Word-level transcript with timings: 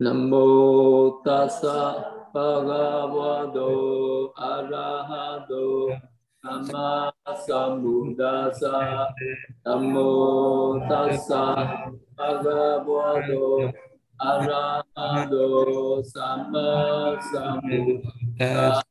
Nam 0.00 0.30
mô 0.30 1.18
tassa 1.24 2.30
bhagavato 2.32 4.30
arahato. 4.38 5.90
Sama 6.38 7.12
sambuddhassa. 7.44 9.10
Nam 9.66 9.82
mô 9.92 10.78
tassa 10.88 11.42
bhagavato 12.16 13.74
arahato. 14.22 15.46
Sama 16.14 16.68
sambuddhassa. 17.30 18.82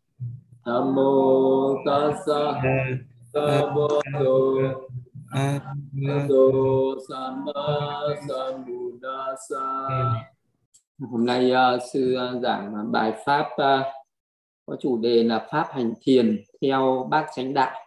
Nam 0.66 0.86
mô 0.94 1.12
tassa 1.86 2.42
bhagavato 3.34 4.36
arahato. 5.32 6.44
Sama 7.08 7.64
sambuddhassa 8.28 9.64
hôm 11.00 11.26
nay 11.26 11.52
uh, 11.52 11.82
sư 11.94 12.16
uh, 12.16 12.42
giảng 12.42 12.74
ờ, 12.74 12.84
bài 12.92 13.14
pháp 13.26 13.50
uh, 13.54 13.86
có 14.66 14.76
chủ 14.80 14.98
đề 14.98 15.24
là 15.24 15.48
pháp 15.52 15.68
hành 15.72 15.94
thiền 16.02 16.44
theo 16.62 17.08
bát 17.12 17.28
chánh 17.36 17.54
đạo 17.54 17.80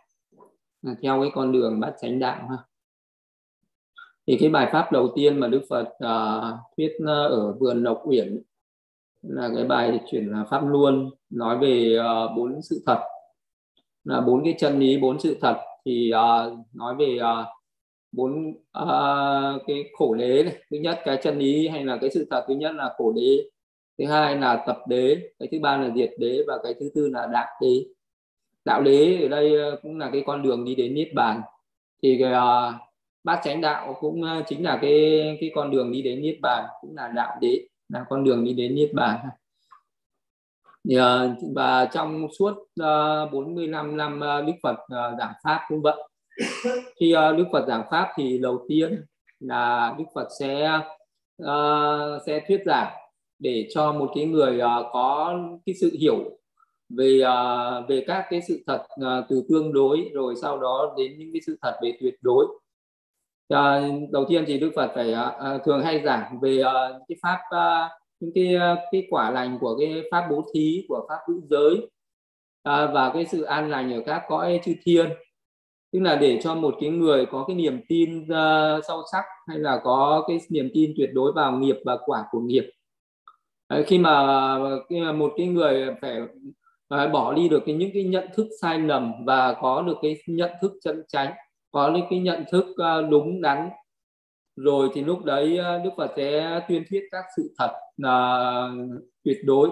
theo 1.02 1.20
cái 1.20 1.30
con 1.34 1.52
đường 1.52 1.80
bát 1.80 1.94
chánh 2.00 2.18
đạo 2.18 2.48
ha. 2.50 2.56
Thì 4.26 4.36
cái 4.40 4.48
bài 4.48 4.68
pháp 4.72 4.92
đầu 4.92 5.12
tiên 5.16 5.40
mà 5.40 5.48
đức 5.48 5.62
phật 5.70 5.88
uh, 5.88 6.58
thuyết 6.76 6.92
uh, 7.02 7.08
ở 7.08 7.52
vườn 7.52 7.82
lộc 7.82 8.02
uyển 8.04 8.42
là 9.22 9.50
cái 9.54 9.64
bài 9.64 10.00
chuyển 10.10 10.32
pháp 10.50 10.66
luôn 10.68 11.10
nói 11.30 11.58
về 11.58 11.98
uh, 11.98 12.36
bốn 12.36 12.62
sự 12.62 12.82
thật. 12.86 13.00
Là 14.04 14.20
bốn 14.20 14.44
cái 14.44 14.54
chân 14.58 14.78
lý 14.78 14.98
bốn 14.98 15.20
sự 15.20 15.38
thật 15.40 15.56
thì 15.84 16.12
uh, 16.14 16.58
nói 16.72 16.96
về 16.98 17.18
uh, 17.22 17.46
bốn 18.12 18.54
à, 18.72 18.86
cái 19.66 19.84
khổ 19.92 20.14
đế 20.14 20.42
này. 20.42 20.54
thứ 20.70 20.76
nhất 20.76 21.00
cái 21.04 21.18
chân 21.22 21.38
lý 21.38 21.68
hay 21.68 21.84
là 21.84 21.98
cái 22.00 22.10
sự 22.10 22.26
thật. 22.30 22.44
Thứ 22.48 22.54
nhất 22.54 22.74
là 22.74 22.94
khổ 22.98 23.12
đế. 23.12 23.42
Thứ 23.98 24.06
hai 24.06 24.36
là 24.36 24.64
tập 24.66 24.78
đế. 24.88 25.16
Cái 25.38 25.48
thứ 25.52 25.58
ba 25.60 25.76
là 25.76 25.90
diệt 25.96 26.10
đế 26.18 26.44
và 26.46 26.58
cái 26.62 26.74
thứ 26.80 26.90
tư 26.94 27.08
là 27.08 27.26
đạo 27.32 27.48
đế. 27.60 27.84
Đạo 28.64 28.82
đế 28.82 29.18
ở 29.22 29.28
đây 29.28 29.56
ờ, 29.56 29.78
cũng 29.82 29.98
là 29.98 30.10
cái 30.12 30.22
con 30.26 30.42
đường 30.42 30.64
đi 30.64 30.74
đến 30.74 30.94
niết 30.94 31.08
bàn. 31.14 31.40
Thì 32.02 32.18
cái 32.20 32.32
uh, 32.32 32.74
bát 33.24 33.40
chánh 33.44 33.60
đạo 33.60 33.96
cũng 34.00 34.22
ờ, 34.22 34.42
chính 34.46 34.64
là 34.64 34.78
cái 34.82 35.20
cái 35.40 35.50
con 35.54 35.70
đường 35.70 35.92
đi 35.92 36.02
đến 36.02 36.22
niết 36.22 36.38
bàn 36.42 36.64
cũng 36.80 36.96
là 36.96 37.08
đạo 37.08 37.38
đế 37.40 37.66
là 37.88 38.04
con 38.08 38.24
đường 38.24 38.44
đi 38.44 38.52
đến 38.52 38.74
niết 38.74 38.90
bàn. 38.94 39.26
Và 41.54 41.88
trong 41.92 42.26
suốt 42.38 42.54
45 43.32 43.96
năm 43.96 44.20
Đức 44.46 44.52
Phật 44.62 44.76
giảng 45.18 45.32
pháp 45.44 45.60
cũng 45.68 45.82
vậy 45.82 46.09
khi 47.00 47.14
uh, 47.14 47.38
Đức 47.38 47.44
Phật 47.52 47.66
giảng 47.68 47.84
pháp 47.90 48.12
thì 48.16 48.38
đầu 48.38 48.64
tiên 48.68 49.04
là 49.40 49.94
Đức 49.98 50.04
Phật 50.14 50.28
sẽ 50.40 50.80
uh, 51.42 52.22
sẽ 52.26 52.44
thuyết 52.48 52.62
giảng 52.66 52.92
để 53.38 53.68
cho 53.74 53.92
một 53.92 54.10
cái 54.14 54.24
người 54.24 54.56
uh, 54.56 54.86
có 54.92 55.38
cái 55.66 55.74
sự 55.80 55.90
hiểu 56.00 56.16
về 56.88 57.20
uh, 57.22 57.88
về 57.88 58.04
các 58.06 58.26
cái 58.30 58.40
sự 58.48 58.62
thật 58.66 58.86
uh, 59.00 59.24
từ 59.28 59.42
tương 59.48 59.72
đối 59.72 60.10
rồi 60.12 60.34
sau 60.42 60.60
đó 60.60 60.94
đến 60.98 61.18
những 61.18 61.28
cái 61.32 61.40
sự 61.46 61.58
thật 61.62 61.78
về 61.82 61.96
tuyệt 62.00 62.14
đối. 62.22 62.44
Uh, 63.54 64.10
đầu 64.12 64.24
tiên 64.28 64.44
thì 64.46 64.58
Đức 64.58 64.70
Phật 64.76 64.90
phải 64.94 65.14
uh, 65.14 65.62
thường 65.64 65.82
hay 65.82 66.02
giảng 66.04 66.40
về 66.40 66.62
uh, 66.62 67.02
cái 67.08 67.16
pháp 67.22 67.40
uh, 67.54 67.90
những 68.20 68.32
cái 68.34 68.54
cái 68.92 69.06
quả 69.10 69.30
lành 69.30 69.58
của 69.60 69.76
cái 69.78 70.02
pháp 70.10 70.26
bố 70.30 70.44
thí 70.54 70.84
của 70.88 71.06
pháp 71.08 71.18
hữu 71.28 71.40
giới 71.50 71.74
uh, 71.76 72.94
và 72.94 73.10
cái 73.14 73.26
sự 73.26 73.42
an 73.42 73.70
lành 73.70 73.92
ở 73.92 74.02
các 74.06 74.22
cõi 74.28 74.60
chư 74.64 74.72
thiên 74.84 75.10
tức 75.92 76.00
là 76.00 76.16
để 76.16 76.40
cho 76.42 76.54
một 76.54 76.74
cái 76.80 76.90
người 76.90 77.26
có 77.26 77.44
cái 77.48 77.56
niềm 77.56 77.80
tin 77.88 78.22
uh, 78.22 78.84
sâu 78.88 79.02
sắc 79.12 79.24
hay 79.48 79.58
là 79.58 79.80
có 79.84 80.24
cái 80.28 80.38
niềm 80.48 80.70
tin 80.74 80.94
tuyệt 80.96 81.10
đối 81.12 81.32
vào 81.32 81.52
nghiệp 81.52 81.76
và 81.84 81.96
quả 82.06 82.24
của 82.30 82.40
nghiệp. 82.40 82.70
Đấy, 83.68 83.84
khi 83.86 83.98
mà 83.98 84.58
khi 84.88 85.00
mà 85.00 85.12
một 85.12 85.32
cái 85.36 85.46
người 85.46 85.94
phải 86.00 86.20
uh, 86.94 87.12
bỏ 87.12 87.32
đi 87.32 87.48
được 87.48 87.62
cái 87.66 87.74
những 87.74 87.90
cái 87.94 88.04
nhận 88.04 88.28
thức 88.34 88.46
sai 88.60 88.78
lầm 88.78 89.12
và 89.26 89.54
có 89.60 89.82
được 89.82 89.96
cái 90.02 90.16
nhận 90.26 90.50
thức 90.62 90.72
chân 90.84 91.02
chánh 91.08 91.32
có 91.70 91.92
những 91.94 92.06
cái 92.10 92.18
nhận 92.18 92.44
thức 92.50 92.66
uh, 92.70 93.10
đúng 93.10 93.40
đắn 93.40 93.68
rồi 94.56 94.88
thì 94.94 95.04
lúc 95.04 95.24
đấy 95.24 95.58
uh, 95.60 95.84
Đức 95.84 95.90
Phật 95.96 96.10
sẽ 96.16 96.60
tuyên 96.68 96.84
thuyết 96.90 97.02
các 97.10 97.24
sự 97.36 97.54
thật 97.58 97.70
uh, 98.06 99.00
tuyệt 99.24 99.38
đối. 99.44 99.70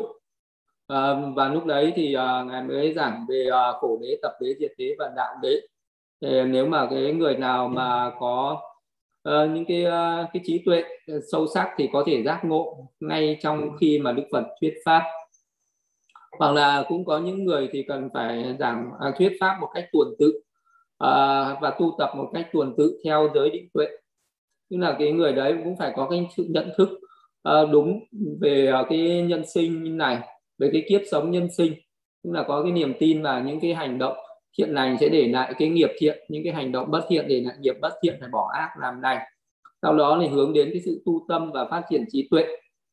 À, 0.86 1.14
và 1.36 1.48
lúc 1.48 1.64
đấy 1.64 1.92
thì 1.96 2.16
uh, 2.16 2.46
ngài 2.46 2.62
mới 2.62 2.94
giảng 2.94 3.26
về 3.28 3.46
uh, 3.48 3.76
khổ 3.80 3.98
đế 4.02 4.18
tập 4.22 4.32
đế 4.40 4.54
diệt 4.60 4.72
đế 4.78 4.94
và 4.98 5.12
đạo 5.16 5.34
đế 5.42 5.60
thì 6.22 6.42
nếu 6.42 6.66
mà 6.66 6.86
cái 6.90 7.12
người 7.12 7.36
nào 7.36 7.68
mà 7.68 8.12
có 8.18 8.62
uh, 9.28 9.50
những 9.50 9.64
cái 9.64 9.84
uh, 9.86 10.28
cái 10.32 10.42
trí 10.44 10.62
tuệ 10.64 10.84
ờ, 11.06 11.20
sâu 11.32 11.46
sắc 11.54 11.68
thì 11.76 11.88
có 11.92 12.04
thể 12.06 12.22
giác 12.22 12.40
ngộ 12.44 12.88
ngay 13.00 13.38
trong 13.42 13.76
khi 13.80 13.98
mà 13.98 14.12
Đức 14.12 14.22
Phật 14.32 14.44
thuyết 14.60 14.74
pháp. 14.84 15.02
Hoặc 16.38 16.52
là 16.52 16.84
cũng 16.88 17.04
có 17.04 17.18
những 17.18 17.44
người 17.44 17.68
thì 17.72 17.84
cần 17.88 18.08
phải 18.14 18.56
giảng 18.58 18.90
uh, 19.08 19.14
thuyết 19.18 19.32
pháp 19.40 19.56
một 19.60 19.68
cách 19.74 19.84
tuần 19.92 20.08
tự 20.18 20.28
uh, 21.04 21.60
và 21.60 21.76
tu 21.78 21.94
tập 21.98 22.10
một 22.16 22.30
cách 22.34 22.48
tuần 22.52 22.74
tự 22.78 23.00
theo 23.04 23.28
giới 23.34 23.50
định 23.50 23.68
tuệ. 23.74 23.86
Tức 24.70 24.76
là 24.76 24.96
cái 24.98 25.12
người 25.12 25.32
đấy 25.32 25.54
cũng 25.64 25.76
phải 25.76 25.92
có 25.96 26.08
cái 26.10 26.28
sự 26.36 26.46
nhận 26.48 26.70
thức 26.76 26.88
uh, 27.48 27.70
đúng 27.72 28.00
về 28.40 28.72
uh, 28.80 28.86
cái 28.90 29.22
nhân 29.22 29.42
sinh 29.46 29.96
này 29.96 30.18
về 30.58 30.70
cái 30.72 30.84
kiếp 30.88 31.00
sống 31.10 31.30
nhân 31.30 31.48
sinh. 31.56 31.72
Tức 32.24 32.30
là 32.32 32.44
có 32.48 32.62
cái 32.62 32.72
niềm 32.72 32.94
tin 32.98 33.22
và 33.22 33.40
những 33.40 33.60
cái 33.60 33.74
hành 33.74 33.98
động 33.98 34.16
thiện 34.58 34.74
lành 34.74 34.96
sẽ 35.00 35.08
để 35.08 35.28
lại 35.28 35.54
cái 35.58 35.68
nghiệp 35.68 35.90
thiện 35.98 36.18
những 36.28 36.44
cái 36.44 36.52
hành 36.52 36.72
động 36.72 36.90
bất 36.90 37.06
thiện 37.08 37.28
để 37.28 37.40
lại 37.40 37.56
nghiệp 37.60 37.74
bất 37.80 37.92
thiện 38.02 38.16
phải 38.20 38.28
bỏ 38.28 38.50
ác 38.54 38.70
làm 38.80 39.00
lành. 39.00 39.18
Sau 39.82 39.96
đó 39.96 40.18
thì 40.20 40.28
hướng 40.28 40.52
đến 40.52 40.70
cái 40.72 40.82
sự 40.84 41.02
tu 41.04 41.26
tâm 41.28 41.52
và 41.52 41.64
phát 41.64 41.82
triển 41.90 42.04
trí 42.12 42.28
tuệ. 42.30 42.46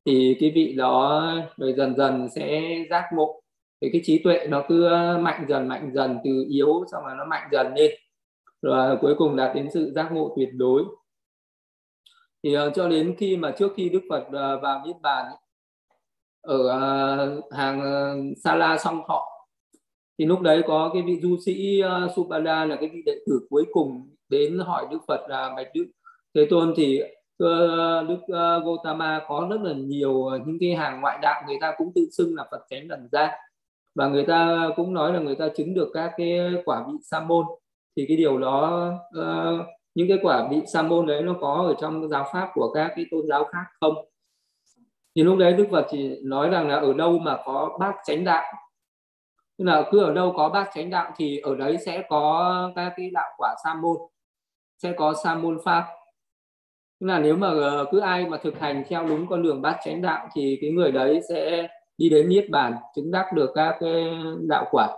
Thì 0.05 0.37
cái 0.39 0.51
vị 0.55 0.73
đó 0.77 1.31
rồi 1.57 1.73
dần 1.73 1.95
dần 1.95 2.29
sẽ 2.35 2.61
giác 2.89 3.03
ngộ. 3.13 3.41
Thì 3.81 3.89
cái 3.93 4.01
trí 4.03 4.17
tuệ 4.17 4.47
nó 4.49 4.63
cứ 4.67 4.89
mạnh 5.19 5.45
dần 5.49 5.67
mạnh 5.67 5.91
dần 5.93 6.17
từ 6.23 6.45
yếu 6.49 6.85
xong 6.91 7.03
rồi 7.03 7.15
nó 7.17 7.25
mạnh 7.25 7.47
dần 7.51 7.73
lên. 7.75 7.91
Rồi 8.61 8.97
cuối 9.01 9.15
cùng 9.17 9.35
đạt 9.35 9.55
đến 9.55 9.69
sự 9.73 9.91
giác 9.95 10.11
ngộ 10.11 10.33
tuyệt 10.37 10.49
đối. 10.53 10.83
Thì 12.43 12.57
uh, 12.57 12.73
cho 12.75 12.87
đến 12.87 13.15
khi 13.17 13.37
mà 13.37 13.51
trước 13.51 13.73
khi 13.75 13.89
Đức 13.89 14.01
Phật 14.09 14.21
uh, 14.27 14.61
vào 14.61 14.83
niết 14.85 14.95
bàn 15.01 15.25
ở 16.41 16.57
uh, 16.57 17.53
hàng 17.53 17.79
uh, 17.79 18.37
Sa 18.43 18.77
song 18.79 19.01
thọ 19.07 19.34
thì 20.19 20.25
lúc 20.25 20.41
đấy 20.41 20.61
có 20.67 20.91
cái 20.93 21.01
vị 21.01 21.19
du 21.21 21.37
sĩ 21.45 21.79
ờ, 21.79 22.05
uh, 22.05 22.11
Subala 22.15 22.65
là 22.65 22.75
cái 22.75 22.89
vị 22.93 23.01
đệ 23.05 23.15
tử 23.27 23.39
cuối 23.49 23.65
cùng 23.71 24.09
đến 24.29 24.59
hỏi 24.59 24.87
Đức 24.91 24.99
Phật 25.07 25.25
là 25.29 25.53
bạch 25.55 25.67
Đức 25.73 25.85
Thế 26.35 26.47
Tôn 26.49 26.73
thì 26.77 27.01
uh, 27.03 27.07
Đức 28.07 28.19
ờ, 28.27 28.55
uh, 28.57 28.63
Gotama 28.65 29.21
có 29.27 29.47
rất 29.49 29.61
là 29.61 29.73
nhiều 29.73 30.11
uh, 30.11 30.47
những 30.47 30.57
cái 30.59 30.75
hàng 30.75 31.01
ngoại 31.01 31.19
đạo 31.21 31.43
người 31.47 31.57
ta 31.61 31.73
cũng 31.77 31.91
tự 31.95 32.07
xưng 32.11 32.35
là 32.35 32.45
Phật 32.51 32.65
chánh 32.69 32.87
đẳng 32.87 33.07
ra 33.11 33.31
và 33.95 34.07
người 34.07 34.25
ta 34.25 34.69
cũng 34.75 34.93
nói 34.93 35.13
là 35.13 35.19
người 35.19 35.35
ta 35.35 35.49
chứng 35.55 35.73
được 35.73 35.91
các 35.93 36.11
cái 36.17 36.39
quả 36.65 36.85
vị 36.87 36.93
sa 37.03 37.19
môn. 37.19 37.45
Thì 37.97 38.05
cái 38.07 38.17
điều 38.17 38.37
đó 38.37 38.89
uh, 39.19 39.65
những 39.95 40.07
cái 40.07 40.17
quả 40.21 40.47
vị 40.51 40.61
sa 40.73 40.81
môn 40.81 41.05
đấy 41.05 41.21
nó 41.21 41.35
có 41.41 41.65
ở 41.67 41.75
trong 41.81 42.09
giáo 42.09 42.25
pháp 42.33 42.49
của 42.53 42.71
các 42.73 42.93
cái 42.95 43.05
tôn 43.11 43.27
giáo 43.27 43.45
khác 43.45 43.63
không? 43.79 43.93
Thì 45.15 45.23
lúc 45.23 45.37
đấy 45.37 45.53
Đức 45.53 45.67
Phật 45.71 45.87
chỉ 45.91 46.19
nói 46.23 46.49
rằng 46.49 46.67
là 46.67 46.75
ở 46.75 46.93
đâu 46.93 47.19
mà 47.19 47.37
có 47.45 47.77
bát 47.79 47.95
chánh 48.05 48.23
đạo 48.23 48.43
tức 49.57 49.65
là 49.65 49.83
cứ 49.91 50.03
ở 50.03 50.13
đâu 50.13 50.33
có 50.35 50.49
bát 50.49 50.69
chánh 50.75 50.89
đạo 50.89 51.11
thì 51.17 51.37
ở 51.37 51.55
đấy 51.55 51.77
sẽ 51.85 52.03
có 52.09 52.71
các 52.75 52.93
cái 52.97 53.09
đạo 53.13 53.29
quả 53.37 53.55
sa 53.63 53.73
môn 53.73 53.97
sẽ 54.77 54.93
có 54.97 55.13
sa 55.23 55.35
môn 55.35 55.57
pháp. 55.65 55.85
Tức 56.99 57.07
là 57.07 57.19
nếu 57.19 57.35
mà 57.35 57.47
ờ, 57.47 57.85
cứ 57.91 57.99
ai 57.99 58.25
mà 58.25 58.37
thực 58.37 58.59
hành 58.59 58.83
theo 58.87 59.05
đúng 59.07 59.27
con 59.27 59.43
đường 59.43 59.61
bát 59.61 59.77
chánh 59.85 60.01
đạo 60.01 60.27
thì 60.33 60.57
cái 60.61 60.71
người 60.71 60.91
đấy 60.91 61.21
sẽ 61.29 61.67
đi 61.97 62.09
đến 62.09 62.29
niết 62.29 62.49
bàn 62.49 62.75
chứng 62.95 63.11
đắc 63.11 63.33
được 63.33 63.51
các 63.55 63.77
cái 63.79 64.17
đạo 64.47 64.65
quả 64.71 64.97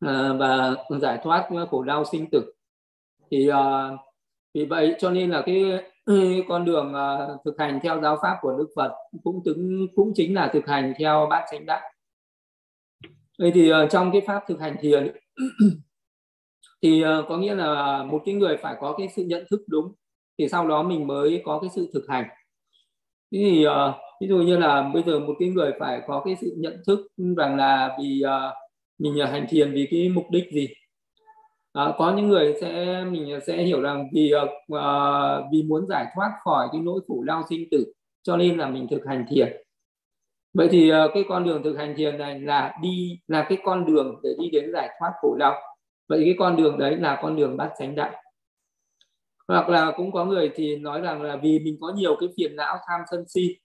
à, 0.00 0.32
và 0.38 0.74
giải 1.00 1.18
thoát 1.22 1.48
khổ 1.70 1.82
đau 1.82 2.04
sinh 2.04 2.26
tử. 2.30 2.52
Thì 3.30 3.48
à, 3.48 3.90
vì 4.54 4.64
vậy 4.64 4.94
cho 4.98 5.10
nên 5.10 5.30
là 5.30 5.42
cái 5.46 5.64
con 6.48 6.64
đường 6.64 6.92
uh, 6.94 7.40
thực 7.44 7.58
hành 7.58 7.80
theo 7.82 8.00
giáo 8.00 8.18
pháp 8.22 8.38
của 8.40 8.54
Đức 8.58 8.68
Phật 8.76 8.92
cũng 9.24 9.40
tính, 9.44 9.86
cũng 9.96 10.12
chính 10.14 10.34
là 10.34 10.50
thực 10.52 10.66
hành 10.66 10.92
theo 10.98 11.26
bát 11.30 11.44
chánh 11.50 11.66
đạo. 11.66 11.80
Vậy 13.38 13.50
thì 13.54 13.72
uh, 13.72 13.90
trong 13.90 14.12
cái 14.12 14.22
pháp 14.26 14.42
thực 14.48 14.60
hành 14.60 14.76
thiền 14.80 15.12
thì 16.82 17.04
uh, 17.04 17.24
có 17.28 17.36
nghĩa 17.36 17.54
là 17.54 18.02
một 18.02 18.22
cái 18.24 18.34
người 18.34 18.56
phải 18.56 18.76
có 18.80 18.94
cái 18.98 19.08
sự 19.16 19.24
nhận 19.24 19.44
thức 19.50 19.60
đúng 19.68 19.92
thì 20.38 20.48
sau 20.48 20.68
đó 20.68 20.82
mình 20.82 21.06
mới 21.06 21.42
có 21.44 21.58
cái 21.60 21.70
sự 21.74 21.90
thực 21.94 22.04
hành. 22.08 22.24
Thế 23.32 23.38
thì 23.50 23.66
uh, 23.66 23.72
ví 24.20 24.28
dụ 24.28 24.36
như 24.36 24.58
là 24.58 24.90
bây 24.94 25.02
giờ 25.02 25.18
một 25.18 25.34
cái 25.38 25.48
người 25.48 25.72
phải 25.80 26.00
có 26.06 26.22
cái 26.24 26.36
sự 26.40 26.54
nhận 26.58 26.82
thức 26.86 27.06
rằng 27.36 27.56
là 27.56 27.96
vì 28.00 28.22
uh, 28.24 28.54
mình 28.98 29.26
hành 29.26 29.46
thiền 29.48 29.72
vì 29.72 29.88
cái 29.90 30.08
mục 30.08 30.24
đích 30.30 30.52
gì 30.52 30.68
à, 31.72 31.92
có 31.98 32.12
những 32.16 32.28
người 32.28 32.54
sẽ 32.60 33.04
mình 33.04 33.38
sẽ 33.46 33.62
hiểu 33.62 33.80
rằng 33.80 34.08
vì 34.12 34.32
uh, 34.34 35.44
vì 35.52 35.62
muốn 35.62 35.86
giải 35.86 36.06
thoát 36.14 36.30
khỏi 36.44 36.68
cái 36.72 36.80
nỗi 36.80 37.00
khổ 37.08 37.22
đau 37.22 37.42
sinh 37.50 37.68
tử 37.70 37.92
cho 38.22 38.36
nên 38.36 38.58
là 38.58 38.68
mình 38.68 38.86
thực 38.90 39.06
hành 39.06 39.24
thiền 39.30 39.56
vậy 40.54 40.68
thì 40.70 40.88
ờ, 40.88 41.10
cái 41.14 41.24
con 41.28 41.44
đường 41.44 41.62
thực 41.62 41.76
hành 41.76 41.94
thiền 41.96 42.18
này 42.18 42.40
là 42.40 42.74
đi 42.82 43.20
là 43.28 43.46
cái 43.48 43.58
con 43.64 43.84
đường 43.86 44.20
để 44.22 44.30
đi 44.38 44.50
đến 44.50 44.72
giải 44.72 44.88
thoát 45.00 45.12
khổ 45.20 45.34
đau. 45.38 45.54
Vậy 46.08 46.22
cái 46.24 46.34
con 46.38 46.56
đường 46.56 46.78
đấy 46.78 46.96
là 46.96 47.18
con 47.22 47.36
đường 47.36 47.56
bát 47.56 47.70
chánh 47.78 47.94
đạo. 47.94 48.12
Hoặc 49.48 49.68
là 49.68 49.92
cũng 49.96 50.12
có 50.12 50.24
người 50.24 50.50
thì 50.54 50.76
nói 50.76 51.00
rằng 51.00 51.22
là 51.22 51.36
vì 51.36 51.58
mình 51.58 51.76
có 51.80 51.92
nhiều 51.96 52.16
cái 52.20 52.28
phiền 52.36 52.56
não 52.56 52.76
tham 52.88 53.00
sân 53.10 53.24
si 53.28 53.56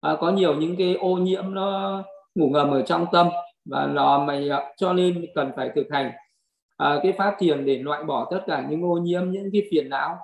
à, 0.00 0.16
có 0.20 0.30
nhiều 0.30 0.54
những 0.54 0.76
cái 0.76 0.94
ô 0.94 1.16
nhiễm 1.16 1.54
nó 1.54 2.02
ngủ 2.34 2.48
ngầm 2.48 2.70
ở 2.70 2.82
trong 2.82 3.06
tâm 3.12 3.28
và 3.64 3.86
nó 3.86 4.24
mày 4.24 4.48
ờ, 4.48 4.62
cho 4.76 4.92
nên 4.92 5.26
cần 5.34 5.50
phải 5.56 5.70
thực 5.74 5.86
hành 5.90 6.12
à, 6.76 7.00
cái 7.02 7.12
pháp 7.18 7.36
thiền 7.38 7.64
để 7.64 7.78
loại 7.78 8.04
bỏ 8.04 8.28
tất 8.30 8.40
cả 8.46 8.66
những 8.70 8.84
ô 8.84 8.94
nhiễm 8.94 9.30
những 9.30 9.50
cái 9.52 9.62
phiền 9.70 9.88
não. 9.90 10.16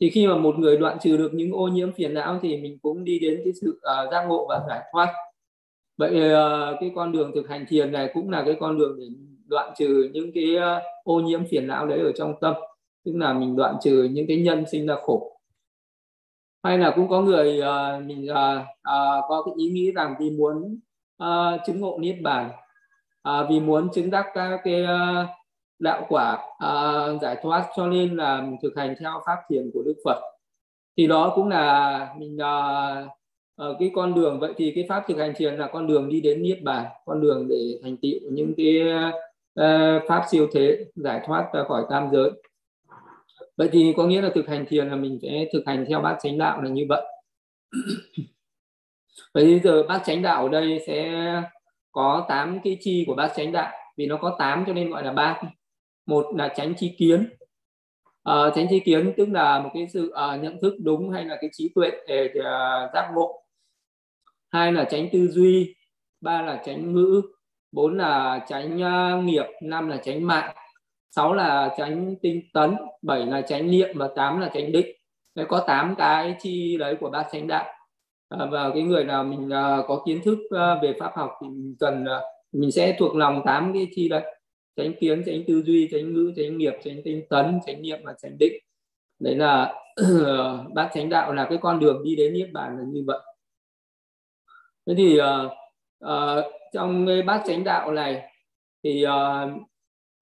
Thì 0.00 0.10
khi 0.10 0.26
mà 0.26 0.36
một 0.36 0.58
người 0.58 0.76
đoạn 0.76 0.98
trừ 1.00 1.16
được 1.16 1.30
những 1.34 1.52
ô 1.52 1.68
nhiễm 1.68 1.92
phiền 1.92 2.14
não 2.14 2.38
thì 2.42 2.56
mình 2.56 2.78
cũng 2.82 3.04
đi 3.04 3.18
đến 3.18 3.40
cái 3.44 3.52
sự 3.60 3.80
uh, 3.80 4.12
giác 4.12 4.24
ngộ 4.28 4.46
và 4.48 4.60
giải 4.68 4.80
thoát 4.92 5.14
vậy 5.96 6.30
ờ, 6.30 6.76
cái 6.80 6.92
con 6.94 7.12
đường 7.12 7.32
thực 7.34 7.48
hành 7.48 7.64
thiền 7.68 7.92
này 7.92 8.10
cũng 8.14 8.30
là 8.30 8.42
cái 8.46 8.56
con 8.60 8.78
đường 8.78 8.96
để 8.98 9.06
đoạn 9.46 9.72
trừ 9.76 10.10
những 10.12 10.30
cái 10.34 10.56
ờ, 10.56 10.82
ô 11.04 11.20
nhiễm 11.20 11.46
phiền 11.50 11.66
não 11.66 11.86
đấy 11.86 12.00
ở 12.00 12.12
trong 12.12 12.34
tâm 12.40 12.54
tức 13.04 13.12
là 13.16 13.32
mình 13.32 13.56
đoạn 13.56 13.76
trừ 13.82 14.08
những 14.12 14.26
cái 14.28 14.36
nhân 14.36 14.64
sinh 14.70 14.86
ra 14.86 14.94
khổ. 15.02 15.40
Hay 16.62 16.78
là 16.78 16.92
cũng 16.96 17.08
có 17.08 17.20
người 17.20 17.60
uh, 17.60 18.04
mình 18.04 18.26
uh, 18.30 18.60
uh, 18.62 19.24
có 19.28 19.42
cái 19.46 19.54
ý 19.56 19.70
nghĩ 19.70 19.92
rằng 19.92 20.14
vì 20.20 20.30
muốn 20.30 20.78
uh, 21.22 21.60
chứng 21.66 21.80
ngộ 21.80 21.98
niết 22.00 22.16
bàn 22.22 22.50
uh, 23.28 23.46
vì 23.50 23.60
muốn 23.60 23.88
chứng 23.94 24.10
đắc 24.10 24.26
các 24.34 24.60
cái 24.64 24.82
uh, 24.82 25.28
đạo 25.78 26.06
quả 26.08 26.38
uh, 26.64 27.22
giải 27.22 27.36
thoát 27.42 27.66
cho 27.76 27.86
nên 27.86 28.16
là 28.16 28.40
mình 28.40 28.56
thực 28.62 28.76
hành 28.76 28.94
theo 29.00 29.22
pháp 29.26 29.36
thiền 29.48 29.70
của 29.74 29.82
đức 29.82 29.94
phật. 30.04 30.20
Thì 30.96 31.06
đó 31.06 31.32
cũng 31.34 31.48
là 31.48 32.14
mình 32.18 32.36
uh, 32.36 33.08
uh, 33.62 33.76
cái 33.78 33.90
con 33.94 34.14
đường 34.14 34.40
vậy 34.40 34.52
thì 34.56 34.72
cái 34.74 34.86
pháp 34.88 35.04
thực 35.08 35.18
hành 35.18 35.32
thiền 35.36 35.56
là 35.56 35.66
con 35.72 35.86
đường 35.86 36.08
đi 36.08 36.20
đến 36.20 36.42
niết 36.42 36.62
bàn 36.62 36.86
con 37.04 37.20
đường 37.20 37.48
để 37.48 37.78
thành 37.82 37.96
tựu 37.96 38.30
những 38.30 38.54
cái 38.56 38.82
uh, 39.60 40.02
pháp 40.08 40.24
siêu 40.30 40.46
thế 40.52 40.84
giải 40.94 41.20
thoát 41.26 41.50
ra 41.54 41.64
khỏi 41.68 41.84
tam 41.90 42.08
giới. 42.12 42.30
Vậy 43.56 43.68
thì 43.72 43.94
có 43.96 44.06
nghĩa 44.06 44.22
là 44.22 44.30
thực 44.34 44.48
hành 44.48 44.66
thiền 44.68 44.88
là 44.88 44.96
mình 44.96 45.18
sẽ 45.22 45.46
thực 45.52 45.62
hành 45.66 45.84
theo 45.88 46.00
bát 46.00 46.16
chánh 46.22 46.38
đạo 46.38 46.62
là 46.62 46.70
như 46.70 46.86
vậy. 46.88 47.02
Vậy 49.34 49.44
bây 49.44 49.60
giờ 49.60 49.82
bát 49.82 50.02
chánh 50.04 50.22
đạo 50.22 50.42
ở 50.42 50.48
đây 50.48 50.80
sẽ 50.86 51.12
có 51.92 52.26
8 52.28 52.58
cái 52.64 52.78
chi 52.80 53.04
của 53.06 53.14
bát 53.14 53.32
chánh 53.36 53.52
đạo 53.52 53.72
vì 53.96 54.06
nó 54.06 54.16
có 54.16 54.36
8 54.38 54.64
cho 54.66 54.72
nên 54.72 54.90
gọi 54.90 55.04
là 55.04 55.12
ba. 55.12 55.40
Một 56.06 56.26
là 56.36 56.54
tránh 56.56 56.74
chi 56.78 56.94
kiến. 56.98 57.28
Ờ, 58.22 58.48
à, 58.48 58.52
tránh 58.54 58.66
chi 58.70 58.80
kiến 58.80 59.12
tức 59.16 59.28
là 59.28 59.60
một 59.60 59.70
cái 59.74 59.88
sự 59.88 60.12
uh, 60.34 60.42
nhận 60.42 60.60
thức 60.60 60.74
đúng 60.78 61.10
hay 61.10 61.24
là 61.24 61.38
cái 61.40 61.50
trí 61.52 61.70
tuệ 61.74 61.90
để 62.08 62.30
uh, 62.38 62.94
giác 62.94 63.10
ngộ 63.14 63.42
hai 64.56 64.72
là 64.72 64.84
tránh 64.90 65.08
tư 65.12 65.28
duy 65.28 65.74
ba 66.20 66.42
là 66.42 66.62
tránh 66.66 66.94
ngữ 66.94 67.22
bốn 67.72 67.96
là 67.96 68.44
tránh 68.48 68.76
uh, 68.76 68.82
à, 68.82 69.20
nghiệp 69.24 69.46
năm 69.62 69.88
là 69.88 69.96
tránh 69.96 70.26
mạng 70.26 70.54
sáu 71.16 71.34
là 71.34 71.74
tránh 71.78 72.14
tinh 72.22 72.42
tấn 72.52 72.76
bảy 73.02 73.26
là 73.26 73.40
tránh 73.40 73.70
niệm 73.70 73.98
và 73.98 74.08
tám 74.16 74.40
là 74.40 74.50
tránh 74.54 74.72
định. 74.72 74.86
Đấy 75.34 75.46
có 75.48 75.64
tám 75.66 75.94
cái 75.98 76.36
chi 76.40 76.76
đấy 76.76 76.96
của 77.00 77.10
ba 77.10 77.24
chánh 77.32 77.46
đạo. 77.46 77.64
À, 78.28 78.46
và 78.50 78.70
cái 78.74 78.82
người 78.82 79.04
nào 79.04 79.24
mình 79.24 79.46
uh, 79.46 79.86
có 79.88 80.02
kiến 80.06 80.20
thức 80.24 80.38
uh, 80.38 80.82
về 80.82 80.94
pháp 80.98 81.12
học 81.14 81.30
thì 81.42 81.48
mình 81.48 81.76
cần 81.78 82.04
uh, 82.04 82.22
mình 82.52 82.72
sẽ 82.72 82.96
thuộc 82.98 83.16
lòng 83.16 83.42
tám 83.46 83.72
cái 83.74 83.88
chi 83.94 84.08
đấy. 84.08 84.22
Tránh 84.76 84.92
kiến 85.00 85.22
tránh 85.26 85.42
tư 85.46 85.62
duy 85.66 85.88
tránh 85.92 86.14
ngữ 86.14 86.32
tránh 86.36 86.58
nghiệp 86.58 86.74
tránh 86.84 87.00
tinh 87.04 87.22
tấn 87.30 87.60
tránh 87.66 87.82
niệm 87.82 87.98
và 88.04 88.14
tránh 88.22 88.36
định. 88.38 88.52
Đấy 89.18 89.34
là 89.34 89.74
bát 90.74 90.90
chánh 90.94 91.08
đạo 91.08 91.32
là 91.32 91.46
cái 91.48 91.58
con 91.62 91.80
đường 91.80 92.02
đi 92.04 92.16
đến 92.16 92.32
niết 92.34 92.52
bàn 92.52 92.76
là 92.78 92.84
như 92.92 93.04
vậy 93.06 93.18
thế 94.86 94.94
thì 94.96 95.18
uh, 95.20 95.52
uh, 96.04 96.44
trong 96.72 97.06
cái 97.06 97.22
bát 97.22 97.42
chánh 97.46 97.64
đạo 97.64 97.92
này 97.92 98.22
thì 98.84 99.04
uh, 99.06 99.50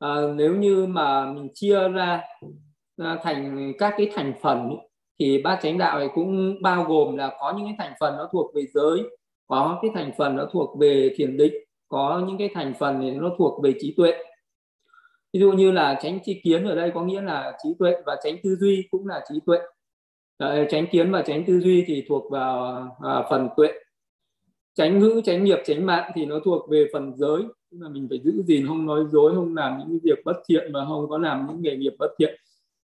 uh, 0.04 0.34
nếu 0.36 0.54
như 0.56 0.86
mà 0.86 1.32
mình 1.32 1.48
chia 1.54 1.88
ra 1.88 2.22
uh, 3.02 3.06
thành 3.22 3.72
các 3.78 3.94
cái 3.96 4.10
thành 4.14 4.32
phần 4.42 4.76
thì 5.18 5.42
bát 5.42 5.58
chánh 5.62 5.78
đạo 5.78 5.98
này 5.98 6.08
cũng 6.14 6.62
bao 6.62 6.84
gồm 6.84 7.16
là 7.16 7.36
có 7.40 7.54
những 7.56 7.66
cái 7.66 7.74
thành 7.78 7.96
phần 8.00 8.16
nó 8.16 8.28
thuộc 8.32 8.54
về 8.54 8.62
giới 8.74 9.02
có 9.46 9.78
cái 9.82 9.90
thành 9.94 10.12
phần 10.18 10.36
nó 10.36 10.46
thuộc 10.52 10.78
về 10.78 11.10
thiền 11.16 11.36
định 11.36 11.54
có 11.88 12.24
những 12.26 12.38
cái 12.38 12.50
thành 12.54 12.74
phần 12.78 13.00
thì 13.00 13.10
nó 13.10 13.30
thuộc 13.38 13.62
về 13.62 13.74
trí 13.80 13.94
tuệ. 13.96 14.12
Ví 15.32 15.40
dụ 15.40 15.52
như 15.52 15.72
là 15.72 15.98
tránh 16.02 16.18
chi 16.24 16.40
kiến 16.44 16.64
ở 16.64 16.74
đây 16.74 16.90
có 16.94 17.04
nghĩa 17.04 17.20
là 17.20 17.58
trí 17.62 17.68
tuệ 17.78 17.94
và 18.06 18.16
tránh 18.24 18.36
tư 18.42 18.56
duy 18.56 18.88
cũng 18.90 19.06
là 19.06 19.24
trí 19.28 19.34
tuệ. 19.46 19.58
Tránh 20.70 20.86
kiến 20.90 21.12
và 21.12 21.22
tránh 21.22 21.44
tư 21.46 21.60
duy 21.60 21.84
thì 21.86 22.04
thuộc 22.08 22.30
vào 22.30 22.74
à, 23.00 23.22
phần 23.30 23.48
tuệ 23.56 23.68
tránh 24.74 24.98
ngữ 24.98 25.20
tránh 25.24 25.44
nghiệp 25.44 25.58
tránh 25.64 25.86
mạng 25.86 26.12
thì 26.14 26.26
nó 26.26 26.40
thuộc 26.44 26.70
về 26.70 26.86
phần 26.92 27.12
giới. 27.16 27.42
Tức 27.70 27.78
là 27.80 27.88
mình 27.88 28.06
phải 28.10 28.20
giữ 28.24 28.42
gìn 28.46 28.66
không 28.66 28.86
nói 28.86 29.04
dối 29.08 29.34
không 29.34 29.56
làm 29.56 29.78
những 29.78 29.98
việc 30.02 30.18
bất 30.24 30.36
thiện 30.48 30.72
và 30.72 30.84
không 30.84 31.08
có 31.08 31.18
làm 31.18 31.46
những 31.48 31.62
nghề 31.62 31.76
nghiệp 31.76 31.94
bất 31.98 32.10
thiện 32.18 32.34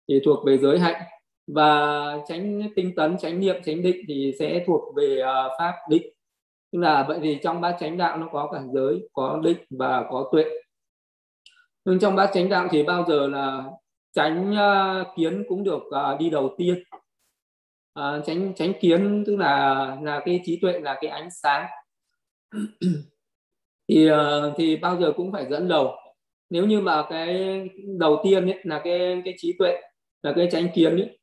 thì 0.09 0.21
thuộc 0.25 0.47
về 0.47 0.59
giới 0.59 0.79
hạnh. 0.79 1.03
Và 1.47 2.19
tránh 2.29 2.63
tinh 2.77 2.95
tấn 2.97 3.17
tránh 3.19 3.41
niệm 3.41 3.57
tránh 3.65 3.83
định 3.83 4.05
thì 4.09 4.33
sẽ 4.39 4.65
thuộc 4.67 4.95
về 4.97 5.23
uh, 5.23 5.53
pháp 5.59 5.75
định. 5.91 6.03
Tức 6.73 6.79
là 6.79 7.05
vậy 7.09 7.19
thì 7.23 7.39
trong 7.43 7.61
bát 7.61 7.77
chánh 7.81 7.99
đạo 7.99 8.19
nó 8.19 8.29
có 8.33 8.51
cả 8.53 8.63
giới 8.73 9.09
có 9.13 9.41
định 9.45 9.59
và 9.71 10.07
có 10.11 10.29
tuệ. 10.33 10.45
Nhưng 11.85 11.99
trong 11.99 12.17
bát 12.17 12.31
chánh 12.35 12.49
đạo 12.49 12.69
thì 12.71 12.83
bao 12.83 13.05
giờ 13.09 13.27
là 13.27 13.65
tránh 14.13 14.51
uh, 14.51 14.59
à, 14.59 15.05
kiến 15.17 15.45
cũng 15.49 15.65
được 15.65 15.83
uh, 15.87 16.21
đi 16.21 16.31
đầu 16.31 16.55
tiên 16.59 16.83
uh, 18.01 18.25
tránh 18.27 18.53
tránh 18.57 18.73
kiến 18.81 19.25
tức 19.27 19.37
là 19.37 19.97
là 20.03 20.23
cái 20.25 20.41
trí 20.45 20.59
tuệ 20.63 20.81
là 20.81 20.99
cái 21.01 21.11
ánh 21.11 21.29
sáng. 21.31 21.67
Thì 23.89 24.11
uh, 24.11 24.17
thì 24.57 24.77
bao 24.77 25.01
giờ 25.01 25.13
cũng 25.17 25.33
phải 25.33 25.47
dẫn 25.51 25.69
đầu. 25.69 25.95
Nếu 26.51 26.67
như 26.67 26.81
mà 26.81 27.05
cái 27.11 27.61
đầu 27.99 28.21
tiên 28.25 28.47
ấy, 28.47 28.61
là 28.63 28.81
cái 28.85 29.23
cái 29.25 29.35
trí 29.39 29.55
tuệ 29.59 29.81
là 30.23 30.33
cái 30.37 30.49
tránh 30.53 30.69
kiến 30.75 30.97
ấy, 30.97 31.19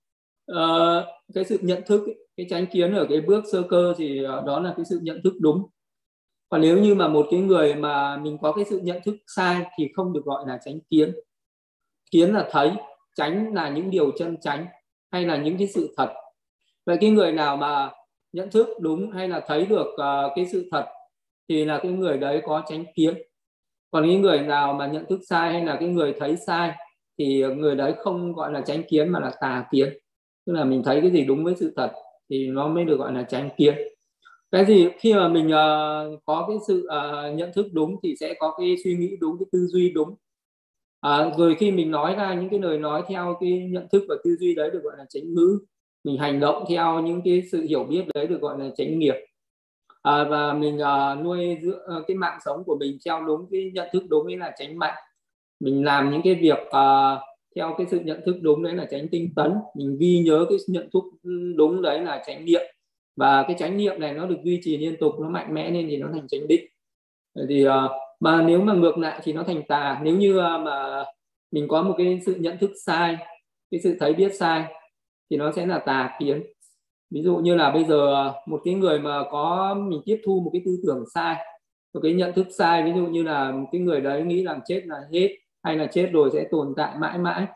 uh, 0.51 1.06
cái 1.33 1.44
sự 1.44 1.57
nhận 1.62 1.81
thức 1.85 2.06
ấy, 2.06 2.15
cái 2.38 2.45
tránh 2.50 2.65
kiến 2.65 2.94
ở 2.94 3.06
cái 3.09 3.21
bước 3.21 3.44
sơ 3.51 3.63
cơ 3.69 3.94
thì 3.97 4.25
uh, 4.25 4.45
đó 4.45 4.59
là 4.59 4.74
cái 4.77 4.85
sự 4.85 5.00
nhận 5.01 5.21
thức 5.24 5.33
đúng. 5.39 5.67
Còn 6.50 6.62
nếu 6.62 6.77
như 6.79 6.95
mà 6.95 7.07
một 7.07 7.27
cái 7.31 7.39
người 7.39 7.75
mà 7.75 8.17
mình 8.17 8.38
có 8.41 8.51
cái 8.51 8.65
sự 8.69 8.79
nhận 8.83 9.01
thức 9.06 9.15
sai 9.35 9.65
thì 9.77 9.89
không 9.95 10.13
được 10.13 10.21
gọi 10.25 10.44
là 10.47 10.59
tránh 10.65 10.79
kiến. 10.89 11.13
Kiến 12.12 12.33
là 12.33 12.47
thấy 12.51 12.71
tránh 13.15 13.53
là 13.53 13.69
những 13.69 13.89
điều 13.89 14.12
chân 14.12 14.38
tránh 14.41 14.65
hay 15.12 15.25
là 15.25 15.38
những 15.38 15.57
cái 15.57 15.67
sự 15.67 15.94
thật 15.97 16.13
vậy 16.86 16.98
cái 17.01 17.10
người 17.10 17.31
nào 17.31 17.57
mà 17.57 17.89
nhận 18.33 18.51
thức 18.51 18.68
đúng 18.80 19.12
hay 19.12 19.28
là 19.28 19.44
thấy 19.48 19.66
được 19.66 19.88
uh, 19.88 20.31
cái 20.36 20.45
sự 20.51 20.69
thật 20.72 20.86
thì 21.50 21.66
là 21.66 21.80
cái 21.83 21.92
người 21.92 22.18
đấy 22.18 22.42
có 22.45 22.63
tránh 22.69 22.86
kiến. 22.95 23.13
Còn 23.92 24.04
cái 24.04 24.16
người 24.16 24.39
nào 24.39 24.74
mà 24.74 24.88
nhận 24.88 25.06
thức 25.10 25.19
sai 25.30 25.51
hay 25.54 25.66
là 25.66 25.78
cái 25.80 25.89
người 25.89 26.13
thấy 26.19 26.36
sai 26.48 26.72
thì 27.18 27.44
người 27.56 27.75
đấy 27.75 27.94
không 27.98 28.33
gọi 28.33 28.51
là 28.51 28.62
tránh 28.62 28.83
kiến 28.89 29.10
mà 29.10 29.19
là 29.19 29.31
tà 29.42 29.66
kiến. 29.72 29.89
Tức 30.45 30.54
là 30.54 30.66
mình 30.66 30.83
thấy 30.86 31.01
cái 31.01 31.12
gì 31.12 31.25
đúng 31.25 31.44
với 31.44 31.56
sự 31.56 31.74
thật 31.75 31.92
thì 32.30 32.48
nó 32.48 32.68
mới 32.68 32.86
được 32.86 32.98
gọi 32.98 33.13
là 33.13 33.24
tránh 33.24 33.50
kiến. 33.57 33.75
Cái 34.51 34.66
gì 34.66 34.89
khi 35.00 35.13
mà 35.13 35.27
mình 35.27 35.48
uh, 35.48 36.19
có 36.25 36.45
cái 36.48 36.57
sự 36.68 36.88
uh, 36.88 37.36
nhận 37.36 37.51
thức 37.53 37.65
đúng 37.74 37.96
thì 38.03 38.15
sẽ 38.20 38.34
có 38.39 38.55
cái 38.60 38.75
suy 38.84 38.98
nghĩ 38.98 39.17
đúng 39.20 39.38
cái 39.39 39.46
tư 39.51 39.67
duy 39.67 39.91
đúng. 39.91 40.15
À, 41.01 41.32
rồi 41.38 41.55
khi 41.60 41.72
mình 41.72 41.91
nói 41.91 42.15
ra 42.15 42.34
những 42.34 42.50
cái 42.50 42.60
lời 42.60 42.77
nói 42.77 43.03
theo 43.08 43.38
cái 43.39 43.67
nhận 43.72 43.88
thức 43.91 44.03
và 44.10 44.15
tư 44.24 44.36
duy 44.39 44.55
đấy 44.55 44.70
được 44.74 44.79
gọi 44.84 44.94
là 44.98 45.05
tránh 45.10 45.34
ngữ 45.34 45.60
mình 46.03 46.17
hành 46.17 46.39
động 46.39 46.63
theo 46.70 47.00
những 47.00 47.22
cái 47.25 47.43
sự 47.51 47.62
hiểu 47.62 47.84
biết 47.84 48.03
đấy 48.13 48.27
được 48.27 48.41
gọi 48.41 48.60
là 48.60 48.70
chánh 48.77 49.00
nghiệp. 49.00 49.15
À, 50.01 50.24
và 50.24 50.53
mình 50.53 50.77
uh, 50.77 51.25
nuôi 51.25 51.58
dưỡng 51.62 51.79
uh, 51.98 52.08
cái 52.08 52.17
mạng 52.17 52.39
sống 52.46 52.63
của 52.65 52.77
mình 52.79 52.98
theo 53.05 53.24
đúng 53.27 53.48
cái 53.51 53.72
nhận 53.74 53.88
thức 53.93 54.03
đúng 54.10 54.25
ấy 54.25 54.38
là 54.38 54.53
tránh 54.60 54.79
mạnh. 54.79 54.93
Mình 55.60 55.86
làm 55.86 56.12
những 56.12 56.22
cái 56.24 56.36
việc 56.36 56.58
uh, 56.67 57.20
theo 57.55 57.75
cái 57.77 57.88
sự 57.91 58.00
nhận 58.00 58.22
thức 58.25 58.36
đúng 58.41 58.63
đấy 58.63 58.74
là 58.74 58.88
tránh 58.91 59.08
tinh 59.12 59.29
tấn. 59.36 59.53
Mình 59.75 59.98
ghi 60.00 60.20
nhớ 60.20 60.46
cái 60.50 60.58
nhận 60.67 60.89
thức 60.93 61.03
ừ, 61.24 61.53
đúng 61.55 61.81
đấy 61.81 62.00
là 62.00 62.24
tránh 62.27 62.46
niệm. 62.46 62.62
Và 63.15 63.43
cái 63.48 63.55
chánh 63.60 63.77
niệm 63.77 64.00
này 64.00 64.13
nó 64.13 64.25
được 64.25 64.38
duy 64.43 64.60
trì 64.63 64.77
liên 64.77 64.96
tục 65.00 65.13
nó 65.20 65.29
mạnh 65.29 65.53
mẽ 65.53 65.72
nên 65.72 65.88
thì 65.89 65.98
nó 65.98 66.08
thành 66.13 66.27
chánh 66.27 66.48
định. 66.48 66.65
Thì 67.50 67.67
uh, 67.67 67.72
mà 68.20 68.41
nếu 68.41 68.62
mà 68.62 68.74
ngược 68.74 68.98
lại 68.98 69.20
thì 69.24 69.34
nó 69.34 69.43
thành 69.43 69.63
tà. 69.67 70.01
Nếu 70.03 70.17
như 70.17 70.38
uh, 70.38 70.62
mà 70.62 71.03
mình 71.51 71.67
có 71.67 71.84
một 71.84 71.96
cái 71.98 72.20
sự 72.25 72.36
nhận 72.36 72.58
thức 72.58 72.72
sai 72.86 73.17
cái 73.72 73.79
sự 73.84 73.98
thấy 74.00 74.13
biết 74.13 74.36
sai 74.36 74.65
thì 75.31 75.38
nó 75.38 75.51
sẽ 75.51 75.65
là 75.65 75.79
tà 75.79 76.15
kiến. 76.19 76.43
Ví 77.09 77.21
dụ 77.21 77.38
như 77.38 77.55
là 77.55 77.71
bây 77.71 77.83
giờ 77.83 78.33
một 78.47 78.61
cái 78.65 78.73
người 78.73 79.00
mà 79.00 79.23
có 79.31 79.75
mình 79.89 80.01
tiếp 80.05 80.21
thu 80.25 80.41
một 80.45 80.50
cái 80.53 80.61
tư 80.65 80.79
tưởng 80.83 81.03
sai 81.13 81.38
một 81.93 82.00
cái 82.03 82.13
nhận 82.13 82.33
thức 82.33 82.47
sai 82.57 82.83
ví 82.83 82.91
dụ 82.95 83.07
như 83.07 83.23
là 83.23 83.53
cái 83.71 83.81
người 83.81 84.01
đấy 84.01 84.23
nghĩ 84.23 84.43
rằng 84.43 84.59
chết 84.65 84.83
là 84.85 84.97
hết 85.13 85.35
hay 85.63 85.75
là 85.77 85.88
chết 85.88 86.09
rồi 86.13 86.29
sẽ 86.33 86.47
tồn 86.51 86.73
tại 86.77 86.97
mãi 86.97 87.17
mãi. 87.17 87.47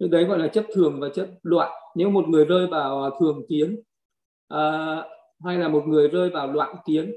Cái 0.00 0.08
đấy 0.08 0.24
gọi 0.24 0.38
là 0.38 0.48
chấp 0.48 0.64
thường 0.74 1.00
và 1.00 1.08
chấp 1.14 1.26
loạn. 1.42 1.72
Nếu 1.94 2.10
một 2.10 2.28
người 2.28 2.44
rơi 2.44 2.66
vào 2.66 3.02
à, 3.02 3.10
thường 3.20 3.42
kiến 3.48 3.82
uh, 4.54 5.04
hay 5.44 5.58
là 5.58 5.68
một 5.68 5.84
người 5.86 6.08
rơi 6.08 6.30
vào 6.30 6.52
loạn 6.52 6.76
kiến 6.86 7.16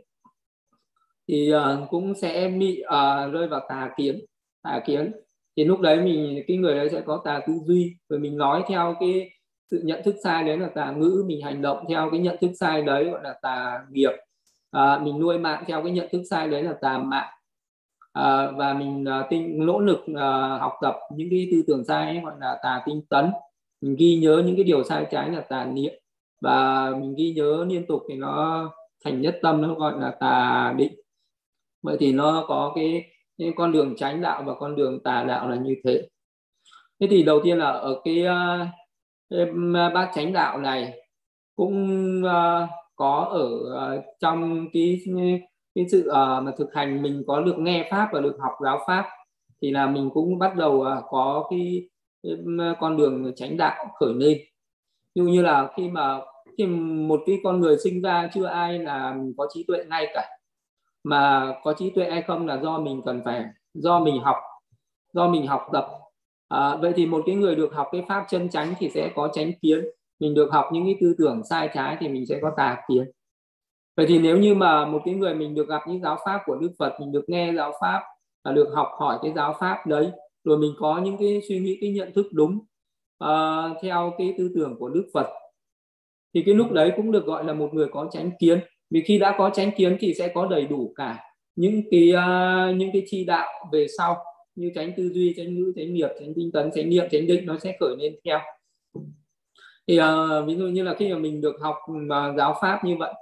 thì 1.27 1.53
uh, 1.53 1.89
cũng 1.89 2.13
sẽ 2.15 2.53
bị 2.59 2.83
uh, 2.83 3.33
rơi 3.33 3.47
vào 3.47 3.65
tà 3.69 3.93
kiến 3.97 4.19
tà 4.63 4.81
kiến. 4.85 5.11
Thì 5.57 5.63
lúc 5.63 5.79
đấy 5.79 6.01
mình 6.01 6.43
cái 6.47 6.57
người 6.57 6.75
đấy 6.75 6.89
sẽ 6.89 7.01
có 7.01 7.21
tà 7.25 7.41
tư 7.47 7.53
duy 7.65 7.95
rồi 8.09 8.19
mình 8.19 8.37
nói 8.37 8.63
theo 8.67 8.95
cái 8.99 9.29
sự 9.71 9.81
nhận 9.83 10.03
thức 10.03 10.15
sai 10.23 10.43
đấy 10.43 10.57
là 10.57 10.69
tà 10.75 10.91
ngữ 10.91 11.23
mình 11.27 11.41
hành 11.41 11.61
động 11.61 11.85
theo 11.89 12.09
cái 12.11 12.19
nhận 12.19 12.37
thức 12.41 12.51
sai 12.59 12.81
đấy 12.81 13.05
gọi 13.05 13.23
là 13.23 13.39
tà 13.41 13.85
nghiệp. 13.91 14.11
À, 14.71 14.99
mình 15.03 15.19
nuôi 15.19 15.37
mạng 15.37 15.63
theo 15.67 15.83
cái 15.83 15.91
nhận 15.91 16.07
thức 16.11 16.21
sai 16.29 16.47
đấy 16.49 16.63
là 16.63 16.73
tà 16.81 16.97
mạng. 16.97 17.33
À, 18.13 18.51
và 18.51 18.73
mình 18.73 19.05
à, 19.05 19.27
tinh 19.29 19.65
nỗ 19.65 19.79
lực 19.79 19.99
à, 20.15 20.57
học 20.57 20.73
tập 20.81 20.95
những 21.15 21.27
cái 21.29 21.47
tư 21.51 21.63
tưởng 21.67 21.85
sai 21.85 22.05
ấy, 22.05 22.21
gọi 22.23 22.33
là 22.39 22.59
tà 22.63 22.81
tinh 22.85 23.01
tấn. 23.09 23.31
Mình 23.81 23.95
ghi 23.99 24.15
nhớ 24.15 24.43
những 24.45 24.55
cái 24.55 24.63
điều 24.63 24.83
sai 24.83 25.05
trái 25.11 25.29
là 25.29 25.41
tà 25.41 25.65
niệm. 25.65 25.93
Và 26.41 26.89
mình 26.99 27.15
ghi 27.17 27.33
nhớ 27.33 27.65
liên 27.69 27.85
tục 27.87 28.01
thì 28.09 28.15
nó 28.15 28.69
thành 29.05 29.21
nhất 29.21 29.39
tâm 29.41 29.61
nó 29.61 29.73
gọi 29.73 29.93
là 29.99 30.11
tà 30.19 30.73
định. 30.77 30.93
Vậy 31.83 31.97
thì 31.99 32.13
nó 32.13 32.45
có 32.47 32.71
cái, 32.75 33.05
cái 33.37 33.53
con 33.55 33.71
đường 33.71 33.95
tránh 33.97 34.21
đạo 34.21 34.43
và 34.45 34.53
con 34.59 34.75
đường 34.75 35.03
tà 35.03 35.23
đạo 35.23 35.49
là 35.49 35.55
như 35.55 35.75
thế. 35.83 36.07
Thế 36.99 37.07
thì 37.09 37.23
đầu 37.23 37.39
tiên 37.43 37.57
là 37.57 37.71
ở 37.71 38.01
cái, 38.03 38.25
cái 38.25 38.67
bát 39.93 40.11
chánh 40.15 40.33
đạo 40.33 40.57
này 40.57 40.93
cũng 41.55 41.75
uh, 42.25 42.69
có 42.95 43.27
ở 43.31 43.45
uh, 43.97 44.03
trong 44.19 44.67
cái 44.73 45.01
cái 45.75 45.85
sự 45.91 46.09
uh, 46.09 46.43
mà 46.43 46.51
thực 46.57 46.73
hành 46.73 47.01
mình 47.01 47.23
có 47.27 47.41
được 47.41 47.55
nghe 47.57 47.87
pháp 47.91 48.09
và 48.13 48.19
được 48.19 48.37
học 48.39 48.53
giáo 48.63 48.79
pháp 48.87 49.05
thì 49.61 49.71
là 49.71 49.87
mình 49.87 50.09
cũng 50.13 50.39
bắt 50.39 50.55
đầu 50.55 50.73
uh, 50.73 51.03
có 51.09 51.47
cái, 51.49 51.89
cái 52.23 52.33
con 52.79 52.97
đường 52.97 53.31
tránh 53.35 53.57
đạo 53.57 53.85
khởi 53.99 54.13
lên. 54.13 54.37
Như 55.15 55.23
như 55.23 55.41
là 55.41 55.71
khi 55.77 55.89
mà 55.89 56.19
khi 56.57 56.65
một 56.65 57.21
cái 57.25 57.37
con 57.43 57.59
người 57.59 57.77
sinh 57.83 58.01
ra 58.01 58.29
chưa 58.33 58.45
ai 58.45 58.79
là 58.79 59.15
có 59.37 59.47
trí 59.53 59.65
tuệ 59.67 59.83
ngay 59.89 60.07
cả. 60.13 60.29
Mà 61.03 61.53
có 61.63 61.73
trí 61.73 61.89
tuệ 61.89 62.09
hay 62.09 62.21
không 62.21 62.47
là 62.47 62.57
do 62.57 62.79
mình 62.79 63.01
cần 63.05 63.21
phải 63.25 63.45
do 63.73 63.99
mình 63.99 64.21
học 64.21 64.37
do 65.13 65.27
mình 65.27 65.47
học 65.47 65.61
tập 65.73 65.87
à, 66.49 66.75
vậy 66.75 66.93
thì 66.95 67.05
một 67.05 67.23
cái 67.25 67.35
người 67.35 67.55
được 67.55 67.73
học 67.73 67.87
cái 67.91 68.05
pháp 68.07 68.25
chân 68.29 68.49
chánh 68.49 68.73
thì 68.79 68.89
sẽ 68.89 69.11
có 69.15 69.29
chánh 69.33 69.51
kiến. 69.61 69.85
Mình 70.19 70.33
được 70.33 70.51
học 70.51 70.65
những 70.73 70.85
cái 70.85 70.95
tư 71.01 71.15
tưởng 71.17 71.41
sai 71.49 71.69
trái 71.73 71.97
thì 71.99 72.07
mình 72.07 72.25
sẽ 72.25 72.39
có 72.41 72.51
tà 72.57 72.77
kiến. 72.89 73.11
Vậy 73.97 74.05
thì 74.09 74.19
nếu 74.19 74.37
như 74.37 74.55
mà 74.55 74.85
một 74.85 75.01
cái 75.05 75.13
người 75.13 75.33
mình 75.33 75.55
được 75.55 75.67
gặp 75.69 75.81
những 75.87 76.01
giáo 76.01 76.17
pháp 76.25 76.41
của 76.45 76.55
đức 76.55 76.71
phật 76.79 76.93
mình 76.99 77.11
được 77.11 77.25
nghe 77.27 77.53
giáo 77.55 77.73
pháp 77.81 78.01
và 78.43 78.51
được 78.51 78.69
học 78.75 78.87
hỏi 78.99 79.19
cái 79.21 79.31
giáo 79.35 79.55
pháp 79.59 79.87
đấy 79.87 80.11
rồi 80.43 80.57
mình 80.57 80.73
có 80.79 81.01
những 81.03 81.17
cái 81.17 81.41
suy 81.49 81.59
nghĩ 81.59 81.77
cái 81.81 81.91
nhận 81.91 82.13
thức 82.13 82.25
đúng 82.31 82.59
uh, 83.23 83.77
theo 83.81 84.13
cái 84.17 84.35
tư 84.37 84.51
tưởng 84.55 84.75
của 84.79 84.89
đức 84.89 85.09
phật 85.13 85.27
thì 86.33 86.43
cái 86.45 86.55
lúc 86.55 86.71
đấy 86.71 86.91
cũng 86.95 87.11
được 87.11 87.25
gọi 87.25 87.43
là 87.43 87.53
một 87.53 87.73
người 87.73 87.87
có 87.91 88.09
chánh 88.11 88.31
kiến. 88.39 88.59
Vì 88.89 89.01
khi 89.01 89.19
đã 89.19 89.35
có 89.37 89.49
chánh 89.49 89.71
kiến 89.77 89.97
thì 89.99 90.13
sẽ 90.13 90.31
có 90.33 90.47
đầy 90.47 90.65
đủ 90.65 90.93
cả 90.95 91.23
những 91.55 91.81
cái 91.91 92.13
uh, 92.13 92.75
những 92.75 92.89
cái 92.93 93.03
chi 93.05 93.25
đạo 93.25 93.47
về 93.71 93.87
sau 93.97 94.17
như 94.59 94.71
tránh 94.75 94.91
tư 94.97 95.09
duy 95.13 95.33
tránh 95.37 95.55
ngữ 95.55 95.73
tránh 95.75 95.93
nghiệp 95.93 96.09
tránh 96.19 96.33
tinh 96.35 96.51
tấn 96.51 96.69
tránh 96.75 96.89
niệm 96.89 97.05
tránh 97.11 97.27
định 97.27 97.45
nó 97.45 97.57
sẽ 97.57 97.77
khởi 97.79 97.95
lên 97.99 98.15
theo. 98.25 98.39
Thì 99.87 99.99
uh, 99.99 100.47
ví 100.47 100.55
dụ 100.55 100.65
như 100.65 100.83
là 100.83 100.93
khi 100.93 101.13
mà 101.13 101.19
mình 101.19 101.41
được 101.41 101.55
học 101.61 101.75
uh, 101.91 102.37
giáo 102.37 102.55
pháp 102.61 102.83
như 102.83 102.95
vậy 102.99 103.13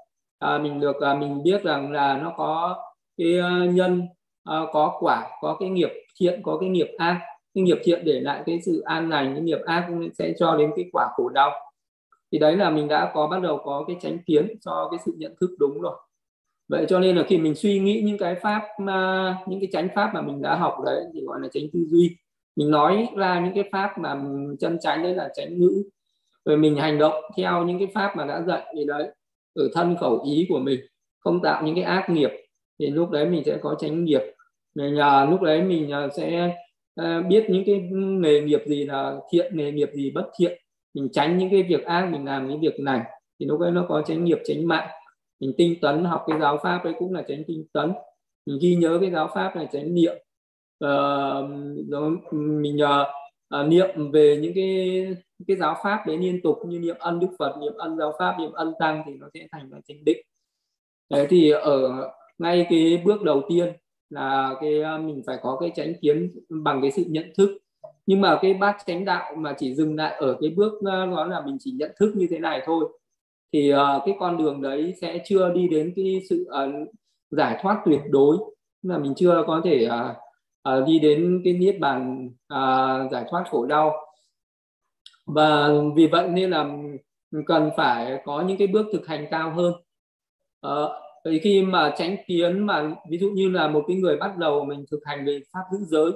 uh, 0.45 0.61
mình 0.61 0.79
được 0.79 0.95
uh, 0.95 1.19
mình 1.19 1.43
biết 1.43 1.63
rằng 1.63 1.91
là 1.91 2.19
nó 2.23 2.33
có 2.37 2.83
cái 3.17 3.39
uh, 3.39 3.73
nhân 3.73 4.01
uh, 4.49 4.69
có 4.71 4.97
quả 4.99 5.29
có 5.41 5.57
cái 5.59 5.69
nghiệp 5.69 5.89
thiện 6.19 6.43
có 6.43 6.57
cái 6.57 6.69
nghiệp 6.69 6.87
ác. 6.97 7.21
Cái 7.53 7.63
nghiệp 7.63 7.77
thiện 7.83 8.05
để 8.05 8.19
lại 8.19 8.43
cái 8.45 8.61
sự 8.65 8.81
an 8.81 9.09
lành 9.09 9.33
cái 9.33 9.43
nghiệp 9.43 9.59
ác 9.65 9.87
sẽ 10.17 10.33
cho 10.39 10.55
đến 10.57 10.71
cái 10.75 10.85
quả 10.91 11.07
khổ 11.15 11.29
đau. 11.29 11.51
Thì 12.31 12.39
đấy 12.39 12.57
là 12.57 12.69
mình 12.69 12.87
đã 12.87 13.11
có 13.13 13.27
bắt 13.27 13.41
đầu 13.41 13.61
có 13.63 13.83
cái 13.87 13.97
tránh 14.01 14.17
kiến 14.25 14.47
cho 14.61 14.87
cái 14.91 14.99
sự 15.05 15.13
nhận 15.17 15.35
thức 15.41 15.49
đúng 15.59 15.81
rồi 15.81 15.95
vậy 16.67 16.85
cho 16.89 16.99
nên 16.99 17.15
là 17.15 17.23
khi 17.23 17.37
mình 17.37 17.55
suy 17.55 17.79
nghĩ 17.79 18.01
những 18.05 18.17
cái 18.17 18.35
pháp 18.35 18.61
mà 18.79 19.37
những 19.47 19.59
cái 19.59 19.69
chánh 19.71 19.87
pháp 19.95 20.11
mà 20.13 20.21
mình 20.21 20.41
đã 20.41 20.55
học 20.55 20.75
đấy, 20.85 21.03
thì 21.13 21.21
gọi 21.25 21.39
là 21.41 21.47
tránh 21.53 21.63
tư 21.73 21.79
duy. 21.87 22.15
Mình 22.55 22.71
nói 22.71 23.07
ra 23.15 23.41
những 23.45 23.53
cái 23.55 23.69
pháp 23.71 23.97
mà 23.97 24.21
chân 24.59 24.77
chánh 24.81 25.03
đấy 25.03 25.15
là 25.15 25.29
tránh 25.35 25.59
ngữ. 25.59 25.83
Rồi 26.45 26.57
mình 26.57 26.75
hành 26.75 26.97
động 26.97 27.13
theo 27.37 27.63
những 27.63 27.79
cái 27.79 27.87
pháp 27.93 28.13
mà 28.17 28.25
đã 28.25 28.41
dạy 28.41 28.73
thì 28.75 28.85
đấy, 28.85 29.09
ở 29.55 29.69
thân 29.73 29.97
khẩu 29.99 30.23
ý 30.25 30.45
của 30.49 30.59
mình, 30.59 30.79
không 31.19 31.41
tạo 31.41 31.63
những 31.63 31.75
cái 31.75 31.83
ác 31.83 32.09
nghiệp, 32.09 32.29
thì 32.79 32.87
lúc 32.87 33.09
đấy 33.09 33.25
mình 33.25 33.43
sẽ 33.45 33.57
có 33.61 33.75
tránh 33.79 34.05
nghiệp. 34.05 34.21
Mình 34.75 34.95
nhờ 34.95 35.27
lúc 35.29 35.41
đấy 35.41 35.61
mình 35.61 35.91
à, 35.91 36.07
sẽ 36.17 36.55
à, 36.95 37.21
biết 37.29 37.45
những 37.49 37.63
cái 37.65 37.89
nghề 37.91 38.41
nghiệp 38.41 38.61
gì 38.65 38.85
là 38.85 39.15
thiện, 39.31 39.57
nghề 39.57 39.71
nghiệp 39.71 39.89
gì 39.93 40.11
bất 40.11 40.29
thiện. 40.39 40.61
Mình 40.93 41.09
tránh 41.13 41.37
những 41.37 41.49
cái 41.49 41.63
việc 41.63 41.83
ác, 41.83 42.09
mình 42.11 42.25
làm 42.25 42.49
những 42.49 42.61
việc 42.61 42.79
này, 42.79 43.01
thì 43.39 43.45
lúc 43.45 43.59
đấy 43.59 43.71
nó 43.71 43.85
có 43.89 44.03
tránh 44.07 44.23
nghiệp 44.23 44.37
tránh 44.45 44.67
mạng 44.67 44.89
mình 45.39 45.53
tinh 45.57 45.75
tấn 45.81 46.03
học 46.03 46.23
cái 46.27 46.39
giáo 46.39 46.57
pháp 46.63 46.83
ấy 46.83 46.93
cũng 46.99 47.13
là 47.13 47.23
tránh 47.27 47.43
tinh 47.47 47.65
tấn. 47.73 47.91
Mình 48.45 48.57
ghi 48.61 48.75
nhớ 48.75 48.97
cái 49.01 49.11
giáo 49.11 49.29
pháp 49.35 49.55
này 49.55 49.67
tránh 49.71 49.93
niệm. 49.93 50.15
Uh, 50.85 52.33
mình 52.33 52.77
uh, 52.83 53.07
uh, 53.61 53.67
niệm 53.67 54.11
về 54.11 54.37
những 54.41 54.53
cái 54.55 55.07
cái 55.47 55.57
giáo 55.57 55.75
pháp 55.83 56.03
đấy 56.07 56.17
liên 56.17 56.41
tục 56.41 56.57
như 56.67 56.79
niệm 56.79 56.95
ân 56.99 57.19
đức 57.19 57.27
phật 57.39 57.57
niệm 57.61 57.73
ân 57.77 57.97
giáo 57.97 58.13
pháp 58.19 58.35
niệm 58.39 58.51
ân 58.51 58.73
tăng 58.79 59.03
thì 59.05 59.13
nó 59.13 59.27
sẽ 59.33 59.47
thành 59.51 59.69
là 59.71 59.79
chánh 59.87 60.05
định. 60.05 60.17
Đấy 61.09 61.27
thì 61.29 61.49
ở 61.51 62.09
ngay 62.37 62.67
cái 62.69 63.01
bước 63.05 63.23
đầu 63.23 63.41
tiên 63.49 63.73
là 64.09 64.55
cái 64.61 64.81
ờ, 64.81 64.97
mình 64.97 65.21
phải 65.27 65.37
có 65.41 65.57
cái 65.59 65.71
chánh 65.75 65.93
kiến 66.01 66.39
bằng 66.49 66.81
cái 66.81 66.91
sự 66.91 67.03
nhận 67.07 67.31
thức. 67.37 67.57
Nhưng 68.05 68.21
mà 68.21 68.39
cái 68.41 68.53
bát 68.53 68.77
chánh 68.85 69.05
đạo 69.05 69.35
mà 69.35 69.55
chỉ 69.57 69.75
dừng 69.75 69.95
lại 69.95 70.15
ở 70.17 70.37
cái 70.41 70.49
bước 70.49 70.81
đó 70.83 71.25
là 71.25 71.41
mình 71.45 71.57
chỉ 71.59 71.71
nhận 71.71 71.91
thức 71.99 72.13
như 72.15 72.27
thế 72.29 72.39
này 72.39 72.61
thôi 72.65 72.85
thì 73.53 73.73
uh, 73.73 73.77
cái 74.05 74.15
con 74.19 74.37
đường 74.37 74.61
đấy 74.61 74.93
sẽ 75.01 75.23
chưa 75.25 75.53
đi 75.53 75.67
đến 75.67 75.93
cái 75.95 76.21
sự 76.29 76.49
uh, 76.49 76.89
giải 77.31 77.59
thoát 77.61 77.81
tuyệt 77.85 78.01
đối. 78.09 78.37
Là 78.81 78.97
mình 78.97 79.13
chưa 79.17 79.43
có 79.47 79.61
thể 79.63 79.87
uh, 79.87 80.17
uh, 80.79 80.87
đi 80.87 80.99
đến 80.99 81.41
cái 81.43 81.53
niết 81.53 81.79
bàn 81.79 82.29
uh, 82.53 83.11
giải 83.11 83.25
thoát 83.29 83.43
khổ 83.51 83.65
đau. 83.65 83.93
Và 85.25 85.69
vì 85.95 86.07
vậy 86.07 86.29
nên 86.29 86.49
là 86.49 86.69
cần 87.45 87.69
phải 87.77 88.21
có 88.25 88.41
những 88.41 88.57
cái 88.57 88.67
bước 88.67 88.85
thực 88.93 89.07
hành 89.07 89.27
cao 89.31 89.51
hơn. 89.51 89.73
Uh, 90.67 90.91
khi 91.41 91.61
mà 91.61 91.93
tránh 91.97 92.15
kiến 92.27 92.65
mà 92.65 92.95
ví 93.09 93.17
dụ 93.17 93.29
như 93.29 93.49
là 93.49 93.67
một 93.67 93.83
cái 93.87 93.97
người 93.97 94.17
bắt 94.17 94.37
đầu 94.37 94.65
mình 94.65 94.85
thực 94.91 94.99
hành 95.05 95.25
về 95.25 95.39
pháp 95.53 95.63
giữ 95.71 95.77
giới 95.85 96.11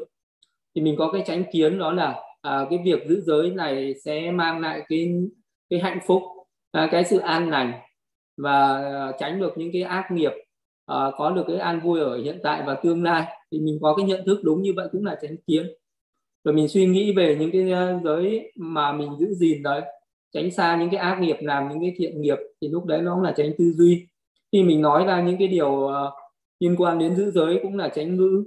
thì 0.76 0.82
mình 0.82 0.96
có 0.98 1.12
cái 1.14 1.24
tránh 1.26 1.44
kiến 1.52 1.80
đó 1.80 1.92
là 1.92 2.10
uh, 2.48 2.70
cái 2.70 2.80
việc 2.86 3.08
giữ 3.08 3.22
giới 3.22 3.50
này 3.50 3.94
sẽ 4.06 4.32
mang 4.32 4.60
lại 4.60 4.82
cái 4.90 5.14
cái 5.70 5.80
hạnh 5.80 6.00
phúc 6.08 6.24
à, 6.72 6.90
cái 6.92 7.04
sự 7.06 7.18
an 7.18 7.50
lành 7.50 7.74
và 8.38 8.84
ờ, 8.84 9.12
tránh 9.20 9.40
được 9.40 9.58
những 9.58 9.70
cái 9.74 9.82
ác 9.82 10.12
nghiệp 10.12 10.32
à, 10.86 11.12
có 11.18 11.32
được 11.32 11.44
cái 11.48 11.58
an 11.58 11.80
vui 11.80 12.00
ở 12.00 12.18
hiện 12.18 12.40
tại 12.44 12.63
và 12.66 12.75
tương 12.75 13.04
lai 13.04 13.25
thì 13.51 13.60
mình 13.60 13.80
có 13.82 13.96
cái 13.96 14.06
nhận 14.06 14.25
thức 14.25 14.40
đúng 14.44 14.62
như 14.62 14.74
vậy 14.75 14.88
cũng 14.92 15.06
là 15.06 15.20
tránh 15.22 15.36
kiến. 15.48 15.68
Rồi 16.44 16.54
mình 16.54 16.68
suy 16.68 16.86
nghĩ 16.86 17.13
về 17.16 17.38
những 17.40 17.51
cái 17.51 17.72
ờ, 17.72 18.00
giới 18.04 18.51
mà 18.56 18.94
mình 18.94 19.10
giữ 19.20 19.34
gìn 19.34 19.63
đấy 19.63 19.82
tránh 20.34 20.51
xa 20.51 20.78
những 20.80 20.90
cái 20.90 21.00
ác 21.00 21.20
nghiệp 21.22 21.38
làm 21.40 21.70
những 21.70 21.80
cái 21.82 21.94
thiện 21.98 22.22
nghiệp 22.22 22.38
thì 22.62 22.68
lúc 22.68 22.86
đấy 22.86 23.01
nó 23.01 23.16
cũng 23.16 23.24
là 23.24 23.34
tránh 23.38 23.51
tư 23.58 23.74
duy. 23.78 24.08
Khi 24.51 24.63
mình 24.63 24.82
nói 24.82 25.06
ra 25.06 25.22
những 25.22 25.38
cái 25.40 25.48
điều 25.48 25.90
liên 26.60 26.75
quan 26.78 27.00
đến 27.00 27.16
giữ 27.16 27.32
giới 27.32 27.60
cũng 27.63 27.78
là 27.78 27.90
tránh 27.96 28.16
ngữ. 28.18 28.44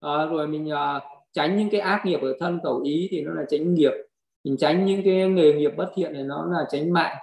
À, 0.00 0.24
rồi 0.24 0.48
mình 0.48 0.70
à, 0.70 1.00
tránh 1.32 1.58
những 1.58 1.70
cái 1.70 1.80
ác 1.80 2.06
nghiệp 2.06 2.20
ở 2.22 2.36
thân 2.40 2.60
khẩu 2.62 2.80
ý 2.80 3.08
thì 3.10 3.20
nó 3.20 3.32
là 3.32 3.44
tránh 3.50 3.74
nghiệp. 3.74 3.92
Mình 4.44 4.56
tránh 4.56 4.86
những 4.86 5.02
cái 5.04 5.28
nghề 5.28 5.52
nghiệp 5.52 5.72
bất 5.76 5.90
thiện 5.94 6.12
thì 6.14 6.22
nó 6.22 6.46
là 6.52 6.64
tránh 6.70 6.92
mạng 6.92 7.16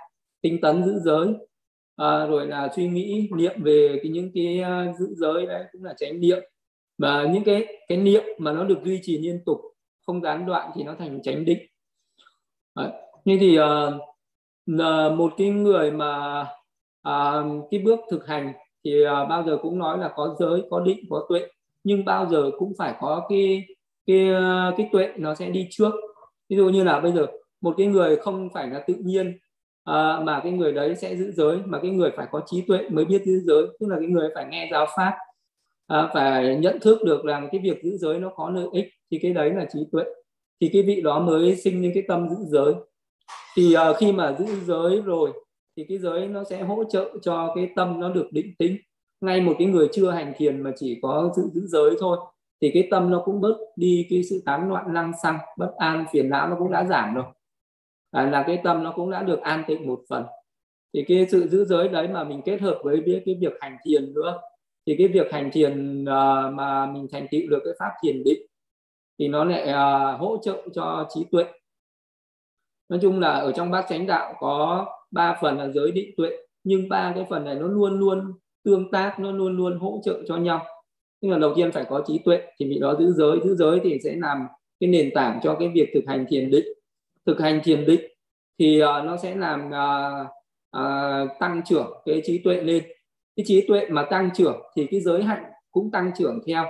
tinh 0.43 0.61
tấn 0.61 0.83
giữ 0.83 0.99
giới. 0.99 1.27
À, 1.95 2.25
rồi 2.25 2.47
là 2.47 2.69
suy 2.75 2.87
nghĩ 2.87 3.29
niệm 3.35 3.63
về 3.63 3.99
cái 4.03 4.11
những 4.11 4.31
cái 4.33 4.61
uh, 4.61 4.99
giữ 4.99 5.07
giới 5.15 5.45
đấy 5.45 5.63
cũng 5.71 5.83
là 5.83 5.93
tránh 5.97 6.19
niệm. 6.19 6.39
Và 6.97 7.23
những 7.33 7.43
cái 7.43 7.65
cái 7.87 7.97
niệm 7.97 8.23
mà 8.37 8.51
nó 8.51 8.63
được 8.63 8.79
duy 8.83 8.99
trì 9.03 9.17
liên 9.17 9.39
tục 9.45 9.61
không 10.05 10.21
gián 10.21 10.45
đoạn 10.45 10.71
thì 10.75 10.83
nó 10.83 10.95
thành 10.99 11.19
tránh 11.23 11.45
định 11.45 11.59
đấy. 12.75 12.91
như 13.25 13.37
thì 13.39 13.59
uh, 13.59 15.17
một 15.17 15.33
cái 15.37 15.49
người 15.49 15.91
mà 15.91 16.41
uh, 17.09 17.67
cái 17.71 17.79
bước 17.79 17.99
thực 18.11 18.27
hành 18.27 18.53
thì 18.85 19.05
uh, 19.05 19.29
bao 19.29 19.43
giờ 19.43 19.57
cũng 19.61 19.79
nói 19.79 19.97
là 19.97 20.11
có 20.15 20.35
giới 20.39 20.61
có 20.69 20.79
định 20.79 21.05
có 21.09 21.25
tuệ. 21.29 21.47
Nhưng 21.83 22.05
bao 22.05 22.29
giờ 22.29 22.51
cũng 22.57 22.73
phải 22.77 22.95
có 22.99 23.25
cái 23.29 23.65
cái 24.05 24.29
cái 24.77 24.89
tuệ 24.91 25.13
nó 25.17 25.35
sẽ 25.35 25.49
đi 25.49 25.67
trước. 25.71 25.93
Ví 26.49 26.57
dụ 26.57 26.69
như 26.69 26.83
là 26.83 26.99
bây 26.99 27.11
giờ 27.11 27.27
một 27.61 27.73
cái 27.77 27.87
người 27.87 28.15
không 28.15 28.49
phải 28.53 28.67
là 28.67 28.83
tự 28.87 28.93
nhiên 28.93 29.37
à, 29.83 30.19
mà 30.23 30.39
cái 30.43 30.51
người 30.51 30.73
đấy 30.73 30.95
sẽ 30.95 31.15
giữ 31.15 31.31
giới 31.31 31.57
mà 31.65 31.79
cái 31.81 31.91
người 31.91 32.11
phải 32.15 32.27
có 32.31 32.41
trí 32.45 32.61
tuệ 32.61 32.89
mới 32.89 33.05
biết 33.05 33.21
giữ 33.25 33.39
giới 33.39 33.67
tức 33.79 33.87
là 33.89 33.95
cái 33.99 34.07
người 34.07 34.29
phải 34.35 34.45
nghe 34.45 34.69
giáo 34.71 34.87
pháp 34.97 35.13
à, 35.87 36.09
phải 36.13 36.55
nhận 36.55 36.79
thức 36.79 37.03
được 37.05 37.23
rằng 37.25 37.49
cái 37.51 37.61
việc 37.63 37.83
giữ 37.83 37.97
giới 37.97 38.19
nó 38.19 38.29
có 38.35 38.49
lợi 38.49 38.67
ích 38.71 38.87
thì 39.11 39.19
cái 39.21 39.33
đấy 39.33 39.53
là 39.53 39.65
trí 39.73 39.79
tuệ. 39.91 40.03
Thì 40.61 40.69
cái 40.73 40.83
vị 40.83 41.01
đó 41.01 41.19
mới 41.19 41.55
sinh 41.55 41.81
những 41.81 41.91
cái 41.93 42.03
tâm 42.07 42.29
giữ 42.29 42.35
giới. 42.47 42.73
Thì 43.55 43.73
à, 43.73 43.93
khi 43.93 44.11
mà 44.11 44.35
giữ 44.39 44.45
giới 44.65 45.01
rồi 45.01 45.31
thì 45.77 45.85
cái 45.89 45.97
giới 45.97 46.27
nó 46.27 46.43
sẽ 46.43 46.63
hỗ 46.63 46.83
trợ 46.83 47.09
cho 47.21 47.53
cái 47.55 47.69
tâm 47.75 47.99
nó 47.99 48.09
được 48.09 48.27
định 48.31 48.53
tĩnh. 48.59 48.77
Ngay 49.21 49.41
một 49.41 49.53
cái 49.59 49.67
người 49.67 49.87
chưa 49.93 50.11
hành 50.11 50.33
thiền 50.37 50.61
mà 50.61 50.71
chỉ 50.75 50.99
có 51.01 51.33
giữ 51.35 51.43
giữ 51.53 51.67
giới 51.67 51.95
thôi 51.99 52.17
thì 52.61 52.71
cái 52.73 52.87
tâm 52.91 53.11
nó 53.11 53.21
cũng 53.25 53.41
bớt 53.41 53.57
đi 53.75 54.07
cái 54.09 54.23
sự 54.23 54.41
tán 54.45 54.69
loạn 54.69 54.93
lăng 54.93 55.11
xăng 55.23 55.37
bất 55.57 55.71
an 55.77 56.05
phiền 56.11 56.29
não 56.29 56.49
nó 56.49 56.55
cũng 56.59 56.71
đã 56.71 56.83
giảm 56.83 57.13
rồi 57.13 57.25
à, 58.13 58.23
là 58.23 58.43
cái 58.47 58.61
tâm 58.63 58.83
nó 58.83 58.91
cũng 58.95 59.11
đã 59.11 59.23
được 59.23 59.41
an 59.41 59.63
tịnh 59.67 59.87
một 59.87 60.01
phần. 60.09 60.23
Thì 60.93 61.03
cái 61.07 61.27
sự 61.31 61.47
giữ 61.47 61.65
giới 61.65 61.87
đấy 61.87 62.07
mà 62.07 62.23
mình 62.23 62.41
kết 62.45 62.61
hợp 62.61 62.79
với 62.83 63.21
cái 63.25 63.37
việc 63.41 63.53
hành 63.61 63.77
thiền 63.85 64.13
nữa 64.13 64.39
thì 64.85 64.95
cái 64.97 65.07
việc 65.07 65.31
hành 65.31 65.49
thiền 65.53 66.01
uh, 66.01 66.53
mà 66.53 66.85
mình 66.85 67.07
thành 67.11 67.27
tựu 67.31 67.41
được 67.49 67.59
cái 67.65 67.73
pháp 67.79 67.91
thiền 68.03 68.23
định 68.23 68.41
thì 69.19 69.27
nó 69.27 69.43
lại 69.43 69.69
uh, 69.69 70.19
hỗ 70.19 70.37
trợ 70.43 70.61
cho 70.73 71.07
trí 71.13 71.25
tuệ. 71.31 71.43
Nói 72.89 72.99
chung 73.01 73.19
là 73.19 73.31
ở 73.31 73.51
trong 73.51 73.71
bát 73.71 73.85
chánh 73.89 74.07
đạo 74.07 74.33
có 74.39 74.85
ba 75.11 75.37
phần 75.41 75.57
là 75.57 75.69
giới 75.69 75.91
định 75.91 76.09
tuệ 76.17 76.29
nhưng 76.63 76.89
ba 76.89 77.11
cái 77.15 77.25
phần 77.29 77.45
này 77.45 77.55
nó 77.55 77.67
luôn 77.67 77.99
luôn 77.99 78.33
tương 78.63 78.91
tác 78.91 79.19
nó 79.19 79.31
luôn 79.31 79.57
luôn 79.57 79.79
hỗ 79.79 80.01
trợ 80.05 80.21
cho 80.27 80.37
nhau. 80.37 80.65
Nhưng 81.21 81.31
mà 81.31 81.37
đầu 81.37 81.53
tiên 81.55 81.71
phải 81.71 81.85
có 81.89 82.03
trí 82.07 82.19
tuệ 82.25 82.41
thì 82.59 82.65
vị 82.65 82.79
đó 82.79 82.95
giữ 82.99 83.11
giới 83.11 83.39
giữ 83.43 83.55
giới 83.55 83.79
thì 83.83 83.99
sẽ 84.03 84.15
làm 84.15 84.47
cái 84.79 84.89
nền 84.89 85.11
tảng 85.15 85.39
cho 85.43 85.55
cái 85.59 85.71
việc 85.75 85.89
thực 85.93 86.03
hành 86.07 86.25
thiền 86.29 86.51
định 86.51 86.65
thực 87.25 87.39
hành 87.39 87.61
thiền 87.63 87.85
định 87.85 88.01
thì 88.59 88.81
uh, 88.83 89.05
nó 89.05 89.17
sẽ 89.17 89.35
làm 89.35 89.67
uh, 89.67 90.27
uh, 90.77 91.39
tăng 91.39 91.61
trưởng 91.65 91.93
cái 92.05 92.21
trí 92.25 92.37
tuệ 92.37 92.61
lên. 92.61 92.83
Cái 93.35 93.43
trí 93.47 93.67
tuệ 93.67 93.87
mà 93.89 94.05
tăng 94.09 94.29
trưởng 94.35 94.61
thì 94.75 94.87
cái 94.91 94.99
giới 94.99 95.23
hạnh 95.23 95.43
cũng 95.71 95.91
tăng 95.91 96.11
trưởng 96.17 96.39
theo. 96.47 96.65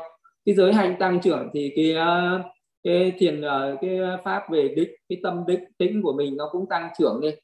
Cái 0.45 0.55
giới 0.55 0.73
hạnh 0.73 0.95
tăng 0.99 1.21
trưởng 1.21 1.49
thì 1.53 1.73
cái 1.75 1.95
cái 2.83 3.13
thiền 3.17 3.41
cái 3.81 3.99
pháp 4.23 4.43
về 4.51 4.73
định 4.75 4.89
cái 5.09 5.19
tâm 5.23 5.43
định 5.47 5.63
tĩnh 5.77 6.01
của 6.01 6.13
mình 6.13 6.37
nó 6.37 6.49
cũng 6.51 6.65
tăng 6.69 6.89
trưởng 6.99 7.19
lên. 7.21 7.35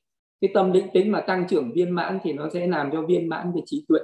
Cái 0.42 0.52
tâm 0.54 0.72
định 0.72 0.88
tĩnh 0.94 1.12
mà 1.12 1.22
tăng 1.22 1.48
trưởng 1.48 1.72
viên 1.74 1.92
mãn 1.92 2.20
thì 2.24 2.34
nó 2.34 2.50
sẽ 2.54 2.68
làm 2.68 2.92
cho 2.92 3.02
viên 3.02 3.30
mãn 3.30 3.52
về 3.56 3.62
trí 3.66 3.86
tuệ. 3.88 4.00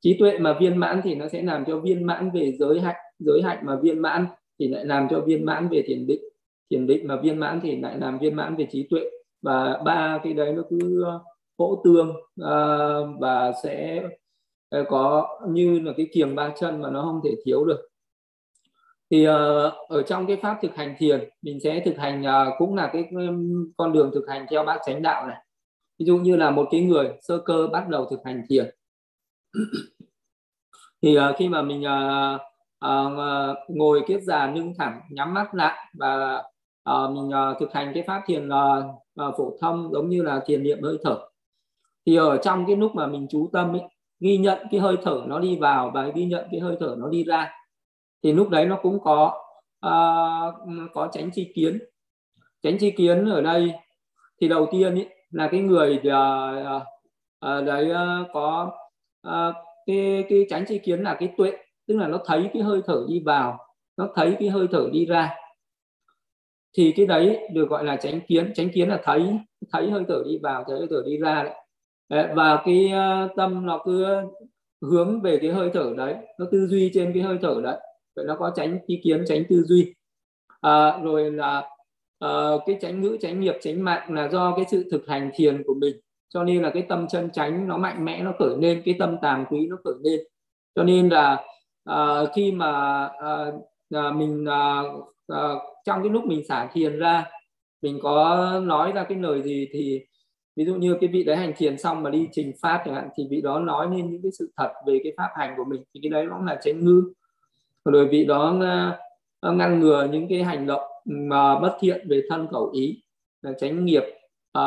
Trí 0.00 0.16
tuệ 0.18 0.38
mà 0.38 0.56
viên 0.60 0.76
mãn 0.76 1.00
thì 1.04 1.14
nó 1.14 1.28
sẽ 1.28 1.42
làm 1.42 1.64
cho 1.64 1.78
viên 1.78 2.06
mãn 2.06 2.30
về 2.30 2.52
giới 2.58 2.80
hạnh 2.80 2.96
giới 3.18 3.42
hạnh 3.42 3.58
mà 3.62 3.76
viên 3.82 3.98
mãn 3.98 4.26
thì 4.58 4.68
lại 4.68 4.84
làm 4.84 5.06
cho 5.10 5.20
viên 5.20 5.44
mãn 5.44 5.68
về 5.68 5.82
thiền 5.86 6.06
định 6.06 6.20
thiền 6.70 6.86
định 6.86 7.08
mà 7.08 7.16
viên 7.16 7.38
mãn 7.38 7.60
thì 7.62 7.80
lại 7.80 7.98
làm 7.98 8.18
viên 8.18 8.36
mãn 8.36 8.56
về 8.56 8.66
trí 8.70 8.86
tuệ. 8.90 9.10
Và 9.42 9.80
ba 9.84 10.20
cái 10.24 10.32
đấy 10.32 10.52
nó 10.52 10.62
cứ 10.70 11.02
ờ, 11.04 11.20
hỗ 11.58 11.82
tương 11.84 12.10
uh, 12.10 13.20
và 13.20 13.52
sẽ 13.62 14.02
ờ, 14.68 14.84
có 14.88 15.28
như 15.48 15.80
là 15.80 15.92
cái 15.96 16.08
kiềng 16.12 16.34
ba 16.34 16.52
chân 16.60 16.82
mà 16.82 16.90
nó 16.90 17.02
không 17.02 17.20
thể 17.24 17.30
thiếu 17.44 17.64
được. 17.64 17.88
Thì 19.10 19.28
uh, 19.28 19.32
ở 19.88 20.02
trong 20.06 20.26
cái 20.26 20.36
pháp 20.36 20.58
thực 20.62 20.74
hành 20.74 20.94
thiền 20.98 21.28
mình 21.42 21.58
sẽ 21.64 21.82
thực 21.84 21.96
hành 21.96 22.22
uh, 22.22 22.54
cũng 22.58 22.74
là 22.74 22.90
cái 22.92 23.04
um, 23.10 23.72
con 23.76 23.92
đường 23.92 24.10
thực 24.14 24.28
hành 24.28 24.46
theo 24.50 24.64
bát 24.64 24.80
chánh 24.86 25.02
đạo 25.02 25.26
này. 25.26 25.36
Ví 25.98 26.06
dụ 26.06 26.16
như 26.16 26.36
là 26.36 26.50
một 26.50 26.68
cái 26.70 26.80
người 26.80 27.10
sơ 27.22 27.38
cơ 27.38 27.68
bắt 27.72 27.88
đầu 27.88 28.06
thực 28.10 28.20
hành 28.24 28.42
thiền. 28.48 28.70
Thì 31.02 31.18
uh, 31.18 31.22
khi 31.36 31.48
mà 31.48 31.62
mình 31.62 31.80
uh, 31.80 32.40
uh, 32.86 33.56
ngồi 33.68 34.00
kiết 34.06 34.22
già 34.22 34.46
lưng 34.46 34.74
thẳng 34.78 35.00
nhắm 35.10 35.34
mắt 35.34 35.54
lại 35.54 35.78
và 35.98 36.42
à, 36.84 36.94
mình 37.14 37.30
à, 37.30 37.54
thực 37.60 37.72
hành 37.72 37.92
cái 37.94 38.02
pháp 38.06 38.22
thiền 38.26 38.48
à, 38.48 38.82
à, 39.16 39.26
phổ 39.38 39.56
thông 39.60 39.90
giống 39.92 40.08
như 40.08 40.22
là 40.22 40.40
thiền 40.46 40.62
niệm 40.62 40.82
hơi 40.82 40.98
thở. 41.04 41.18
Thì 42.06 42.16
ở 42.16 42.36
trong 42.36 42.66
cái 42.66 42.76
lúc 42.76 42.94
mà 42.94 43.06
mình 43.06 43.26
chú 43.30 43.50
tâm 43.52 43.74
ấy 43.74 43.82
ghi 44.20 44.38
nhận 44.38 44.58
cái 44.70 44.80
hơi 44.80 44.96
thở 45.02 45.22
nó 45.26 45.38
đi 45.38 45.56
vào 45.56 45.90
và 45.94 46.08
ghi 46.14 46.24
nhận 46.24 46.44
cái 46.50 46.60
hơi 46.60 46.76
thở 46.80 46.94
nó 46.98 47.08
đi 47.08 47.24
ra 47.24 47.50
thì 48.22 48.32
lúc 48.32 48.48
đấy 48.48 48.66
nó 48.66 48.78
cũng 48.82 49.00
có 49.00 49.34
à, 49.80 49.92
có 50.94 51.08
tránh 51.12 51.30
chi 51.30 51.52
kiến. 51.54 51.78
Tránh 52.62 52.78
chi 52.78 52.90
kiến 52.90 53.30
ở 53.30 53.40
đây 53.40 53.72
thì 54.40 54.48
đầu 54.48 54.68
tiên 54.72 54.94
ý, 54.94 55.06
là 55.30 55.48
cái 55.52 55.60
người 55.60 56.00
à, 56.10 56.50
à, 57.40 57.60
đấy 57.60 57.90
à, 57.90 58.24
có 58.32 58.70
à, 59.22 59.52
cái 59.86 60.24
cái 60.28 60.46
tránh 60.50 60.64
chi 60.68 60.78
kiến 60.78 61.00
là 61.00 61.16
cái 61.20 61.32
tuệ 61.36 61.52
tức 61.88 61.96
là 61.96 62.08
nó 62.08 62.18
thấy 62.24 62.50
cái 62.52 62.62
hơi 62.62 62.80
thở 62.86 63.04
đi 63.08 63.22
vào 63.24 63.58
nó 63.96 64.08
thấy 64.14 64.36
cái 64.40 64.48
hơi 64.48 64.66
thở 64.72 64.88
đi 64.92 65.06
ra 65.06 65.34
thì 66.76 66.92
cái 66.96 67.06
đấy 67.06 67.48
được 67.52 67.68
gọi 67.68 67.84
là 67.84 67.96
tránh 67.96 68.20
kiến. 68.28 68.52
Tránh 68.54 68.70
kiến 68.74 68.88
là 68.88 69.00
thấy 69.04 69.38
thấy 69.72 69.90
hơi 69.90 70.04
thở 70.08 70.22
đi 70.26 70.38
vào 70.42 70.64
thấy 70.68 70.78
hơi 70.78 70.86
thở 70.90 71.02
đi 71.06 71.18
ra 71.18 71.42
đấy. 71.42 71.54
Và 72.34 72.62
cái 72.64 72.90
ờ, 72.92 73.28
tâm 73.36 73.66
nó 73.66 73.82
cứ 73.84 74.06
hướng 74.82 75.20
về 75.20 75.38
cái 75.42 75.50
hơi 75.50 75.70
thở 75.74 75.94
đấy 75.96 76.14
nó 76.38 76.46
tư 76.52 76.66
duy 76.66 76.90
trên 76.94 77.12
cái 77.14 77.22
hơi 77.22 77.38
thở 77.42 77.60
đấy. 77.62 77.80
Vậy 78.16 78.24
nó 78.24 78.36
có 78.36 78.52
tránh 78.56 78.78
ý 78.86 79.00
kiến 79.04 79.24
tránh 79.28 79.42
tư 79.48 79.62
duy. 79.66 79.94
À, 80.60 80.98
rồi 81.02 81.30
là 81.32 81.68
à, 82.18 82.28
cái 82.66 82.78
tránh 82.80 83.00
ngữ 83.00 83.16
tránh 83.20 83.40
nghiệp 83.40 83.54
tránh 83.60 83.82
mạng 83.84 84.14
là 84.14 84.28
do 84.28 84.56
cái 84.56 84.64
sự 84.70 84.88
thực 84.90 85.06
hành 85.08 85.30
thiền 85.34 85.62
của 85.66 85.74
mình. 85.74 85.96
Cho 86.28 86.44
nên 86.44 86.62
là 86.62 86.70
cái 86.70 86.82
tâm 86.88 87.06
chân 87.08 87.30
tránh 87.32 87.68
nó 87.68 87.78
mạnh 87.78 88.04
mẽ 88.04 88.22
nó 88.22 88.32
khởi 88.38 88.56
lên 88.58 88.82
cái 88.84 88.94
tâm 88.98 89.16
tàm 89.22 89.44
quý 89.50 89.66
nó 89.66 89.76
khởi 89.84 89.94
lên. 90.04 90.20
Cho 90.74 90.82
nên 90.84 91.08
là 91.08 91.44
à, 91.84 92.24
khi 92.34 92.52
mà 92.52 93.04
à, 93.06 93.52
à, 93.94 94.10
mình 94.12 94.44
à, 94.48 94.82
à, 95.28 95.54
trong 95.84 96.02
cái 96.02 96.10
lúc 96.10 96.24
mình 96.24 96.44
xả 96.48 96.68
thiền 96.72 96.98
ra 96.98 97.24
mình 97.82 97.98
có 98.02 98.60
nói 98.64 98.92
ra 98.92 99.04
cái 99.04 99.18
lời 99.18 99.42
gì 99.42 99.68
thì 99.72 100.00
ví 100.56 100.64
dụ 100.64 100.74
như 100.74 100.96
cái 101.00 101.08
vị 101.08 101.24
đấy 101.24 101.36
hành 101.36 101.52
thiền 101.56 101.78
xong 101.78 102.02
mà 102.02 102.10
đi 102.10 102.28
trình 102.32 102.52
pháp 102.62 102.82
chẳng 102.84 102.94
hạn 102.94 103.08
thì 103.16 103.26
vị 103.30 103.40
đó 103.40 103.58
nói 103.58 103.86
lên 103.90 104.10
những 104.10 104.22
cái 104.22 104.32
sự 104.38 104.52
thật 104.56 104.72
về 104.86 105.00
cái 105.02 105.12
pháp 105.16 105.28
hành 105.36 105.54
của 105.56 105.64
mình 105.64 105.82
thì 105.94 106.00
cái 106.02 106.10
đấy 106.10 106.26
cũng 106.30 106.46
là 106.46 106.60
tránh 106.64 106.84
ngư 106.84 107.12
rồi 107.84 108.08
vị 108.08 108.24
đó 108.24 108.56
à, 109.40 109.52
ngăn 109.52 109.80
ngừa 109.80 110.08
những 110.12 110.26
cái 110.28 110.42
hành 110.42 110.66
động 110.66 110.90
mà 111.04 111.58
bất 111.58 111.76
thiện 111.80 112.08
về 112.08 112.22
thân 112.28 112.48
khẩu 112.50 112.70
ý 112.70 113.02
là 113.42 113.52
tránh 113.60 113.84
nghiệp 113.84 114.02
à, 114.52 114.62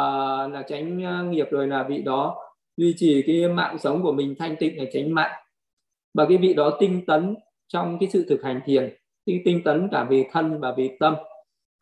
là 0.47 0.63
tránh 0.67 1.03
à, 1.03 1.21
nghiệp 1.21 1.47
rồi 1.51 1.67
là 1.67 1.83
vị 1.83 2.01
đó 2.01 2.43
duy 2.77 2.93
trì 2.97 3.23
cái 3.27 3.47
mạng 3.47 3.77
sống 3.79 4.03
của 4.03 4.11
mình 4.11 4.35
thanh 4.39 4.55
tịnh 4.59 4.77
là 4.77 4.85
tránh 4.93 5.13
mạng. 5.13 5.43
Và 6.13 6.25
cái 6.29 6.37
vị 6.37 6.53
đó 6.53 6.77
tinh 6.79 7.05
tấn 7.07 7.35
trong 7.67 7.97
cái 7.99 8.09
sự 8.13 8.25
thực 8.29 8.43
hành 8.43 8.61
thiền 8.65 8.95
tinh 9.25 9.41
tinh 9.45 9.63
tấn 9.63 9.87
cả 9.91 10.03
về 10.03 10.27
thân 10.31 10.59
và 10.59 10.71
về 10.71 10.97
tâm. 10.99 11.15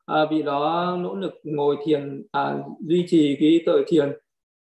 À, 0.05 0.25
vì 0.31 0.41
đó 0.41 0.95
nỗ 0.99 1.15
lực 1.15 1.33
ngồi 1.43 1.77
thiền 1.85 2.23
à, 2.31 2.57
duy 2.79 3.05
trì 3.07 3.37
cái 3.39 3.59
tội 3.65 3.83
thiền 3.87 4.11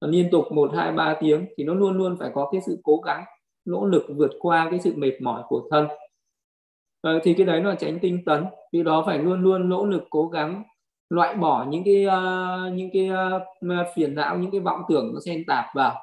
liên 0.00 0.28
tục 0.30 0.52
một 0.52 0.70
hai 0.74 0.92
ba 0.92 1.16
tiếng 1.20 1.46
thì 1.56 1.64
nó 1.64 1.74
luôn 1.74 1.98
luôn 1.98 2.16
phải 2.18 2.30
có 2.34 2.48
cái 2.52 2.60
sự 2.66 2.78
cố 2.82 2.96
gắng 2.96 3.24
nỗ 3.64 3.84
lực 3.84 4.06
vượt 4.16 4.30
qua 4.38 4.68
cái 4.70 4.80
sự 4.80 4.92
mệt 4.96 5.20
mỏi 5.20 5.42
của 5.48 5.68
thân. 5.70 5.86
À, 7.02 7.12
thì 7.22 7.34
cái 7.34 7.46
đấy 7.46 7.62
là 7.62 7.74
tránh 7.74 7.98
tinh 8.02 8.24
tấn. 8.24 8.44
Vì 8.72 8.82
đó 8.82 9.02
phải 9.06 9.18
luôn 9.18 9.42
luôn 9.42 9.68
nỗ 9.68 9.86
lực 9.86 10.06
cố 10.10 10.28
gắng 10.28 10.62
loại 11.10 11.34
bỏ 11.34 11.66
những 11.68 11.84
cái 11.84 12.06
uh, 12.06 12.74
những 12.74 12.90
cái 12.92 13.10
uh, 13.10 13.86
phiền 13.94 14.14
não 14.14 14.38
những 14.38 14.50
cái 14.50 14.60
vọng 14.60 14.82
tưởng 14.88 15.10
nó 15.14 15.20
xen 15.20 15.44
tạp 15.46 15.64
vào. 15.74 15.94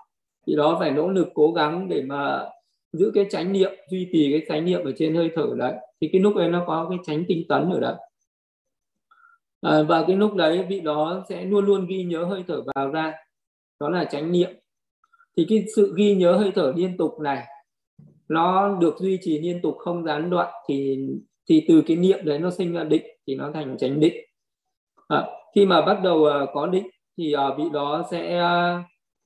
Thì 0.48 0.56
đó 0.56 0.78
phải 0.80 0.92
nỗ 0.92 1.08
lực 1.08 1.28
cố 1.34 1.52
gắng 1.52 1.90
để 1.90 2.02
mà 2.02 2.50
giữ 2.94 3.12
cái 3.16 3.26
chánh 3.30 3.54
niệm 3.54 3.72
duy 3.90 4.10
trì 4.12 4.32
cái 4.32 4.46
chánh 4.48 4.66
niệm 4.66 4.84
ở 4.84 4.92
trên 4.98 5.16
hơi 5.16 5.32
thở 5.36 5.48
đấy 5.58 5.74
thì 6.02 6.10
cái 6.12 6.22
lúc 6.22 6.36
ấy 6.36 6.50
nó 6.50 6.64
có 6.68 6.88
cái 6.90 6.98
tránh 7.06 7.24
tinh 7.28 7.44
tấn 7.50 7.70
ở 7.70 7.80
đấy. 7.80 7.96
À, 9.62 9.84
và 9.84 10.04
cái 10.08 10.16
lúc 10.16 10.36
đấy 10.36 10.66
vị 10.70 10.80
đó 10.80 11.26
sẽ 11.30 11.46
luôn 11.46 11.66
luôn 11.66 11.88
ghi 11.88 12.04
nhớ 12.04 12.24
hơi 12.24 12.44
thở 12.48 12.62
vào 12.76 12.92
ra 12.92 13.14
đó 13.80 13.90
là 13.90 14.06
chánh 14.06 14.32
niệm. 14.32 14.50
Thì 15.38 15.46
cái 15.50 15.66
sự 15.76 15.94
ghi 15.98 16.16
nhớ 16.16 16.34
hơi 16.34 16.52
thở 16.56 16.74
liên 16.76 16.98
tục 16.98 17.20
này 17.20 17.46
nó 18.30 18.78
được 18.82 18.96
duy 19.00 19.20
trì 19.22 19.40
liên 19.40 19.62
tục 19.62 19.78
không 19.78 20.04
gián 20.04 20.30
đoạn 20.30 20.54
thì 20.68 21.00
thì 21.50 21.66
từ 21.68 21.84
cái 21.88 21.98
niệm 21.98 22.20
đấy 22.24 22.40
nó 22.40 22.52
sinh 22.52 22.74
ra 22.74 22.84
định 22.84 23.04
thì 23.28 23.36
nó 23.36 23.52
thành 23.54 23.78
chánh 23.78 24.00
định. 24.00 24.14
À, 25.08 25.26
khi 25.56 25.66
mà 25.66 25.82
bắt 25.82 26.00
đầu 26.04 26.18
uh, 26.18 26.50
có 26.54 26.68
định 26.68 26.88
thì 27.18 27.34
uh, 27.36 27.58
vị 27.58 27.64
đó 27.74 28.06
sẽ 28.12 28.42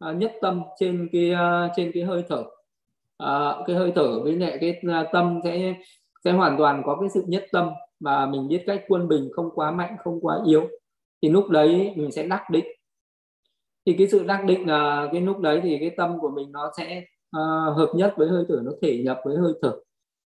uh, 0.09 0.15
nhất 0.15 0.33
tâm 0.41 0.61
trên 0.79 1.09
cái 1.11 1.31
uh, 1.31 1.71
trên 1.75 1.91
cái 1.93 2.03
hơi 2.03 2.23
thở 2.29 2.43
à, 3.25 3.55
cái 3.67 3.75
hơi 3.75 3.91
thở 3.95 4.23
với 4.23 4.35
lại 4.35 4.57
cái 4.61 4.81
uh, 4.87 5.07
tâm 5.11 5.39
sẽ 5.43 5.75
sẽ 6.23 6.31
hoàn 6.31 6.57
toàn 6.57 6.81
có 6.85 6.97
cái 6.99 7.09
sự 7.09 7.23
nhất 7.27 7.45
tâm 7.51 7.69
và 7.99 8.25
mình 8.25 8.47
biết 8.47 8.63
cách 8.67 8.83
quân 8.87 9.07
bình 9.07 9.29
không 9.33 9.49
quá 9.55 9.71
mạnh 9.71 9.95
không 10.03 10.19
quá 10.21 10.39
yếu. 10.47 10.67
Thì 11.21 11.29
lúc 11.29 11.49
đấy 11.49 11.93
mình 11.95 12.11
sẽ 12.11 12.27
đắc 12.27 12.49
định. 12.49 12.65
Thì 13.85 13.95
cái 13.97 14.07
sự 14.07 14.23
đắc 14.23 14.45
định 14.45 14.67
là 14.67 15.09
cái 15.11 15.21
lúc 15.21 15.39
đấy 15.39 15.59
thì 15.63 15.77
cái 15.79 15.89
tâm 15.97 16.19
của 16.19 16.29
mình 16.29 16.51
nó 16.51 16.71
sẽ 16.77 17.03
uh, 17.37 17.77
hợp 17.77 17.91
nhất 17.95 18.13
với 18.17 18.27
hơi 18.27 18.45
thở 18.49 18.61
nó 18.63 18.71
thể 18.81 19.01
nhập 19.05 19.19
với 19.25 19.37
hơi 19.37 19.53
thở. 19.61 19.75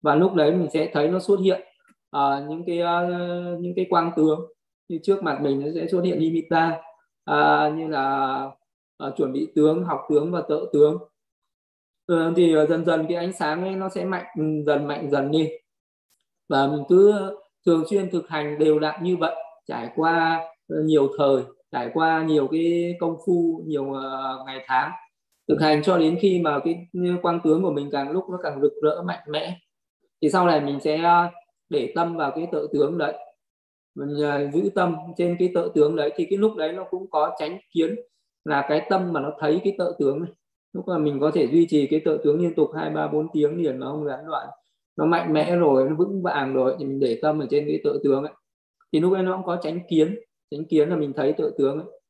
Và 0.03 0.14
lúc 0.14 0.35
đấy 0.35 0.53
mình 0.53 0.70
sẽ 0.70 0.90
thấy 0.92 1.09
nó 1.09 1.18
xuất 1.18 1.40
hiện 1.40 1.61
uh, 2.16 2.48
những 2.48 2.64
cái 2.66 2.81
uh, 2.83 3.61
những 3.61 3.72
cái 3.76 3.87
quang 3.90 4.12
tướng. 4.16 4.40
Như 4.88 4.98
trước 5.03 5.22
mặt 5.22 5.38
mình 5.42 5.61
nó 5.61 5.66
sẽ 5.74 5.87
xuất 5.87 6.00
hiện 6.00 6.18
limita 6.18 6.81
uh, 7.31 7.74
như 7.74 7.88
là 7.88 8.44
uh, 9.07 9.16
chuẩn 9.16 9.33
bị 9.33 9.53
tướng 9.55 9.85
học 9.85 10.00
tướng 10.11 10.33
và 10.33 10.42
tự 10.48 10.70
tướng. 10.72 10.98
Ừ, 12.10 12.32
thì 12.36 12.54
ờ, 12.54 12.66
dần 12.66 12.84
dần 12.84 13.06
cái 13.08 13.16
ánh 13.16 13.32
sáng 13.32 13.62
ấy 13.62 13.74
nó 13.76 13.88
sẽ 13.88 14.04
mạnh 14.04 14.24
ừ, 14.38 14.44
dần 14.66 14.86
mạnh 14.86 15.10
dần 15.10 15.30
đi. 15.30 15.48
Và 16.48 16.66
mình 16.66 16.82
cứ 16.88 17.14
thường 17.66 17.84
xuyên 17.90 18.10
thực 18.10 18.28
hành 18.28 18.58
đều 18.58 18.78
đặn 18.78 19.02
như 19.04 19.16
vậy, 19.16 19.34
trải 19.66 19.90
qua 19.96 20.40
ờ, 20.68 20.76
nhiều 20.84 21.08
thời, 21.18 21.42
trải 21.72 21.90
qua 21.94 22.24
nhiều 22.28 22.48
cái 22.52 22.96
công 23.00 23.16
phu, 23.26 23.62
nhiều 23.66 23.92
ờ, 23.92 24.42
ngày 24.46 24.64
tháng. 24.66 24.90
Thực 25.48 25.60
hành 25.60 25.82
cho 25.82 25.98
đến 25.98 26.18
khi 26.22 26.40
mà 26.44 26.58
cái 26.64 26.86
ừ, 26.92 27.00
quang 27.22 27.40
tướng 27.44 27.62
của 27.62 27.72
mình 27.72 27.88
càng 27.92 28.10
lúc 28.10 28.24
nó 28.30 28.38
càng 28.42 28.60
rực 28.62 28.72
rỡ, 28.82 29.02
mạnh 29.02 29.24
mẽ, 29.28 29.56
thì 30.22 30.30
sau 30.30 30.46
này 30.46 30.60
mình 30.60 30.80
sẽ 30.80 31.02
để 31.70 31.92
tâm 31.94 32.16
vào 32.16 32.32
cái 32.36 32.48
tự 32.52 32.68
tướng 32.72 32.98
đấy. 32.98 33.14
Mình 33.94 34.08
giữ 34.54 34.70
tâm 34.74 34.96
trên 35.16 35.36
cái 35.38 35.50
tự 35.54 35.72
tướng 35.74 35.96
đấy, 35.96 36.12
thì 36.16 36.26
cái 36.30 36.38
lúc 36.38 36.56
đấy 36.56 36.72
nó 36.72 36.84
cũng 36.90 37.10
có 37.10 37.36
tránh 37.38 37.58
kiến 37.74 37.96
là 38.44 38.66
cái 38.68 38.86
tâm 38.90 39.12
mà 39.12 39.20
nó 39.20 39.32
thấy 39.40 39.60
cái 39.64 39.74
tự 39.78 39.94
tướng 39.98 40.22
này 40.22 40.32
lúc 40.72 40.88
mà 40.88 40.98
mình 40.98 41.20
có 41.20 41.30
thể 41.30 41.46
duy 41.46 41.66
trì 41.66 41.87
cái 41.87 42.00
tự 42.04 42.20
tướng 42.24 42.40
liên 42.40 42.54
tục 42.54 42.70
hai 42.76 42.90
ba 42.90 43.09
bốn 43.09 43.26
tiếng 43.33 43.62
liền 43.62 43.78
nó 43.78 43.92
không 43.92 44.06
gián 44.06 44.26
đoạn. 44.26 44.48
Nó 44.96 45.06
mạnh 45.06 45.33
mẽ 45.33 45.56
rồi 45.56 45.88
nó 45.88 45.96
vững 45.96 46.22
vàng 46.22 46.54
rồi 46.54 46.76
thì 46.78 46.85
mình 46.85 47.00
để 47.00 47.18
tâm 47.22 47.38
ở 47.38 47.46
trên 47.50 47.64
cái 47.66 47.80
tự 47.85 48.00
tướng 48.04 48.22
ấy. 48.22 48.33
Thì 48.92 49.00
lúc 49.00 49.12
ấy 49.12 49.22
nó 49.22 49.37
cũng 49.37 49.46
có 49.46 49.59
tránh 49.62 49.80
kiến. 49.88 50.18
Tránh 50.50 50.64
kiến 50.64 50.88
là 50.88 50.96
mình 50.96 51.12
thấy 51.16 51.33
tự 51.33 51.54
tướng 51.59 51.78
ấy. 51.78 52.00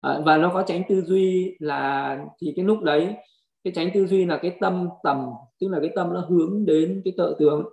À, 0.00 0.20
và 0.26 0.36
nó 0.36 0.50
có 0.54 0.62
tránh 0.62 0.82
tư 0.88 1.00
duy 1.00 1.56
là 1.58 2.18
thì 2.40 2.52
cái 2.56 2.64
lúc 2.64 2.82
đấy 2.82 3.14
cái 3.64 3.72
tránh 3.72 3.90
tư 3.94 4.06
duy 4.06 4.24
là 4.24 4.38
cái 4.42 4.56
tâm 4.60 4.88
tầm 5.02 5.26
tức 5.60 5.68
là 5.68 5.80
cái 5.80 5.90
tâm 5.94 6.12
nó 6.14 6.20
hướng 6.28 6.66
đến 6.66 7.02
cái 7.04 7.14
tự 7.16 7.36
tướng. 7.38 7.64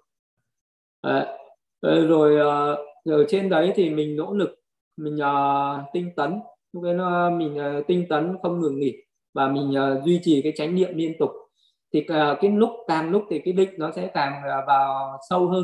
À, 1.02 1.38
rồi 1.82 2.40
ờ, 2.40 2.76
ở 3.06 3.26
trên 3.28 3.50
đấy 3.50 3.72
thì 3.76 3.90
mình 3.90 4.16
nỗ 4.16 4.34
lực 4.34 4.60
mình 4.98 5.16
uh, 5.16 5.86
tinh 5.94 6.12
tấn. 6.16 6.40
Lúc 6.74 6.84
ấy 6.84 6.94
nó 6.94 7.30
mình 7.30 7.58
uh, 7.58 7.88
tinh 7.88 8.06
tấn 8.10 8.38
không 8.42 8.60
ngừng 8.60 8.80
nghỉ 8.80 9.05
và 9.36 9.48
mình 9.48 9.70
uh, 9.70 10.06
duy 10.06 10.20
trì 10.24 10.42
cái 10.42 10.54
chánh 10.56 10.76
niệm 10.76 10.90
liên 10.98 11.14
tục. 11.20 11.32
Thì 11.94 12.00
uh, 12.00 12.38
cái 12.42 12.52
lúc 12.52 12.70
càng 12.88 13.10
lúc 13.10 13.24
thì 13.30 13.40
cái 13.40 13.54
định 13.54 13.70
nó 13.78 13.92
sẽ 13.92 14.08
càng 14.14 14.34
uh, 14.40 14.68
vào 14.68 15.18
sâu 15.30 15.48
hơn 15.48 15.64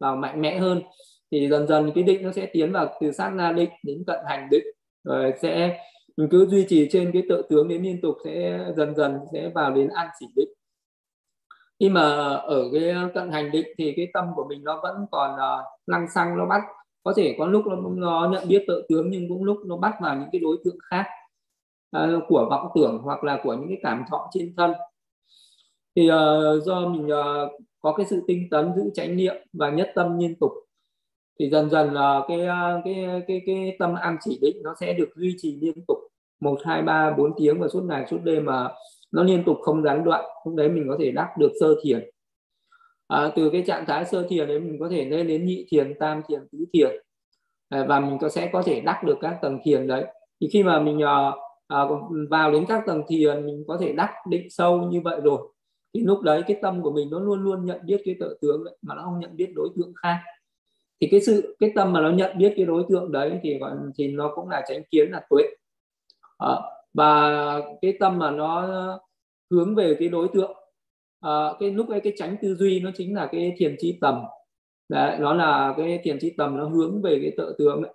vào 0.00 0.16
mạnh 0.16 0.40
mẽ 0.40 0.58
hơn. 0.58 0.82
Thì 1.30 1.48
dần 1.48 1.66
dần 1.66 1.92
cái 1.94 2.04
định 2.04 2.22
nó 2.22 2.32
sẽ 2.32 2.46
tiến 2.46 2.72
vào 2.72 2.94
từ 3.00 3.12
sát 3.12 3.30
na 3.30 3.52
định 3.52 3.70
đến 3.82 4.04
cận 4.06 4.18
hành 4.26 4.48
định. 4.50 4.64
Rồi 5.04 5.32
sẽ 5.42 5.78
mình 6.16 6.28
cứ 6.30 6.46
duy 6.46 6.66
trì 6.68 6.88
trên 6.90 7.10
cái 7.12 7.22
tự 7.28 7.42
tướng 7.48 7.68
đến 7.68 7.82
liên 7.82 8.00
tục 8.00 8.16
sẽ 8.24 8.66
dần 8.76 8.94
dần 8.94 9.18
sẽ 9.32 9.50
vào 9.54 9.74
đến 9.74 9.88
an 9.88 10.08
chỉ 10.20 10.26
định. 10.36 10.48
Khi 11.80 11.88
mà 11.88 12.02
ở 12.34 12.64
cái 12.72 12.94
cận 13.14 13.32
hành 13.32 13.50
định 13.50 13.66
thì 13.78 13.92
cái 13.96 14.08
tâm 14.14 14.24
của 14.36 14.46
mình 14.48 14.64
nó 14.64 14.80
vẫn 14.82 15.06
còn 15.10 15.34
uh, 15.34 15.64
lăng 15.86 16.10
xăng 16.14 16.38
nó 16.38 16.46
bắt. 16.46 16.62
Có 17.02 17.12
thể 17.16 17.34
có 17.38 17.46
lúc 17.46 17.66
nó, 17.66 17.76
nó 17.90 18.30
nhận 18.32 18.48
biết 18.48 18.64
tự 18.68 18.86
tướng 18.88 19.10
nhưng 19.10 19.28
cũng 19.28 19.44
lúc 19.44 19.58
nó 19.66 19.76
bắt 19.76 19.94
vào 20.00 20.16
những 20.16 20.28
cái 20.32 20.38
đối 20.38 20.56
tượng 20.64 20.78
khác 20.90 21.06
uh, 21.96 22.22
của 22.28 22.46
vọng 22.50 22.68
tưởng 22.74 22.98
hoặc 23.02 23.24
là 23.24 23.40
của 23.42 23.54
những 23.54 23.68
cái 23.68 23.78
cảm 23.82 24.04
thọ 24.10 24.28
trên 24.32 24.54
thân. 24.56 24.72
Thì 25.96 26.10
uh, 26.10 26.62
do 26.64 26.88
mình 26.88 27.06
uh, 27.06 27.50
có 27.80 27.92
cái 27.92 28.06
sự 28.06 28.22
tinh 28.26 28.48
tấn 28.50 28.72
giữ 28.76 28.82
chánh 28.94 29.16
niệm 29.16 29.34
và 29.52 29.70
nhất 29.70 29.92
tâm 29.94 30.18
liên 30.18 30.34
tục 30.34 30.52
thì 31.40 31.50
dần 31.50 31.70
dần 31.70 31.92
là 31.92 32.20
cái 32.28 32.38
cái 32.84 33.22
cái 33.28 33.42
cái 33.46 33.76
tâm 33.78 33.94
an 33.94 34.16
chỉ 34.20 34.38
định 34.42 34.56
nó 34.62 34.74
sẽ 34.80 34.92
được 34.92 35.08
duy 35.16 35.34
trì 35.38 35.58
liên 35.60 35.84
tục. 35.88 35.98
Một 36.40 36.60
hai 36.64 36.82
ba 36.82 37.14
bốn 37.18 37.32
tiếng 37.36 37.60
và 37.60 37.68
suốt 37.68 37.82
ngày 37.82 38.06
suốt 38.10 38.18
đêm 38.24 38.44
mà 38.44 38.68
nó 39.12 39.22
liên 39.22 39.42
tục 39.46 39.56
không 39.62 39.82
gián 39.82 40.04
đoạn 40.04 40.24
lúc 40.44 40.54
đấy 40.54 40.68
mình 40.68 40.86
có 40.88 40.96
thể 41.00 41.10
đắc 41.10 41.28
được 41.38 41.52
sơ 41.60 41.74
thiền. 41.82 42.10
À, 43.08 43.30
từ 43.36 43.50
cái 43.50 43.64
trạng 43.66 43.84
thái 43.86 44.04
sơ 44.04 44.26
thiền 44.28 44.48
đấy 44.48 44.60
mình 44.60 44.76
có 44.80 44.88
thể 44.88 45.04
lên 45.04 45.26
đến 45.26 45.46
nhị 45.46 45.66
thiền 45.68 45.94
tam 45.98 46.22
thiền 46.28 46.40
tứ 46.52 46.58
thiền. 46.72 46.90
À, 47.68 47.84
và 47.88 48.00
mình 48.00 48.18
có 48.20 48.28
sẽ 48.28 48.50
có 48.52 48.62
thể 48.62 48.80
đắc 48.80 49.02
được 49.04 49.18
các 49.20 49.38
tầng 49.42 49.58
thiền 49.64 49.86
đấy. 49.86 50.04
Thì 50.40 50.48
khi 50.52 50.62
mà 50.62 50.80
mình 50.80 50.96
uh, 50.96 51.34
à, 51.68 51.84
vào 52.30 52.52
đến 52.52 52.64
các 52.68 52.82
tầng 52.86 53.02
thiền 53.08 53.36
à, 53.36 53.40
mình 53.40 53.64
có 53.68 53.78
thể 53.80 53.92
đắc 53.92 54.10
định 54.28 54.50
sâu 54.50 54.82
như 54.82 55.00
vậy 55.00 55.20
rồi. 55.24 55.52
Thì 55.94 56.00
lúc 56.00 56.20
đấy 56.22 56.42
cái 56.46 56.58
tâm 56.62 56.82
của 56.82 56.90
mình 56.90 57.10
nó 57.10 57.18
luôn 57.18 57.42
luôn 57.42 57.64
nhận 57.64 57.80
biết 57.84 58.02
cái 58.04 58.16
tự 58.20 58.38
tướng 58.40 58.64
đấy, 58.64 58.76
mà 58.82 58.94
nó 58.94 59.02
không 59.02 59.20
nhận 59.20 59.36
biết 59.36 59.52
đối 59.54 59.68
tượng 59.76 59.92
khác. 60.02 60.18
Thì 61.00 61.08
cái 61.10 61.20
sự 61.20 61.56
cái 61.58 61.72
tâm 61.74 61.92
mà 61.92 62.00
nó 62.00 62.10
nhận 62.10 62.38
biết 62.38 62.52
cái 62.56 62.66
đối 62.66 62.84
tượng 62.88 63.12
đấy 63.12 63.40
thì 63.42 63.58
gọi 63.58 63.72
thì 63.96 64.08
nó 64.08 64.32
cũng 64.34 64.48
là 64.48 64.64
tránh 64.68 64.82
kiến 64.90 65.10
là 65.10 65.26
tuệ. 65.30 65.42
À, 66.38 66.54
và 66.94 67.32
cái 67.82 67.96
tâm 68.00 68.18
mà 68.18 68.30
nó 68.30 68.68
hướng 69.50 69.74
về 69.74 69.96
cái 69.98 70.08
đối 70.08 70.28
tượng 70.28 70.52
à, 71.20 71.52
cái 71.60 71.70
lúc 71.70 71.88
ấy 71.88 72.00
cái 72.00 72.12
tránh 72.16 72.36
tư 72.42 72.54
duy 72.54 72.80
nó 72.80 72.90
chính 72.96 73.14
là 73.14 73.28
cái 73.32 73.54
thiền 73.58 73.76
chi 73.78 73.98
tầm. 74.00 74.22
Đấy, 74.88 75.18
nó 75.20 75.34
là 75.34 75.74
cái 75.76 76.00
thiền 76.02 76.18
chi 76.20 76.34
tầm 76.38 76.56
nó 76.56 76.68
hướng 76.68 77.02
về 77.02 77.18
cái 77.22 77.32
tự 77.36 77.54
tướng 77.58 77.82
đấy. 77.82 77.92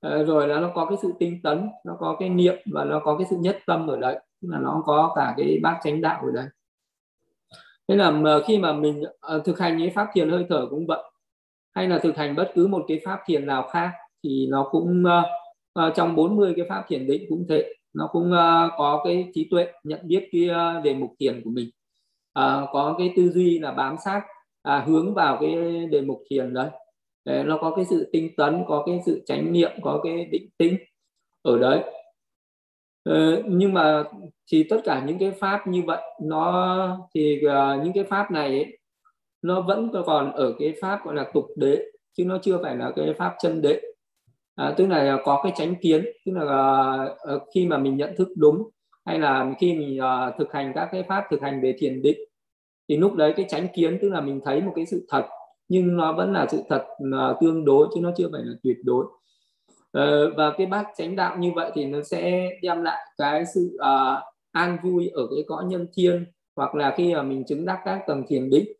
Ờ, 0.00 0.24
rồi 0.24 0.48
là 0.48 0.60
nó 0.60 0.70
có 0.74 0.86
cái 0.86 0.98
sự 1.02 1.12
tinh 1.18 1.40
tấn, 1.42 1.68
nó 1.84 1.96
có 2.00 2.16
cái 2.20 2.28
niệm 2.28 2.56
và 2.72 2.84
nó 2.84 3.00
có 3.04 3.18
cái 3.18 3.26
sự 3.30 3.36
nhất 3.40 3.58
tâm 3.66 3.86
ở 3.86 3.96
đấy, 3.96 4.20
là 4.40 4.58
nó 4.58 4.82
có 4.86 5.12
cả 5.16 5.34
cái 5.36 5.58
bát 5.62 5.78
chánh 5.84 6.00
đạo 6.00 6.22
ở 6.24 6.30
đây 6.34 6.46
nên 7.88 7.98
là 7.98 8.38
khi 8.46 8.58
mà 8.58 8.72
mình 8.72 9.02
ờ, 9.20 9.38
thực 9.44 9.58
hành 9.58 9.76
những 9.76 9.90
pháp 9.94 10.08
thiền 10.14 10.30
hơi 10.30 10.46
thở 10.48 10.66
cũng 10.70 10.86
vậy, 10.86 11.02
hay 11.74 11.88
là 11.88 11.98
thực 11.98 12.16
hành 12.16 12.36
bất 12.36 12.52
cứ 12.54 12.66
một 12.66 12.84
cái 12.88 13.00
pháp 13.04 13.20
thiền 13.26 13.46
nào 13.46 13.68
khác 13.72 13.90
thì 14.24 14.46
nó 14.50 14.68
cũng 14.70 15.04
ờ, 15.72 15.92
trong 15.96 16.16
40 16.16 16.52
cái 16.56 16.66
pháp 16.68 16.84
thiền 16.88 17.06
định 17.06 17.22
cũng 17.28 17.46
thế, 17.48 17.74
nó 17.92 18.08
cũng 18.12 18.30
có 18.78 19.02
cái 19.04 19.30
trí 19.34 19.48
tuệ 19.50 19.66
nhận 19.84 20.00
biết 20.02 20.28
cái 20.32 20.48
đề 20.84 20.94
mục 20.94 21.10
thiền 21.20 21.40
của 21.44 21.50
mình. 21.50 21.70
Có 22.72 22.94
cái 22.98 23.12
tư 23.16 23.30
duy 23.30 23.58
là 23.58 23.72
bám 23.72 23.96
sát 24.04 24.22
à, 24.62 24.84
hướng 24.86 25.14
vào 25.14 25.38
cái 25.40 25.54
đề 25.86 26.00
mục 26.00 26.22
thiền 26.30 26.54
đấy 26.54 26.68
đấy, 27.28 27.44
nó 27.44 27.58
có 27.60 27.72
cái 27.76 27.84
sự 27.84 28.08
tinh 28.12 28.30
tấn 28.36 28.64
có 28.68 28.82
cái 28.86 29.00
sự 29.06 29.22
chánh 29.26 29.52
niệm 29.52 29.70
có 29.82 30.00
cái 30.04 30.24
định 30.24 30.48
tĩnh 30.58 30.76
ở 31.42 31.58
đấy. 31.58 31.84
Ờ, 33.04 33.42
nhưng 33.46 33.74
mà 33.74 34.04
thì 34.52 34.66
tất 34.70 34.80
cả 34.84 35.04
những 35.06 35.18
cái 35.18 35.30
pháp 35.30 35.66
như 35.66 35.82
vậy 35.86 36.02
nó 36.22 37.08
thì 37.14 37.40
uh, 37.46 37.84
những 37.84 37.92
cái 37.92 38.04
pháp 38.04 38.30
này 38.30 38.48
ấy, 38.48 38.78
nó 39.42 39.60
vẫn 39.60 39.90
còn 40.06 40.32
ở 40.32 40.54
cái 40.58 40.74
pháp 40.80 41.04
gọi 41.04 41.14
là 41.14 41.30
tục 41.34 41.46
đế 41.56 41.78
chứ 42.16 42.24
nó 42.24 42.38
chưa 42.42 42.58
phải 42.62 42.76
là 42.76 42.92
cái 42.96 43.14
pháp 43.18 43.34
chân 43.42 43.62
đế. 43.62 43.80
À, 44.54 44.74
tức 44.76 44.86
là 44.86 45.18
có 45.24 45.40
cái 45.42 45.52
tránh 45.56 45.74
kiến 45.74 46.04
tức 46.26 46.32
là 46.32 47.16
uh, 47.34 47.42
khi 47.54 47.66
mà 47.66 47.78
mình 47.78 47.96
nhận 47.96 48.14
thức 48.18 48.28
đúng 48.36 48.62
hay 49.04 49.18
là 49.18 49.54
khi 49.60 49.74
mình 49.74 49.98
uh, 50.00 50.38
thực 50.38 50.52
hành 50.52 50.72
các 50.74 50.88
cái 50.92 51.02
pháp 51.02 51.24
thực 51.30 51.42
hành 51.42 51.60
về 51.62 51.74
thiền 51.78 52.02
định 52.02 52.18
thì 52.88 52.96
lúc 52.96 53.14
đấy 53.14 53.34
cái 53.36 53.46
tránh 53.48 53.66
kiến 53.74 53.98
tức 54.02 54.08
là 54.08 54.20
mình 54.20 54.40
thấy 54.44 54.60
một 54.60 54.72
cái 54.76 54.86
sự 54.86 55.06
thật 55.08 55.28
nhưng 55.68 55.96
nó 55.96 56.12
vẫn 56.12 56.32
là 56.32 56.46
sự 56.50 56.62
thật 56.68 56.84
tương 57.40 57.64
đối 57.64 57.88
chứ 57.94 58.00
nó 58.00 58.12
chưa 58.16 58.28
phải 58.32 58.42
là 58.44 58.54
tuyệt 58.62 58.76
đối. 58.84 59.06
Ờ, 59.92 60.34
và 60.36 60.52
cái 60.58 60.66
bát 60.66 60.86
chánh 60.96 61.16
đạo 61.16 61.36
như 61.38 61.52
vậy 61.54 61.70
thì 61.74 61.84
nó 61.86 62.02
sẽ 62.02 62.50
đem 62.62 62.82
lại 62.82 63.06
cái 63.18 63.44
sự 63.54 63.76
uh, 63.76 64.22
an 64.52 64.78
vui 64.82 65.08
ở 65.08 65.26
cái 65.34 65.44
cõi 65.46 65.64
nhân 65.64 65.86
thiên 65.94 66.26
hoặc 66.56 66.74
là 66.74 66.94
khi 66.96 67.14
mà 67.14 67.22
mình 67.22 67.44
chứng 67.44 67.64
đắc 67.64 67.80
các 67.84 68.02
tầng 68.06 68.24
thiền 68.28 68.50
định. 68.50 68.72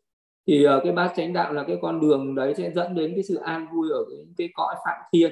Thì 0.47 0.67
uh, 0.67 0.83
cái 0.83 0.91
bát 0.91 1.13
chánh 1.15 1.33
đạo 1.33 1.53
là 1.53 1.63
cái 1.63 1.77
con 1.81 2.01
đường 2.01 2.35
đấy 2.35 2.53
sẽ 2.57 2.71
dẫn 2.71 2.95
đến 2.95 3.11
cái 3.15 3.23
sự 3.23 3.35
an 3.35 3.67
vui 3.73 3.89
ở 3.91 4.05
cái, 4.09 4.25
cái 4.37 4.49
cõi 4.53 4.75
phạm 4.85 5.01
thiên. 5.11 5.31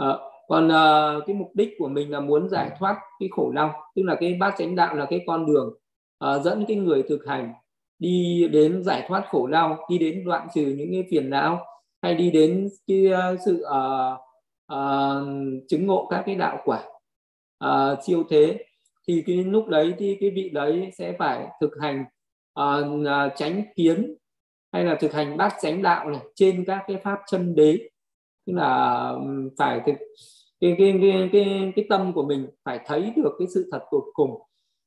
Uh, 0.00 0.16
còn 0.48 0.66
uh, 0.66 1.24
cái 1.26 1.36
mục 1.36 1.50
đích 1.54 1.74
của 1.78 1.88
mình 1.88 2.10
là 2.10 2.20
muốn 2.20 2.48
giải 2.48 2.70
thoát 2.78 2.96
cái 3.20 3.28
khổ 3.32 3.52
đau 3.52 3.74
tức 3.96 4.02
là 4.02 4.16
cái 4.20 4.36
bát 4.40 4.54
chánh 4.58 4.76
đạo 4.76 4.94
là 4.94 5.06
cái 5.10 5.20
con 5.26 5.46
đường 5.46 5.74
uh, 6.24 6.42
dẫn 6.44 6.64
cái 6.68 6.76
người 6.76 7.02
thực 7.02 7.26
hành 7.26 7.52
đi 7.98 8.48
đến 8.52 8.82
giải 8.84 9.04
thoát 9.08 9.24
khổ 9.30 9.46
đau 9.46 9.86
đi 9.90 9.98
đến 9.98 10.24
đoạn 10.24 10.48
trừ 10.54 10.62
những 10.62 10.88
cái 10.92 11.04
phiền 11.10 11.30
não 11.30 11.64
hay 12.02 12.14
đi 12.14 12.30
đến 12.30 12.68
cái 12.86 13.06
ờ, 13.06 13.36
sự 13.44 13.64
uh, 13.64 14.20
uh, 14.72 15.28
chứng 15.68 15.86
ngộ 15.86 16.06
các 16.10 16.22
cái 16.26 16.34
đạo 16.34 16.62
quả 16.64 16.82
uh, 17.64 17.98
siêu 18.06 18.24
thế 18.30 18.64
thì 19.08 19.22
cái 19.26 19.36
lúc 19.36 19.68
đấy 19.68 19.94
thì 19.98 20.16
cái 20.20 20.30
vị 20.30 20.50
đấy 20.52 20.90
sẽ 20.98 21.12
phải 21.18 21.46
thực 21.60 21.70
hành 21.80 22.04
uh, 22.60 23.32
tránh 23.36 23.62
kiến 23.76 24.14
hay 24.72 24.84
là 24.84 24.94
thực 25.00 25.12
hành 25.12 25.36
bát 25.36 25.52
chánh 25.62 25.82
đạo 25.82 26.10
này 26.10 26.20
trên 26.34 26.64
các 26.64 26.84
cái 26.86 26.96
pháp 27.04 27.18
chân 27.26 27.54
đế. 27.54 27.78
Tức 28.46 28.52
là 28.52 29.12
phải 29.58 29.80
thực 29.86 29.94
cái 30.60 30.74
cái 30.78 30.98
cái 31.00 31.28
cái 31.32 31.72
cái 31.76 31.86
tâm 31.88 32.12
của 32.12 32.22
mình 32.22 32.46
phải 32.64 32.80
thấy 32.86 33.12
được 33.16 33.36
cái 33.38 33.48
sự 33.54 33.68
thật 33.72 33.84
tột 33.90 34.04
cùng 34.12 34.42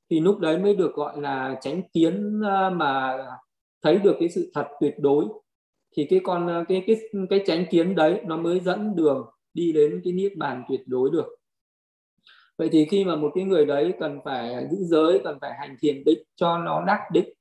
thì 0.10 0.20
lúc 0.20 0.40
đấy 0.40 0.58
mới 0.58 0.76
được 0.76 0.94
gọi 0.94 1.22
là 1.22 1.60
tránh 1.62 1.82
kiến 1.94 2.42
ờ, 2.42 2.70
mà 2.70 3.18
thấy 3.82 3.98
được 3.98 4.16
cái 4.20 4.30
sự 4.30 4.52
thật 4.54 4.68
tuyệt 4.80 4.96
đối. 5.00 5.26
Thì 5.98 6.08
cái 6.10 6.20
con 6.24 6.48
ờ, 6.48 6.64
cái 6.68 6.84
cái 6.88 6.96
cái 7.30 7.44
tránh 7.46 7.66
kiến 7.70 7.96
đấy 7.96 8.22
nó 8.26 8.38
mới 8.38 8.60
dẫn 8.60 8.96
đường 8.96 9.26
đi 9.54 9.72
đến 9.72 10.02
cái 10.04 10.14
niết 10.14 10.38
bàn 10.38 10.64
tuyệt 10.70 10.82
đối 10.86 11.10
được. 11.12 11.26
Vậy 12.58 12.70
thì 12.72 12.86
khi 12.92 13.06
mà 13.06 13.16
một 13.16 13.32
cái 13.36 13.44
người 13.44 13.66
đấy 13.66 13.94
cần 14.00 14.20
phải 14.26 14.68
giữ 14.72 14.78
giới 14.80 15.22
cần 15.24 15.38
phải 15.42 15.52
hành 15.60 15.76
thiền 15.82 16.04
định 16.06 16.24
cho 16.36 16.58
nó 16.58 16.84
đắc 16.86 17.00
định 17.14 17.34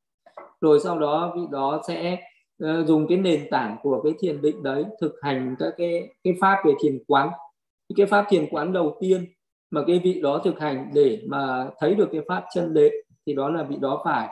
rồi 0.61 0.81
sau 0.81 0.98
đó 0.98 1.33
vị 1.37 1.42
đó 1.50 1.83
sẽ 1.88 2.18
uh, 2.64 2.87
dùng 2.87 3.07
cái 3.09 3.18
nền 3.18 3.48
tảng 3.50 3.76
của 3.83 4.02
cái 4.02 4.12
thiền 4.20 4.42
định 4.42 4.62
đấy 4.62 4.85
thực 5.00 5.12
hành 5.22 5.57
các 5.59 5.74
cái 5.76 6.14
cái 6.24 6.35
pháp 6.40 6.62
về 6.64 6.72
thiền 6.83 6.98
quán. 7.07 7.28
Cái 7.96 8.07
pháp 8.07 8.26
thiền 8.28 8.46
quán 8.50 8.72
đầu 8.72 8.98
tiên 9.00 9.24
mà 9.70 9.83
cái 9.87 10.00
vị 10.04 10.20
đó 10.22 10.40
thực 10.44 10.61
hành 10.61 10.90
để 10.94 11.22
mà 11.26 11.70
thấy 11.78 11.94
được 11.94 12.09
cái 12.12 12.20
pháp 12.28 12.44
chân 12.54 12.74
đế 12.74 12.90
thì 13.26 13.35
đó 13.35 13.50
là 13.50 13.62
vị 13.62 13.76
đó 13.81 14.02
phải 14.04 14.28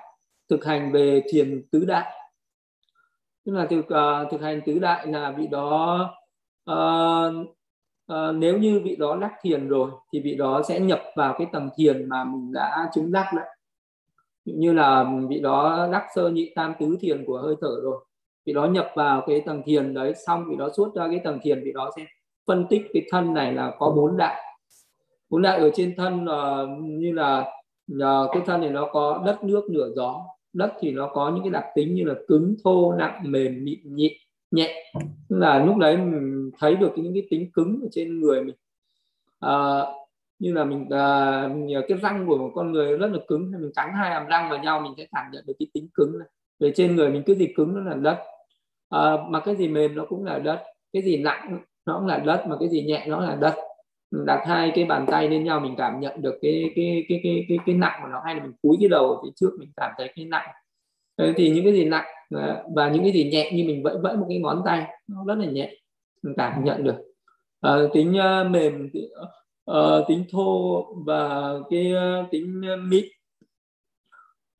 thực 0.48 0.64
hành 0.64 0.92
về 0.92 1.22
thiền 1.30 1.62
tứ 1.70 1.84
đại. 1.84 2.12
Tức 3.44 3.52
là 3.52 3.66
thực 3.66 3.78
uh, 3.78 4.30
thực 4.30 4.40
hành 4.40 4.60
tứ 4.66 4.78
đại 4.78 5.06
là 5.06 5.30
vị 5.30 5.46
đó 5.46 6.10
uh, 6.70 7.46
uh, 8.12 8.34
nếu 8.34 8.58
như 8.58 8.80
vị 8.84 8.96
đó 8.96 9.16
đắc 9.16 9.32
thiền 9.42 9.68
rồi 9.68 9.90
thì 10.12 10.20
vị 10.20 10.34
đó 10.34 10.62
sẽ 10.68 10.80
nhập 10.80 11.02
vào 11.16 11.34
cái 11.38 11.46
tầng 11.52 11.70
thiền 11.76 12.08
mà 12.08 12.24
mình 12.24 12.52
đã 12.52 12.90
chứng 12.94 13.12
đắc 13.12 13.30
đấy 13.36 13.46
như 14.46 14.72
là 14.72 15.06
vị 15.28 15.40
đó 15.40 15.88
đắc 15.92 16.06
sơ 16.14 16.28
nhị 16.28 16.52
tam 16.54 16.74
tứ 16.80 16.96
thiền 17.00 17.24
của 17.24 17.38
hơi 17.38 17.54
thở 17.60 17.80
rồi 17.82 18.04
vị 18.46 18.52
đó 18.52 18.66
nhập 18.66 18.90
vào 18.94 19.24
cái 19.26 19.40
tầng 19.40 19.62
thiền 19.66 19.94
đấy 19.94 20.14
xong 20.26 20.44
vị 20.48 20.56
đó 20.56 20.68
suốt 20.76 20.94
ra 20.94 21.08
cái 21.10 21.20
tầng 21.24 21.38
thiền 21.42 21.64
vị 21.64 21.72
đó 21.72 21.90
sẽ 21.96 22.04
phân 22.46 22.66
tích 22.70 22.82
cái 22.92 23.02
thân 23.10 23.34
này 23.34 23.52
là 23.52 23.72
có 23.78 23.90
bốn 23.90 24.16
đại 24.16 24.42
bốn 25.30 25.42
đại 25.42 25.58
ở 25.58 25.70
trên 25.74 25.94
thân 25.96 26.24
uh, 26.24 26.68
như 26.82 27.12
là 27.12 27.52
uh, 27.92 28.30
cái 28.32 28.42
thân 28.46 28.60
này 28.60 28.70
nó 28.70 28.88
có 28.92 29.22
đất 29.26 29.44
nước 29.44 29.70
nửa 29.70 29.88
gió. 29.96 30.24
Đất 30.52 30.72
thì 30.80 30.90
nó 30.90 31.10
có 31.12 31.30
những 31.30 31.42
cái 31.42 31.50
đặc 31.50 31.64
tính 31.74 31.94
như 31.94 32.04
là 32.04 32.14
cứng 32.28 32.54
thô 32.64 32.92
nặng 32.92 33.20
mềm 33.24 33.64
mịn 33.64 33.78
nhịn 33.84 34.12
nhẹ. 34.50 34.92
Là 35.28 35.64
lúc 35.64 35.76
đấy 35.76 35.96
mình 35.96 36.50
thấy 36.58 36.76
được 36.76 36.92
những 36.96 37.14
cái 37.14 37.26
tính 37.30 37.50
cứng 37.52 37.80
ở 37.82 37.88
trên 37.92 38.20
người 38.20 38.44
mình. 38.44 38.54
À, 39.40 39.80
như 40.38 40.52
là 40.52 40.64
mình 40.64 40.88
à, 40.90 41.48
cái 41.88 41.98
răng 42.02 42.26
của 42.26 42.36
một 42.36 42.50
con 42.54 42.72
người 42.72 42.98
rất 42.98 43.10
là 43.12 43.18
cứng 43.28 43.52
hay 43.52 43.60
mình 43.60 43.72
cắn 43.76 43.88
hai 43.94 44.10
hàm 44.10 44.26
răng 44.26 44.50
vào 44.50 44.58
nhau 44.58 44.80
mình 44.80 44.92
sẽ 44.96 45.06
cảm 45.12 45.24
nhận 45.32 45.44
được 45.46 45.54
cái 45.58 45.66
tính 45.72 45.88
cứng 45.94 46.18
này. 46.18 46.28
Về 46.60 46.72
trên 46.74 46.96
người 46.96 47.10
mình 47.10 47.22
cái 47.26 47.36
gì 47.36 47.52
cứng 47.56 47.74
nó 47.74 47.90
là 47.90 47.96
đất. 47.96 48.18
À, 48.90 49.16
mà 49.28 49.40
cái 49.40 49.56
gì 49.56 49.68
mềm 49.68 49.94
nó 49.94 50.04
cũng 50.08 50.24
là 50.24 50.38
đất 50.38 50.62
cái 50.92 51.02
gì 51.02 51.22
nặng 51.22 51.58
nó 51.86 51.98
cũng 51.98 52.06
là 52.06 52.18
đất 52.18 52.44
mà 52.48 52.56
cái 52.60 52.68
gì 52.68 52.84
nhẹ 52.84 53.04
nó 53.08 53.20
là 53.20 53.36
đất 53.40 53.54
đặt 54.10 54.42
hai 54.46 54.72
cái 54.74 54.84
bàn 54.84 55.06
tay 55.10 55.28
lên 55.28 55.44
nhau 55.44 55.60
mình 55.60 55.74
cảm 55.78 56.00
nhận 56.00 56.22
được 56.22 56.38
cái 56.42 56.72
cái 56.76 57.06
cái 57.08 57.20
cái 57.22 57.44
cái, 57.48 57.58
cái 57.66 57.74
nặng 57.74 58.00
của 58.02 58.08
nó 58.08 58.20
hay 58.24 58.34
là 58.34 58.42
mình 58.42 58.52
cúi 58.62 58.76
cái 58.80 58.88
đầu 58.88 59.10
ở 59.10 59.22
phía 59.22 59.30
trước 59.36 59.50
mình 59.58 59.68
cảm 59.76 59.92
thấy 59.98 60.12
cái 60.16 60.24
nặng. 60.24 60.48
Thì 61.36 61.50
những 61.50 61.64
cái 61.64 61.72
gì 61.72 61.84
nặng 61.84 62.04
ờ, 62.34 62.64
và 62.74 62.88
những 62.88 63.02
cái 63.02 63.12
gì 63.12 63.30
nhẹ 63.30 63.52
như 63.54 63.64
mình 63.64 63.82
vẫy 63.82 63.98
vẫy 64.02 64.16
một 64.16 64.26
cái 64.28 64.38
ngón 64.38 64.62
tay 64.64 64.86
nó 65.08 65.24
rất 65.26 65.34
là 65.38 65.46
nhẹ 65.46 65.72
mình 66.22 66.34
cảm 66.36 66.64
nhận 66.64 66.84
được. 66.84 66.96
À, 67.60 67.76
tính 67.94 68.10
uh, 68.10 68.50
mềm 68.50 68.90
uh, 69.70 70.08
tính 70.08 70.24
thô 70.30 70.82
và 71.06 71.52
cái 71.70 71.92
uh, 71.92 72.30
tính 72.30 72.62
mịn 72.88 73.04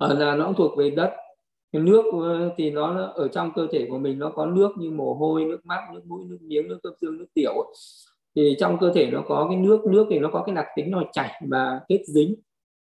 uh, 0.05 0.19
là 0.19 0.35
nó 0.35 0.53
thuộc 0.57 0.79
về 0.79 0.91
đất. 0.91 1.11
Cái 1.73 1.83
nước 1.83 2.05
thì 2.57 2.71
nó 2.71 3.13
ở 3.15 3.29
trong 3.29 3.53
cơ 3.55 3.67
thể 3.73 3.87
của 3.91 3.99
mình 3.99 4.19
nó 4.19 4.31
có 4.31 4.47
nước 4.47 4.71
như 4.77 4.91
mồ 4.91 5.15
hôi 5.15 5.45
nước 5.45 5.67
mắt 5.67 5.81
nước 5.95 6.03
mũi 6.07 6.25
nước 6.25 6.39
miếng 6.41 6.69
nước 6.69 6.79
cơ 6.83 6.91
xương 7.01 7.19
nước 7.19 7.27
tiểu 7.35 7.73
thì 8.37 8.57
trong 8.59 8.79
cơ 8.79 8.93
thể 8.95 9.11
nó 9.11 9.23
có 9.29 9.47
cái 9.51 9.59
nước 9.59 9.85
nước 9.85 10.07
thì 10.11 10.19
nó 10.19 10.31
có 10.33 10.43
cái 10.47 10.55
đặc 10.55 10.67
tính 10.77 10.91
nó 10.91 11.03
chảy 11.13 11.43
và 11.49 11.81
kết 11.89 12.03
dính. 12.07 12.35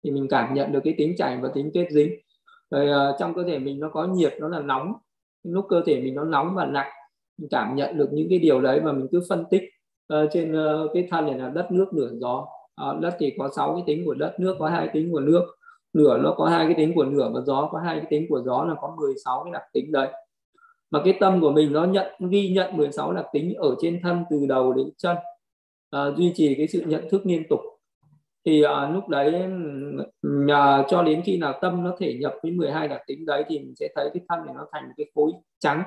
Thì 0.04 0.12
mình 0.12 0.28
cảm 0.30 0.54
nhận 0.54 0.72
được 0.72 0.80
cái 0.84 0.94
tính 0.98 1.16
chảy 1.18 1.38
và 1.42 1.50
tính 1.54 1.72
kết 1.74 1.88
dính. 1.92 2.16
Rồi 2.70 2.90
uh, 2.90 3.16
trong 3.20 3.34
cơ 3.34 3.44
thể 3.44 3.60
mình 3.60 3.80
nó 3.80 3.90
có 3.90 4.08
nhiệt 4.08 4.34
nó 4.40 4.48
là 4.48 4.60
nóng. 4.60 4.94
Lúc 5.44 5.66
cơ 5.70 5.82
thể 5.86 6.02
mình 6.02 6.16
nó 6.16 6.24
nóng 6.24 6.56
và 6.56 6.66
lạnh 6.66 6.92
mình 7.38 7.50
cảm 7.52 7.76
nhận 7.76 7.98
được 7.98 8.10
những 8.14 8.28
cái 8.30 8.40
điều 8.40 8.62
đấy 8.62 8.82
mà 8.82 8.92
mình 8.92 9.08
cứ 9.12 9.22
phân 9.30 9.46
tích 9.52 9.64
uh, 10.14 10.30
trên 10.32 10.52
uh, 10.52 10.92
cái 10.94 11.08
thân 11.12 11.26
này 11.26 11.38
là 11.38 11.50
đất 11.50 11.72
nước 11.72 11.94
lửa 11.94 12.12
gió. 12.14 12.48
Uh, 12.90 13.00
đất 13.00 13.16
thì 13.20 13.34
có 13.38 13.50
sáu 13.56 13.74
cái 13.74 13.84
tính 13.88 14.06
của 14.06 14.14
đất 14.14 14.36
nước 14.40 14.56
có 14.60 14.70
hai 14.70 14.90
tính 14.94 15.12
của 15.12 15.20
nước. 15.20 15.46
Lửa 15.94 16.18
nó 16.24 16.34
có 16.38 16.46
hai 16.46 16.66
cái 16.66 16.76
tính 16.78 16.94
của 16.96 17.04
lửa 17.04 17.32
và 17.34 17.42
gió 17.42 17.70
có 17.72 17.80
hai 17.80 17.96
cái 17.96 18.06
tính 18.10 18.26
của 18.30 18.42
gió 18.46 18.64
là 18.64 18.76
có 18.82 18.96
16 18.98 19.44
cái 19.44 19.54
đặc 19.54 19.64
tính 19.74 19.92
đấy. 19.92 20.08
Mà 20.92 21.02
cái 21.06 21.18
tâm 21.20 21.42
của 21.42 21.52
mình 21.52 21.74
nó 21.74 21.86
nhận 21.86 22.30
ghi 22.30 22.50
nhận 22.50 22.78
16 22.78 23.14
đặc 23.14 23.26
tính 23.34 23.54
ở 23.54 23.76
trên 23.82 24.00
thân 24.04 24.24
từ 24.30 24.46
đầu 24.50 24.74
đến 24.74 24.90
chân 24.98 25.18
uh, 25.96 26.18
duy 26.18 26.32
trì 26.36 26.56
cái 26.56 26.68
sự 26.68 26.84
nhận 26.86 27.10
thức 27.10 27.22
liên 27.26 27.44
tục. 27.50 27.60
Thì 28.46 28.64
uh, 28.66 28.94
lúc 28.94 29.10
đấy 29.10 29.44
uh, 30.28 30.86
cho 30.90 31.04
đến 31.04 31.22
khi 31.26 31.38
nào 31.38 31.60
tâm 31.62 31.84
nó 31.84 31.96
thể 32.00 32.18
nhập 32.22 32.34
với 32.44 32.52
12 32.52 32.88
đặc 32.88 33.02
tính 33.08 33.26
đấy 33.26 33.46
thì 33.48 33.60
mình 33.60 33.74
sẽ 33.80 33.88
thấy 33.96 34.10
cái 34.14 34.24
thân 34.30 34.46
này 34.46 34.56
nó 34.56 34.68
thành 34.72 34.92
cái 34.98 35.06
khối 35.16 35.32
trắng. 35.60 35.84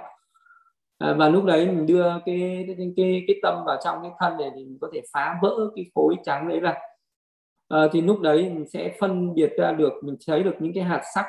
Uh, 1.04 1.16
và 1.18 1.28
lúc 1.28 1.44
đấy 1.44 1.66
mình 1.66 1.86
đưa 1.86 2.04
cái 2.26 2.64
cái 2.66 2.92
cái, 2.96 3.24
cái 3.26 3.36
tâm 3.42 3.62
vào 3.66 3.78
trong 3.84 3.98
cái 4.02 4.10
thân 4.20 4.36
này 4.38 4.50
thì 4.56 4.64
mình 4.64 4.78
có 4.80 4.90
thể 4.94 5.02
phá 5.12 5.38
vỡ 5.42 5.70
cái 5.76 5.86
khối 5.94 6.16
trắng 6.24 6.48
đấy 6.48 6.60
ra. 6.60 6.74
Uh, 7.74 7.90
thì 7.92 8.00
lúc 8.00 8.20
đấy 8.20 8.50
mình 8.54 8.68
sẽ 8.68 8.96
phân 9.00 9.34
biệt 9.34 9.52
ra 9.58 9.72
được 9.72 9.92
mình 10.02 10.16
thấy 10.26 10.42
được 10.42 10.54
những 10.58 10.72
cái 10.74 10.84
hạt 10.84 11.02
sắc. 11.14 11.26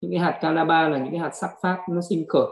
Những 0.00 0.10
cái 0.10 0.20
hạt 0.20 0.38
canaba 0.40 0.88
là 0.88 0.98
những 0.98 1.10
cái 1.10 1.20
hạt 1.20 1.34
sắc 1.34 1.50
pháp 1.62 1.78
nó 1.90 2.00
sinh 2.08 2.24
khởi 2.28 2.46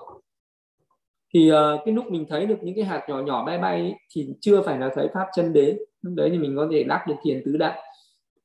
thì 1.34 1.52
uh, 1.52 1.56
cái 1.84 1.94
lúc 1.94 2.04
mình 2.10 2.26
thấy 2.28 2.46
được 2.46 2.56
những 2.62 2.74
cái 2.74 2.84
hạt 2.84 3.02
nhỏ 3.08 3.20
nhỏ 3.20 3.44
bay 3.44 3.58
bay 3.58 3.94
thì 4.14 4.28
chưa 4.40 4.62
phải 4.62 4.78
là 4.78 4.90
thấy 4.94 5.08
pháp 5.14 5.26
chân 5.36 5.52
đế. 5.52 5.76
Lúc 6.02 6.14
đấy 6.16 6.30
thì 6.32 6.38
mình 6.38 6.56
có 6.56 6.68
thể 6.72 6.84
đắc 6.84 7.04
được 7.08 7.14
thiền 7.22 7.42
tứ 7.44 7.56
đại. 7.56 7.82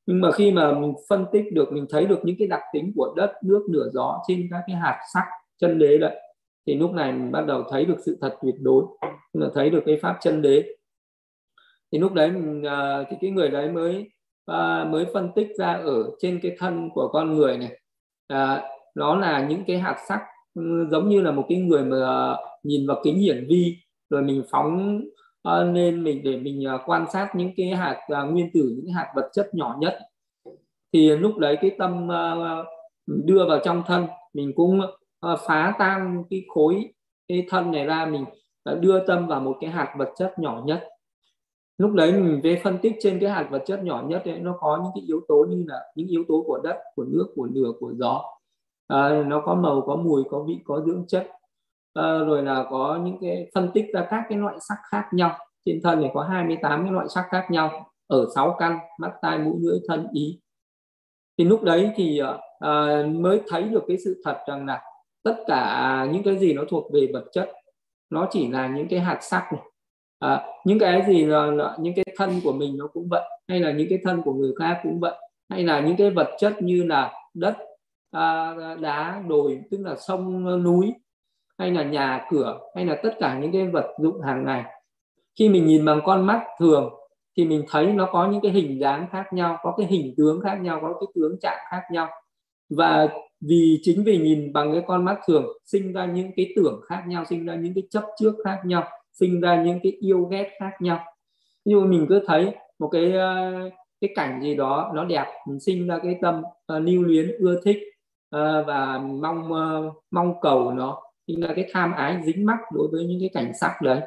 Nhưng 0.06 0.20
mà 0.20 0.32
khi 0.32 0.52
mà 0.52 0.72
mình 0.72 0.92
phân 1.08 1.26
tích 1.32 1.44
được 1.52 1.72
mình 1.72 1.86
thấy 1.90 2.06
được 2.06 2.18
những 2.22 2.36
cái 2.38 2.48
đặc 2.48 2.60
tính 2.72 2.92
của 2.96 3.14
đất 3.16 3.32
nước 3.42 3.66
lửa 3.70 3.88
gió 3.92 4.22
trên 4.28 4.48
các 4.50 4.60
cái 4.66 4.76
hạt 4.76 4.98
sắc 5.14 5.24
chân 5.58 5.78
đế 5.78 5.98
đấy 5.98 6.16
thì 6.66 6.74
lúc 6.74 6.92
này 6.92 7.12
mình 7.12 7.32
bắt 7.32 7.46
đầu 7.46 7.64
thấy 7.70 7.84
được 7.84 7.96
sự 8.06 8.18
thật 8.20 8.36
tuyệt 8.42 8.54
đối 8.60 8.84
là 9.32 9.48
thấy 9.54 9.70
được 9.70 9.82
cái 9.86 9.98
pháp 10.02 10.16
chân 10.20 10.42
đế. 10.42 10.64
Thì 11.92 11.98
lúc 11.98 12.12
đấy 12.12 12.30
mình 12.30 12.62
uh, 12.62 13.06
thì 13.10 13.16
cái 13.20 13.30
người 13.30 13.48
đấy 13.48 13.70
mới 13.70 14.10
uh, 14.50 14.88
mới 14.88 15.06
phân 15.14 15.32
tích 15.34 15.48
ra 15.58 15.72
ở 15.72 16.10
trên 16.18 16.40
cái 16.42 16.56
thân 16.58 16.90
của 16.94 17.08
con 17.08 17.34
người 17.34 17.58
này. 17.58 17.80
Uh, 18.32 18.62
nó 18.94 19.16
là 19.16 19.46
những 19.48 19.64
cái 19.66 19.78
hạt 19.78 19.96
sắc 20.08 20.20
Ừ, 20.56 20.86
giống 20.90 21.08
như 21.08 21.20
là 21.20 21.30
một 21.30 21.46
cái 21.48 21.58
người 21.58 21.84
mà 21.84 22.36
nhìn 22.62 22.86
vào 22.86 23.00
kính 23.04 23.18
hiển 23.18 23.46
vi 23.48 23.76
rồi 24.10 24.22
mình 24.22 24.42
phóng 24.50 25.00
ờ, 25.42 25.72
lên 25.72 26.04
mình 26.04 26.22
để 26.24 26.36
mình 26.36 26.64
ờ, 26.64 26.78
quan 26.86 27.04
sát 27.12 27.28
những 27.34 27.50
cái 27.56 27.68
hạt 27.70 28.00
ờ, 28.08 28.24
nguyên 28.24 28.50
tử 28.54 28.74
những 28.76 28.94
hạt 28.94 29.12
vật 29.16 29.30
chất 29.32 29.54
nhỏ 29.54 29.76
nhất. 29.80 29.98
Thì 30.92 31.16
lúc 31.16 31.38
đấy 31.38 31.58
cái 31.60 31.70
tâm 31.78 32.08
đưa 33.06 33.46
vào 33.48 33.58
trong 33.64 33.82
thân 33.86 34.06
mình 34.34 34.52
cũng 34.56 34.80
phá 35.20 35.74
tan 35.78 36.24
cái 36.30 36.44
khối 36.48 36.88
cái 37.28 37.46
thân 37.50 37.70
này 37.70 37.84
ra 37.86 38.06
mình 38.06 38.24
đưa 38.80 39.06
tâm 39.06 39.26
vào 39.26 39.40
một 39.40 39.56
cái 39.60 39.70
hạt 39.70 39.94
vật 39.98 40.12
chất 40.16 40.38
nhỏ 40.38 40.62
nhất. 40.66 40.88
Lúc 41.78 41.92
đấy 41.92 42.12
mình 42.12 42.40
về 42.42 42.60
phân 42.64 42.78
tích 42.78 42.96
trên 43.00 43.18
cái 43.20 43.30
hạt 43.30 43.48
vật 43.50 43.62
chất 43.66 43.84
nhỏ 43.84 44.04
nhất 44.08 44.22
ấy, 44.24 44.38
nó 44.38 44.56
có 44.60 44.80
những 44.82 44.92
cái 44.94 45.04
yếu 45.06 45.20
tố 45.28 45.46
như 45.48 45.64
là 45.68 45.80
những 45.96 46.08
yếu 46.08 46.24
tố 46.28 46.44
của 46.46 46.60
đất 46.64 46.76
của 46.96 47.04
nước 47.04 47.26
của 47.34 47.48
lửa 47.52 47.72
của 47.80 47.92
gió 47.98 48.24
à, 48.88 49.22
nó 49.26 49.40
có 49.40 49.54
màu 49.54 49.80
có 49.86 49.96
mùi 49.96 50.24
có 50.30 50.42
vị 50.42 50.58
có 50.64 50.82
dưỡng 50.86 51.04
chất. 51.08 51.26
À, 51.94 52.18
rồi 52.18 52.42
là 52.42 52.64
có 52.70 53.00
những 53.04 53.18
cái 53.20 53.50
phân 53.54 53.70
tích 53.74 53.86
ra 53.94 54.06
các 54.10 54.24
cái 54.28 54.38
loại 54.38 54.56
sắc 54.68 54.76
khác 54.90 55.08
nhau. 55.12 55.38
Trên 55.64 55.80
thân 55.82 56.00
này 56.00 56.10
có 56.14 56.22
28 56.22 56.82
cái 56.82 56.92
loại 56.92 57.06
sắc 57.08 57.26
khác 57.30 57.46
nhau 57.50 57.90
ở 58.06 58.26
6 58.34 58.56
căn 58.58 58.78
mắt 58.98 59.12
tai 59.22 59.38
mũi 59.38 59.54
lưỡi 59.60 59.78
thân 59.88 60.06
ý. 60.12 60.40
Thì 61.38 61.44
lúc 61.44 61.62
đấy 61.62 61.90
thì 61.96 62.20
à, 62.60 63.02
mới 63.06 63.40
thấy 63.48 63.62
được 63.62 63.84
cái 63.88 63.96
sự 64.04 64.22
thật 64.24 64.38
rằng 64.48 64.66
là 64.66 64.82
tất 65.22 65.36
cả 65.46 66.06
những 66.12 66.22
cái 66.22 66.38
gì 66.38 66.54
nó 66.54 66.62
thuộc 66.68 66.92
về 66.92 67.08
vật 67.12 67.24
chất 67.32 67.50
nó 68.10 68.28
chỉ 68.30 68.48
là 68.48 68.68
những 68.68 68.88
cái 68.88 69.00
hạt 69.00 69.18
sắc 69.20 69.52
này. 69.52 69.62
À, 70.18 70.46
những 70.64 70.78
cái 70.78 71.04
gì 71.08 71.24
là, 71.24 71.46
là 71.46 71.76
những 71.80 71.94
cái 71.94 72.04
thân 72.16 72.40
của 72.44 72.52
mình 72.52 72.76
nó 72.78 72.86
cũng 72.86 73.08
vậy 73.10 73.22
hay 73.48 73.60
là 73.60 73.72
những 73.72 73.86
cái 73.90 73.98
thân 74.04 74.22
của 74.22 74.32
người 74.32 74.52
khác 74.58 74.80
cũng 74.82 75.00
vậy 75.00 75.14
hay 75.50 75.62
là 75.64 75.80
những 75.80 75.96
cái 75.96 76.10
vật 76.10 76.28
chất 76.38 76.62
như 76.62 76.82
là 76.82 77.12
đất 77.34 77.56
à, 78.10 78.54
đá 78.80 79.22
đồi 79.28 79.60
tức 79.70 79.78
là 79.80 79.96
sông 79.96 80.46
ờ, 80.46 80.58
núi 80.58 80.94
hay 81.58 81.70
là 81.70 81.82
nhà 81.82 82.26
cửa 82.30 82.60
hay 82.74 82.84
là 82.84 83.00
tất 83.02 83.10
cả 83.20 83.38
những 83.38 83.52
cái 83.52 83.66
vật 83.66 83.94
dụng 83.98 84.20
hàng 84.20 84.44
ngày. 84.44 84.64
Khi 85.38 85.48
mình 85.48 85.66
nhìn 85.66 85.84
bằng 85.84 86.00
con 86.04 86.26
mắt 86.26 86.44
thường 86.58 86.94
thì 87.36 87.44
mình 87.44 87.64
thấy 87.70 87.86
nó 87.86 88.08
có 88.12 88.28
những 88.30 88.40
cái 88.40 88.52
hình 88.52 88.80
dáng 88.80 89.06
khác 89.12 89.32
nhau 89.32 89.58
có 89.62 89.74
cái 89.76 89.86
hình 89.86 90.14
tướng 90.16 90.40
khác 90.40 90.58
nhau 90.62 90.78
có 90.82 90.92
cái 91.00 91.06
tướng 91.14 91.36
trạng 91.40 91.58
khác 91.70 91.82
nhau. 91.92 92.08
Và 92.70 93.08
vì 93.40 93.78
chính 93.82 94.04
vì 94.04 94.18
nhìn 94.18 94.52
bằng 94.52 94.72
cái 94.72 94.82
con 94.86 95.04
mắt 95.04 95.18
thường 95.26 95.46
sinh 95.64 95.92
ra 95.92 96.06
những 96.06 96.30
cái 96.36 96.52
tưởng 96.56 96.80
khác 96.88 97.02
nhau 97.06 97.24
sinh 97.24 97.46
ra 97.46 97.54
những 97.54 97.74
cái 97.74 97.84
chấp 97.90 98.04
trước 98.20 98.34
khác 98.44 98.60
nhau 98.64 98.84
sinh 99.12 99.40
ra 99.40 99.62
những 99.62 99.80
cái 99.82 99.92
yêu 99.92 100.24
ghét 100.24 100.50
khác 100.60 100.72
nhau. 100.80 101.04
Như 101.64 101.80
mình 101.80 102.06
cứ 102.08 102.22
thấy 102.26 102.54
một 102.78 102.88
cái 102.88 103.12
ờ, 103.12 103.52
cái 104.00 104.10
cảnh 104.14 104.40
gì 104.42 104.54
đó 104.54 104.92
nó 104.94 105.04
đẹp 105.04 105.26
mình 105.48 105.60
sinh 105.60 105.86
ra 105.86 105.98
cái 106.02 106.18
tâm 106.22 106.42
uh, 106.76 106.82
lưu 106.82 107.02
luyến 107.02 107.36
ưa 107.38 107.60
thích 107.64 107.78
Ờ, 108.36 108.64
và 108.66 108.98
mong 108.98 109.52
ờ, 109.52 109.92
mong 110.10 110.40
cầu 110.40 110.72
nó 110.72 111.02
sinh 111.26 111.42
là 111.42 111.52
cái 111.56 111.70
tham 111.72 111.92
ái 111.92 112.22
dính 112.24 112.46
mắc 112.46 112.58
đối 112.72 112.88
với 112.92 113.04
những 113.06 113.20
cái 113.20 113.30
cảnh 113.34 113.52
sắc 113.60 113.82
đấy. 113.82 114.00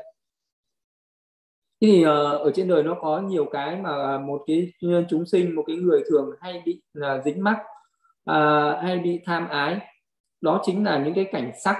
Thì 1.81 2.03
ờ, 2.03 2.37
ở 2.37 2.51
trên 2.55 2.67
đời 2.67 2.83
nó 2.83 2.95
có 3.01 3.19
nhiều 3.21 3.45
cái 3.51 3.75
mà 3.75 4.17
một 4.17 4.43
cái 4.47 4.71
chúng 5.09 5.25
sinh 5.25 5.55
một 5.55 5.63
cái 5.67 5.75
người 5.75 6.03
thường 6.09 6.29
hay 6.41 6.63
bị 6.65 6.81
là 6.93 7.21
dính 7.25 7.43
mắc 7.43 7.57
hay 8.81 8.99
bị 8.99 9.19
tham 9.25 9.47
ái. 9.49 9.79
Đó 10.41 10.61
chính 10.65 10.83
là 10.83 11.03
những 11.03 11.13
cái 11.13 11.25
cảnh 11.31 11.51
sắc. 11.63 11.77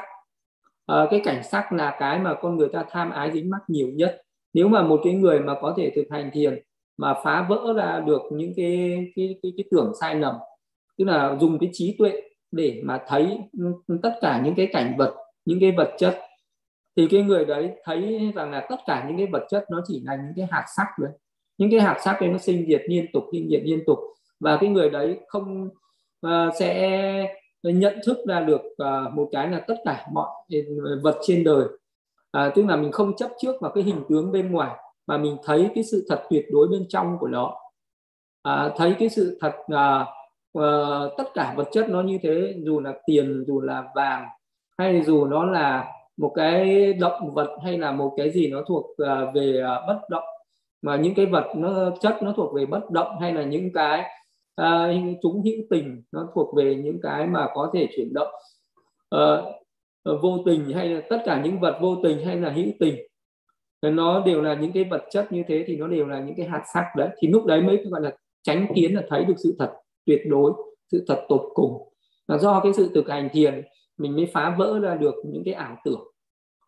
Cái 0.87 1.21
cảnh 1.23 1.43
sắc 1.43 1.73
là 1.73 1.97
cái 1.99 2.19
mà 2.19 2.33
con 2.41 2.55
người 2.57 2.69
ta 2.73 2.85
tham 2.89 3.11
ái 3.11 3.31
dính 3.31 3.49
mắc 3.49 3.61
nhiều 3.67 3.87
nhất. 3.87 4.21
Nếu 4.53 4.67
mà 4.67 4.83
một 4.83 5.01
cái 5.03 5.13
người 5.13 5.39
mà 5.39 5.53
có 5.61 5.73
thể 5.77 5.91
thực 5.95 6.05
hành 6.11 6.31
thiền 6.33 6.63
mà 6.97 7.13
phá 7.23 7.45
vỡ 7.49 7.73
ra 7.77 8.03
được 8.07 8.21
những 8.31 8.53
cái 8.55 8.97
cái 9.15 9.39
cái, 9.43 9.53
cái 9.57 9.65
tưởng 9.71 9.93
sai 10.01 10.15
lầm 10.15 10.35
tức 10.97 11.05
là 11.05 11.37
dùng 11.39 11.59
cái 11.59 11.69
trí 11.73 11.95
tuệ 11.99 12.21
để 12.51 12.81
mà 12.83 13.03
thấy 13.07 13.39
tất 14.03 14.13
cả 14.21 14.41
những 14.45 14.55
cái 14.55 14.69
cảnh 14.73 14.93
vật 14.97 15.15
những 15.45 15.59
cái 15.59 15.71
vật 15.77 15.91
chất. 15.97 16.19
Thì 16.95 17.07
cái 17.11 17.21
người 17.21 17.45
đấy 17.45 17.71
thấy 17.83 18.31
rằng 18.35 18.51
là 18.51 18.67
tất 18.69 18.77
cả 18.85 19.05
những 19.07 19.17
cái 19.17 19.27
vật 19.27 19.45
chất 19.49 19.65
nó 19.71 19.81
chỉ 19.87 20.01
là 20.05 20.15
những 20.15 20.33
cái 20.35 20.47
hạt 20.51 20.65
sắc 20.77 20.87
đấy 20.99 21.11
những 21.59 21.71
cái 21.71 21.79
hạt 21.79 21.97
sắc 22.03 22.21
đấy 22.21 22.29
nó 22.29 22.37
sinh 22.37 22.65
diệt 22.67 22.81
liên 22.87 23.05
tục 23.13 23.23
sinh 23.31 23.49
diệt 23.49 23.61
liên 23.63 23.83
tục. 23.87 23.99
Và 24.39 24.57
cái 24.61 24.69
người 24.69 24.89
đấy 24.89 25.19
không 25.27 25.69
uh, 26.27 26.31
sẽ 26.59 27.35
nhận 27.63 27.99
thức 28.05 28.17
ra 28.27 28.39
được 28.39 28.61
uh, 28.61 29.13
một 29.13 29.29
cái 29.31 29.49
là 29.49 29.59
tất 29.67 29.75
cả 29.85 30.05
mọi 30.11 30.29
vật 31.03 31.17
trên 31.21 31.43
đời. 31.43 31.65
Uh, 32.37 32.55
tức 32.55 32.65
là 32.65 32.75
mình 32.75 32.91
không 32.91 33.15
chấp 33.15 33.31
trước 33.41 33.61
vào 33.61 33.71
cái 33.75 33.83
hình 33.83 34.03
tướng 34.09 34.31
bên 34.31 34.51
ngoài 34.51 34.75
mà 35.07 35.17
mình 35.17 35.37
thấy 35.43 35.69
cái 35.75 35.83
sự 35.83 36.05
thật 36.09 36.23
tuyệt 36.29 36.45
đối 36.51 36.67
bên 36.67 36.85
trong 36.89 37.17
của 37.19 37.27
nó. 37.27 37.55
Uh, 38.49 38.71
thấy 38.77 38.95
cái 38.99 39.09
sự 39.09 39.37
thật 39.41 39.53
uh, 39.73 40.07
uh, 40.57 41.17
tất 41.17 41.23
cả 41.33 41.53
vật 41.57 41.67
chất 41.71 41.89
nó 41.89 42.01
như 42.01 42.17
thế 42.21 42.55
dù 42.65 42.79
là 42.79 42.93
tiền 43.05 43.43
dù 43.47 43.61
là 43.61 43.83
vàng 43.95 44.27
hay 44.77 45.03
dù 45.03 45.25
nó 45.25 45.45
là 45.45 45.91
một 46.17 46.31
cái 46.35 46.93
động 46.93 47.33
vật 47.33 47.57
hay 47.63 47.77
là 47.77 47.91
một 47.91 48.13
cái 48.17 48.31
gì 48.31 48.47
nó 48.47 48.63
thuộc 48.67 48.85
uh, 48.85 49.35
về 49.35 49.61
uh, 49.63 49.87
bất 49.87 49.99
động 50.09 50.23
mà 50.81 50.95
những 50.95 51.15
cái 51.15 51.25
vật 51.25 51.45
nó 51.55 51.91
chất 52.01 52.23
nó 52.23 52.33
thuộc 52.33 52.53
về 52.55 52.65
bất 52.65 52.91
động 52.91 53.19
hay 53.21 53.33
là 53.33 53.43
những 53.43 53.73
cái 53.73 54.03
uh, 54.61 55.17
chúng 55.21 55.41
hữu 55.43 55.63
tình 55.69 56.03
nó 56.11 56.27
thuộc 56.35 56.55
về 56.55 56.75
những 56.75 56.99
cái 57.01 57.27
mà 57.27 57.47
có 57.53 57.71
thể 57.73 57.87
chuyển 57.95 58.13
động. 58.13 58.33
Uh, 59.15 59.55
vô 60.21 60.37
tình 60.45 60.71
hay 60.73 60.89
là 60.89 61.01
tất 61.09 61.21
cả 61.25 61.41
những 61.43 61.59
vật 61.59 61.77
vô 61.81 61.95
tình 62.03 62.25
hay 62.25 62.35
là 62.35 62.49
hữu 62.49 62.65
tình 62.79 62.95
nó 63.81 64.23
đều 64.25 64.41
là 64.41 64.53
những 64.53 64.71
cái 64.71 64.83
vật 64.83 65.03
chất 65.11 65.31
như 65.31 65.43
thế 65.47 65.63
thì 65.67 65.77
nó 65.77 65.87
đều 65.87 66.07
là 66.07 66.19
những 66.19 66.35
cái 66.35 66.45
hạt 66.45 66.63
sắc 66.73 66.85
đấy. 66.97 67.09
Thì 67.19 67.27
lúc 67.27 67.45
đấy 67.45 67.61
mới 67.61 67.85
gọi 67.89 68.01
là 68.01 68.11
tránh 68.43 68.67
kiến 68.75 68.95
là 68.95 69.03
thấy 69.09 69.25
được 69.25 69.33
sự 69.37 69.55
thật 69.59 69.73
tuyệt 70.09 70.21
đối 70.27 70.51
sự 70.91 71.05
thật 71.07 71.25
tột 71.29 71.41
cùng. 71.53 71.93
Là 72.27 72.37
do 72.37 72.59
cái 72.63 72.73
sự 72.73 72.91
thực 72.95 73.09
hành 73.09 73.29
thiền 73.33 73.61
mình 73.97 74.15
mới 74.15 74.25
phá 74.33 74.55
vỡ 74.57 74.79
ra 74.79 74.95
được 74.95 75.15
những 75.25 75.43
cái 75.45 75.53
ảo 75.53 75.77
tưởng. 75.85 76.01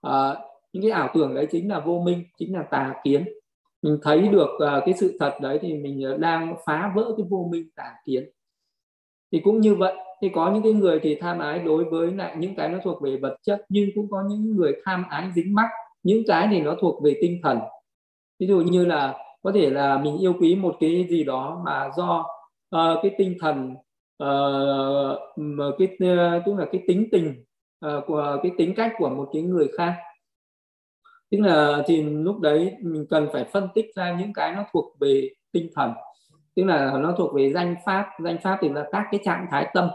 À, 0.01 0.35
những 0.73 0.83
cái 0.83 0.91
ảo 0.91 1.09
tưởng 1.13 1.35
đấy 1.35 1.47
chính 1.51 1.69
là 1.69 1.79
vô 1.79 1.99
minh 2.05 2.23
chính 2.37 2.53
là 2.53 2.63
tà 2.63 2.93
kiến. 3.03 3.25
Mình 3.81 3.97
thấy 4.03 4.27
được 4.27 4.49
uh, 4.55 4.83
cái 4.85 4.93
sự 4.99 5.17
thật 5.19 5.37
đấy 5.41 5.59
thì 5.61 5.73
mình 5.73 6.17
đang 6.19 6.55
phá 6.65 6.91
vỡ 6.95 7.13
cái 7.17 7.25
vô 7.29 7.47
minh 7.51 7.69
tà 7.75 7.93
kiến. 8.05 8.29
Thì 9.31 9.39
cũng 9.39 9.61
như 9.61 9.75
vậy 9.75 9.95
thì 10.21 10.29
có 10.29 10.51
những 10.51 10.63
cái 10.63 10.73
người 10.73 10.99
thì 11.03 11.15
tham 11.15 11.39
ái 11.39 11.59
đối 11.59 11.83
với 11.83 12.11
lại 12.11 12.35
những 12.37 12.55
cái 12.55 12.69
nó 12.69 12.77
thuộc 12.83 13.01
về 13.01 13.17
vật 13.17 13.37
chất 13.41 13.65
nhưng 13.69 13.89
cũng 13.95 14.07
có 14.11 14.23
những 14.29 14.55
người 14.55 14.73
tham 14.85 15.05
ái 15.09 15.31
dính 15.35 15.55
mắc. 15.55 15.69
Những 16.03 16.23
cái 16.27 16.47
thì 16.51 16.61
nó 16.61 16.75
thuộc 16.81 17.03
về 17.03 17.15
tinh 17.21 17.39
thần. 17.43 17.59
Ví 18.39 18.47
dụ 18.47 18.61
như 18.61 18.85
là 18.85 19.17
có 19.41 19.51
thể 19.51 19.69
là 19.69 19.97
mình 19.97 20.17
yêu 20.17 20.33
quý 20.39 20.55
một 20.55 20.75
cái 20.79 21.07
gì 21.09 21.23
đó 21.23 21.61
mà 21.65 21.89
do 21.97 22.25
uh, 22.75 22.99
cái 23.03 23.15
tinh 23.17 23.37
thần 23.39 23.75
uh, 24.23 25.77
cái 25.77 25.87
uh, 25.87 26.43
tức 26.45 26.55
là 26.57 26.65
cái 26.71 26.83
tính 26.87 27.07
tình 27.11 27.43
uh, 27.85 28.03
của 28.07 28.39
cái 28.43 28.51
tính 28.57 28.73
cách 28.75 28.93
của 28.97 29.09
một 29.09 29.29
cái 29.33 29.41
người 29.41 29.67
khác. 29.77 29.95
Tức 31.31 31.37
là 31.39 31.83
thì 31.85 32.03
lúc 32.03 32.39
đấy 32.39 32.75
mình 32.81 33.05
cần 33.09 33.27
phải 33.33 33.43
phân 33.43 33.67
tích 33.75 33.85
ra 33.95 34.15
những 34.19 34.33
cái 34.33 34.55
nó 34.55 34.65
thuộc 34.73 34.99
về 34.99 35.29
tinh 35.51 35.69
thần. 35.75 35.93
Tức 36.55 36.63
là 36.63 36.97
nó 36.97 37.15
thuộc 37.17 37.33
về 37.35 37.51
danh 37.53 37.75
pháp. 37.85 38.09
Danh 38.23 38.37
pháp 38.43 38.57
thì 38.61 38.69
là 38.69 38.87
các 38.91 39.05
cái 39.11 39.21
trạng 39.23 39.47
thái 39.51 39.67
tâm. 39.73 39.89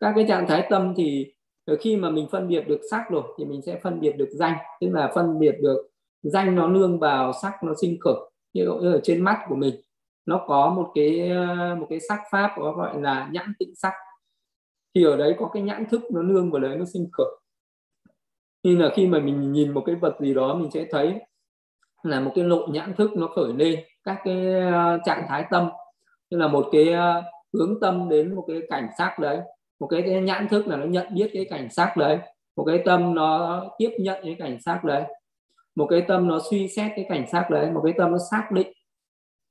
Các 0.00 0.12
cái 0.16 0.24
trạng 0.28 0.46
thái 0.48 0.66
tâm 0.70 0.94
thì 0.96 1.32
khi 1.80 1.96
mà 1.96 2.10
mình 2.10 2.26
phân 2.32 2.48
biệt 2.48 2.68
được 2.68 2.80
sắc 2.90 3.04
rồi 3.10 3.22
thì 3.38 3.44
mình 3.44 3.62
sẽ 3.62 3.78
phân 3.82 4.00
biệt 4.00 4.12
được 4.16 4.28
danh. 4.30 4.56
Tức 4.80 4.88
là 4.92 5.12
phân 5.14 5.38
biệt 5.38 5.54
được 5.60 5.90
danh 6.22 6.54
nó 6.54 6.68
nương 6.68 6.98
vào 6.98 7.32
sắc 7.42 7.64
nó 7.64 7.72
sinh 7.80 8.00
khởi 8.00 8.30
như 8.52 8.64
ở 8.64 9.00
trên 9.02 9.20
mắt 9.20 9.38
của 9.48 9.54
mình 9.54 9.74
nó 10.26 10.44
có 10.46 10.70
một 10.76 10.90
cái 10.94 11.30
ờ, 11.30 11.74
một 11.74 11.86
cái 11.90 11.98
sắc 12.08 12.20
pháp 12.30 12.52
có 12.56 12.72
gọi 12.72 13.00
là 13.00 13.28
nhãn 13.32 13.52
tịnh 13.58 13.74
sắc. 13.74 13.92
Thì 14.94 15.04
ở 15.04 15.16
đấy 15.16 15.34
có 15.38 15.48
cái 15.48 15.62
nhãn 15.62 15.86
thức 15.86 16.02
nó 16.10 16.22
nương 16.22 16.50
vào 16.50 16.60
đấy 16.60 16.76
nó 16.76 16.84
sinh 16.84 17.08
khởi. 17.12 17.36
Như 18.62 18.76
là 18.76 18.90
khi 18.94 19.06
mà 19.06 19.18
mình 19.18 19.52
nhìn 19.52 19.74
một 19.74 19.82
cái 19.86 19.94
vật 19.94 20.16
gì 20.20 20.34
đó 20.34 20.54
mình 20.54 20.70
sẽ 20.70 20.86
thấy 20.90 21.14
là 22.02 22.20
một 22.20 22.32
cái 22.34 22.44
lộ 22.44 22.66
nhãn 22.66 22.94
thức 22.94 23.10
nó 23.16 23.26
khởi 23.36 23.52
lên 23.52 23.80
các 24.04 24.20
cái 24.24 24.54
ờ, 24.60 24.98
trạng 25.04 25.26
thái 25.28 25.44
tâm. 25.50 25.68
Như 26.30 26.38
là 26.38 26.48
một 26.48 26.68
cái 26.72 26.92
ờ, 26.92 27.22
hướng 27.52 27.80
tâm 27.80 28.08
đến 28.08 28.34
một 28.34 28.44
cái 28.48 28.62
cảnh 28.70 28.88
sắc 28.98 29.18
đấy. 29.18 29.40
Một 29.80 29.86
cái, 29.86 30.02
cái 30.02 30.20
nhãn 30.20 30.48
thức 30.48 30.66
là 30.66 30.76
nó 30.76 30.86
nhận 30.86 31.14
biết 31.14 31.30
cái 31.32 31.46
cảnh 31.50 31.70
sắc 31.70 31.96
đấy. 31.96 32.18
Một 32.56 32.64
cái 32.64 32.82
tâm 32.84 33.14
nó 33.14 33.62
tiếp 33.78 33.90
nhận 33.98 34.22
cái 34.24 34.36
cảnh 34.38 34.58
sắc 34.60 34.84
đấy. 34.84 35.02
Một 35.74 35.86
cái 35.90 36.04
tâm 36.08 36.28
nó 36.28 36.40
suy 36.50 36.68
xét 36.68 36.92
cái 36.96 37.06
cảnh 37.08 37.26
sắc 37.32 37.50
đấy. 37.50 37.70
Một 37.70 37.80
cái 37.84 37.94
tâm 37.98 38.12
nó 38.12 38.18
xác 38.30 38.48
định 38.52 38.72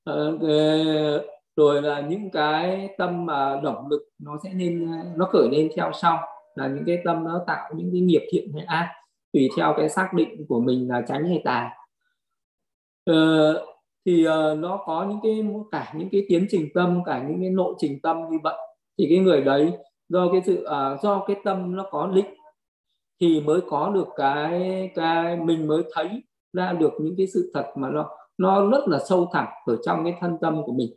Ờ, 0.04 0.38
ờ, 0.42 1.24
rồi 1.56 1.82
là 1.82 2.02
những 2.02 2.32
cái 2.32 2.90
tâm 2.98 3.26
mà 3.26 3.60
động 3.64 3.88
lực 3.90 4.10
nó 4.20 4.38
sẽ 4.44 4.54
nên 4.54 4.92
nó 5.16 5.26
khởi 5.26 5.50
lên 5.52 5.70
theo 5.76 5.92
sau 6.02 6.20
là 6.56 6.68
những 6.68 6.84
cái 6.88 6.98
tâm 7.06 7.24
nó 7.24 7.44
tạo 7.48 7.74
những 7.76 7.90
cái 7.92 8.02
nghiệp 8.02 8.28
thiện 8.32 8.54
hay 8.54 8.64
ác 8.64 8.94
tùy 9.34 9.50
theo 9.58 9.74
cái 9.78 9.90
xác 9.90 10.14
định 10.14 10.46
của 10.50 10.60
mình 10.60 10.90
là 10.90 11.02
tránh 11.08 11.28
hay 11.28 11.42
tà. 11.46 11.72
Ờ, 13.06 13.66
thì 14.06 14.28
uh, 14.28 14.58
nó 14.58 14.84
có 14.86 15.06
những 15.10 15.20
cái 15.24 15.46
cả 15.72 15.94
những 15.98 16.10
cái 16.12 16.26
tiến 16.30 16.46
trình 16.50 16.70
tâm 16.74 17.04
cả 17.06 17.24
những 17.28 17.42
cái 17.42 17.50
nội 17.50 17.74
trình 17.78 18.00
tâm 18.04 18.18
như 18.32 18.38
vậy. 18.44 18.58
Thì 18.98 19.06
cái 19.10 19.18
người 19.18 19.42
đấy 19.42 19.74
do 20.10 20.32
cái 20.32 20.42
sự 20.46 20.66
uh, 20.66 21.02
do 21.02 21.24
cái 21.28 21.36
tâm 21.44 21.76
nó 21.76 21.86
có 21.92 22.08
định 22.08 22.36
thì 23.22 23.42
mới 23.42 23.62
có 23.70 23.92
được 23.96 24.08
cái 24.16 24.92
cái 24.96 25.38
mình 25.38 25.68
mới 25.68 25.84
thấy 25.94 26.24
ra 26.54 26.74
được 26.74 26.94
những 27.00 27.16
cái 27.18 27.28
sự 27.28 27.52
thật 27.54 27.72
mà 27.76 27.90
nó 27.90 28.10
nó 28.38 28.70
rất 28.70 28.88
là 28.88 29.00
sâu 29.10 29.30
thẳm 29.34 29.48
ở 29.66 29.78
trong 29.86 30.04
cái 30.04 30.16
thân 30.22 30.38
tâm 30.42 30.64
của 30.66 30.74
mình. 30.74 30.90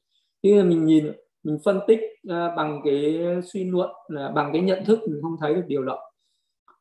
Khi 0.42 0.54
mà 0.54 0.62
mình 0.62 0.84
nhìn 0.84 1.12
mình 1.42 1.58
phân 1.64 1.80
tích 1.86 2.00
uh, 2.28 2.56
bằng 2.56 2.80
cái 2.84 3.18
suy 3.44 3.64
luận 3.64 3.90
uh, 3.90 4.34
bằng 4.34 4.50
cái 4.52 4.62
nhận 4.62 4.84
thức 4.84 5.00
mình 5.08 5.22
không 5.22 5.36
thấy 5.40 5.54
được 5.54 5.64
điều 5.66 5.84
đó. 5.84 5.98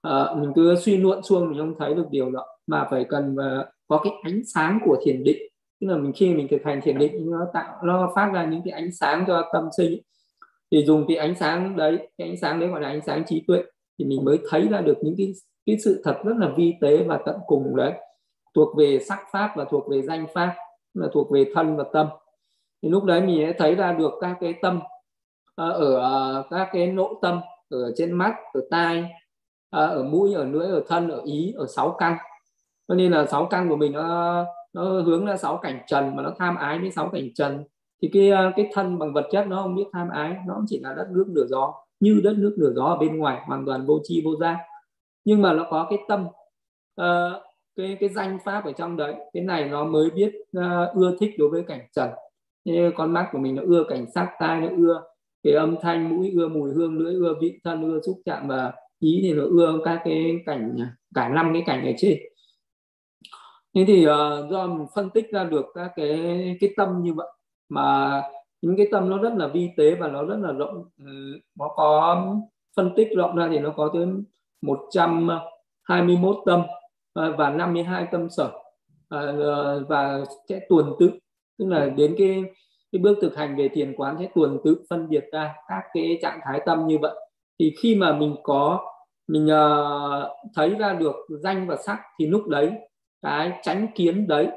Uh, 0.08 0.38
mình 0.38 0.52
cứ 0.56 0.76
suy 0.76 0.98
luận 0.98 1.24
xuông 1.24 1.50
mình 1.50 1.60
không 1.60 1.74
thấy 1.80 1.94
được 1.94 2.06
điều 2.12 2.32
đó. 2.32 2.46
Mà 2.68 2.88
phải 2.92 3.06
cần 3.10 3.36
uh, 3.36 3.66
có 3.88 4.02
cái 4.04 4.14
ánh 4.24 4.42
sáng 4.54 4.80
của 4.86 4.98
thiền 5.06 5.24
định. 5.24 5.38
Tức 5.82 5.88
là 5.88 5.98
mình 5.98 6.12
khi 6.16 6.36
mình 6.36 6.48
thực 6.52 6.64
hành 6.64 6.82
thiền 6.82 6.98
định 6.98 7.32
nó 7.32 7.48
tạo 7.54 7.74
nó 7.84 8.12
phát 8.16 8.32
ra 8.34 8.46
những 8.46 8.62
cái 8.66 8.72
ánh 8.72 8.92
sáng 8.92 9.24
cho 9.28 9.50
tâm 9.54 9.70
sinh. 9.78 10.00
Thì 10.72 10.86
dùng 10.86 11.06
cái 11.08 11.18
ánh 11.18 11.36
sáng 11.36 11.78
đấy 11.78 11.98
cái 12.18 12.28
ánh 12.28 12.38
sáng 12.38 12.60
đấy 12.60 12.70
gọi 12.70 12.82
là 12.82 12.88
ánh 12.88 13.02
sáng 13.06 13.24
trí 13.28 13.44
tuệ 13.48 13.64
thì 14.00 14.06
mình 14.06 14.26
mới 14.26 14.40
thấy 14.50 14.68
ra 14.68 14.82
được 14.82 14.98
những 15.02 15.16
cái 15.18 15.34
cái 15.66 15.78
sự 15.80 16.02
thật 16.04 16.16
rất 16.26 16.38
là 16.38 16.54
vi 16.58 16.74
tế 16.82 17.04
và 17.04 17.20
tận 17.26 17.36
cùng 17.48 17.76
đấy 17.76 17.94
thuộc 18.56 18.78
về 18.78 19.00
sắc 19.00 19.20
pháp 19.32 19.54
và 19.56 19.66
thuộc 19.66 19.88
về 19.90 20.02
danh 20.02 20.28
pháp 20.34 20.56
là 20.94 21.08
thuộc 21.14 21.32
về 21.32 21.52
thân 21.56 21.76
và 21.76 21.84
tâm. 21.94 22.08
Thì 22.82 22.90
lúc 22.90 23.04
đấy 23.04 23.22
mình 23.22 23.46
sẽ 23.48 23.54
thấy 23.58 23.76
ra 23.76 23.94
được 23.94 24.14
các 24.22 24.38
cái 24.42 24.54
tâm 24.62 24.80
à, 25.56 25.68
ở 25.70 25.98
à, 25.98 26.44
các 26.50 26.70
cái 26.72 26.88
nội 26.88 27.16
tâm 27.22 27.42
ở 27.70 27.92
trên 27.96 28.12
mắt 28.12 28.36
ở 28.54 28.62
tai 28.72 29.10
à, 29.70 29.86
ở 29.86 30.04
mũi 30.04 30.34
ở 30.34 30.44
lưỡi 30.44 30.68
ở 30.68 30.84
thân 30.88 31.10
ở 31.10 31.22
ý 31.26 31.54
ở 31.58 31.66
sáu 31.68 31.96
căn. 32.00 32.18
Cho 32.88 32.96
nên 32.96 33.12
là 33.12 33.26
sáu 33.26 33.46
căn 33.46 33.70
của 33.70 33.76
mình 33.76 33.92
nó 33.92 34.46
nó 34.74 34.84
hướng 34.84 35.26
ra 35.26 35.38
sáu 35.38 35.58
cảnh 35.58 35.80
trần 35.88 36.16
mà 36.16 36.24
nó 36.24 36.32
tham 36.40 36.56
ái 36.56 36.80
với 36.80 36.92
sáu 36.92 37.10
cảnh 37.10 37.34
trần. 37.36 37.64
Thì 38.02 38.10
cái 38.14 38.32
cái 38.56 38.70
thân 38.74 39.00
bằng 39.00 39.14
vật 39.14 39.28
chất 39.32 39.48
nó 39.48 39.62
không 39.62 39.76
biết 39.76 39.86
tham 39.94 40.10
ái 40.10 40.36
nó 40.48 40.62
chỉ 40.68 40.80
là 40.80 40.94
đất 40.94 41.08
nước 41.10 41.26
lửa 41.28 41.46
gió 41.50 41.74
như 42.00 42.22
đất 42.24 42.34
nước 42.38 42.56
lửa 42.58 42.72
gió 42.76 42.84
ở 42.84 42.98
bên 42.98 43.18
ngoài 43.18 43.42
hoàn 43.46 43.66
toàn 43.66 43.86
vô 43.86 44.00
tri 44.04 44.22
vô 44.26 44.36
giác. 44.36 44.58
Nhưng 45.26 45.42
mà 45.42 45.54
nó 45.54 45.66
có 45.70 45.88
cái 45.90 46.00
tâm 46.08 46.28
uh, 47.02 47.42
cái 47.76 47.98
cái 48.00 48.10
danh 48.10 48.38
pháp 48.46 48.66
ở 48.66 48.72
trong 48.72 48.98
đấy. 48.98 49.16
Cái 49.34 49.44
này 49.44 49.70
nó 49.70 49.84
mới 49.84 50.10
biết 50.10 50.36
uh, 50.58 50.96
ưa 50.96 51.18
thích 51.20 51.32
đối 51.38 51.50
với 51.50 51.64
cảnh 51.68 51.88
trần. 51.92 52.10
Như 52.66 52.92
con 52.96 53.14
mắt 53.14 53.30
của 53.32 53.38
mình 53.38 53.56
nó 53.56 53.64
ưa 53.66 53.84
cảnh 53.90 54.06
sắc 54.16 54.30
tai 54.40 54.62
nó 54.62 54.68
ưa 54.78 55.02
cái 55.44 55.54
âm 55.54 55.76
thanh 55.82 56.10
mũi 56.10 56.32
ưa 56.36 56.48
mùi 56.48 56.74
hương 56.74 56.98
lưỡi 56.98 57.14
ưa 57.14 57.34
vị 57.42 57.60
thân 57.64 57.84
ưa 57.84 58.00
xúc 58.06 58.22
chạm 58.26 58.48
và 58.48 58.74
ý 59.00 59.20
thì 59.22 59.34
nó 59.34 59.44
ưa 59.44 59.80
các 59.86 60.02
cái 60.06 60.44
cảnh 60.46 60.78
cả 61.16 61.30
năm 61.30 61.50
cái 61.54 61.64
cảnh 61.66 61.86
ở 61.86 61.92
trên. 61.98 62.20
Thế 63.76 63.86
thì 63.88 64.08
uh, 64.08 64.12
do 64.52 64.68
mình 64.68 64.88
phân 64.96 65.10
tích 65.10 65.32
ra 65.32 65.44
được 65.44 65.66
các 65.76 65.92
cái 65.96 66.58
cái 66.62 66.74
tâm 66.78 67.02
như 67.04 67.14
vậy 67.14 67.28
mà 67.70 68.22
những 68.62 68.78
cái 68.78 68.88
tâm 68.92 69.10
nó 69.10 69.18
rất 69.18 69.34
là 69.38 69.48
vi 69.48 69.70
tế 69.78 69.96
và 69.96 70.08
nó 70.08 70.24
rất 70.26 70.38
là 70.42 70.52
rộng 70.52 70.90
ừ, 70.98 71.40
nó 71.56 71.68
có 71.76 72.26
phân 72.76 72.94
tích 72.96 73.08
rộng 73.18 73.36
ra 73.36 73.48
thì 73.52 73.60
nó 73.60 73.74
có 73.78 73.92
tới 73.94 74.08
121 74.62 76.36
tâm. 76.46 76.62
Ờ, 77.16 77.36
và 77.38 77.50
52 77.50 78.08
tâm 78.12 78.30
sở. 78.30 78.52
Ờ, 79.10 79.42
ờ, 79.42 79.86
và 79.90 80.24
sẽ 80.50 80.60
tuần 80.70 80.94
tự 81.00 81.12
tức 81.60 81.66
là 81.68 81.86
đến 81.86 82.16
cái 82.18 82.44
cái 82.92 83.00
bước 83.00 83.18
thực 83.22 83.36
hành 83.36 83.56
về 83.56 83.70
thiền 83.70 83.94
quán 83.98 84.16
sẽ 84.20 84.28
tuần 84.36 84.58
tự 84.64 84.84
phân 84.90 85.10
biệt 85.10 85.26
ra 85.32 85.56
các 85.68 85.84
cái 85.94 86.20
trạng 86.22 86.40
thái 86.44 86.62
tâm 86.66 86.88
như 86.88 86.98
vậy. 87.02 87.16
Thì 87.60 87.76
khi 87.82 87.96
mà 87.96 88.18
mình 88.18 88.36
có 88.44 88.92
mình 89.28 89.46
uh, 89.46 90.32
thấy 90.56 90.70
ra 90.70 90.94
được 90.94 91.16
danh 91.44 91.68
và 91.68 91.76
sắc 91.86 92.00
thì 92.20 92.28
lúc 92.28 92.48
đấy 92.48 92.72
cái 93.22 93.60
tránh 93.64 93.88
kiến 93.96 94.28
đấy 94.28 94.48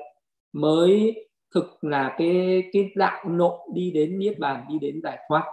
mới 0.52 1.14
thực 1.54 1.84
là 1.84 2.14
cái 2.18 2.62
cái 2.72 2.90
đạo 2.96 3.28
nộ 3.28 3.68
đi 3.74 3.90
đến 3.90 4.18
niết 4.18 4.38
bàn 4.38 4.64
đi 4.68 4.78
đến 4.78 5.00
giải 5.02 5.18
thoát. 5.28 5.44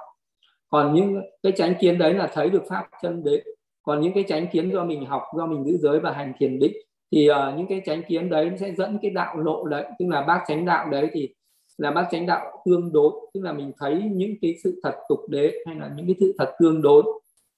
Còn 0.70 0.94
những 0.94 1.22
cái 1.44 1.54
tránh 1.56 1.74
kiến 1.80 1.98
đấy 1.98 2.14
là 2.14 2.30
thấy 2.34 2.50
được 2.50 2.64
pháp 2.70 2.88
chân 3.02 3.24
đế. 3.24 3.44
Còn 3.84 4.02
những 4.02 4.14
cái 4.14 4.24
tránh 4.28 4.48
kiến 4.52 4.72
do 4.72 4.84
mình 4.84 5.06
học 5.06 5.24
do 5.38 5.46
mình 5.46 5.64
giữ 5.66 5.78
giới 5.78 6.00
và 6.00 6.12
hành 6.12 6.34
thiền 6.40 6.60
định 6.60 6.74
thì 7.12 7.30
uh, 7.30 7.58
những 7.58 7.68
cái 7.68 7.82
chánh 7.86 8.04
kiến 8.04 8.30
đấy 8.30 8.52
sẽ 8.60 8.74
dẫn 8.78 8.98
cái 9.02 9.12
đạo 9.12 9.38
lộ 9.38 9.66
đấy 9.66 9.86
tức 10.00 10.06
là 10.10 10.22
bác 10.22 10.44
chánh 10.48 10.66
đạo 10.66 10.90
đấy 10.90 11.10
thì 11.14 11.30
là 11.78 11.92
bác 11.92 12.08
chánh 12.12 12.26
đạo 12.26 12.64
tương 12.66 12.94
đối 12.94 13.12
tức 13.34 13.42
là 13.44 13.54
mình 13.54 13.72
thấy 13.80 14.04
những 14.14 14.34
cái 14.42 14.56
sự 14.64 14.80
thật 14.84 14.96
tục 15.10 15.20
đế 15.30 15.54
hay 15.66 15.76
là 15.76 15.92
những 15.96 16.06
cái 16.08 16.16
sự 16.20 16.36
thật 16.38 16.52
tương 16.60 16.82
đối 16.82 17.04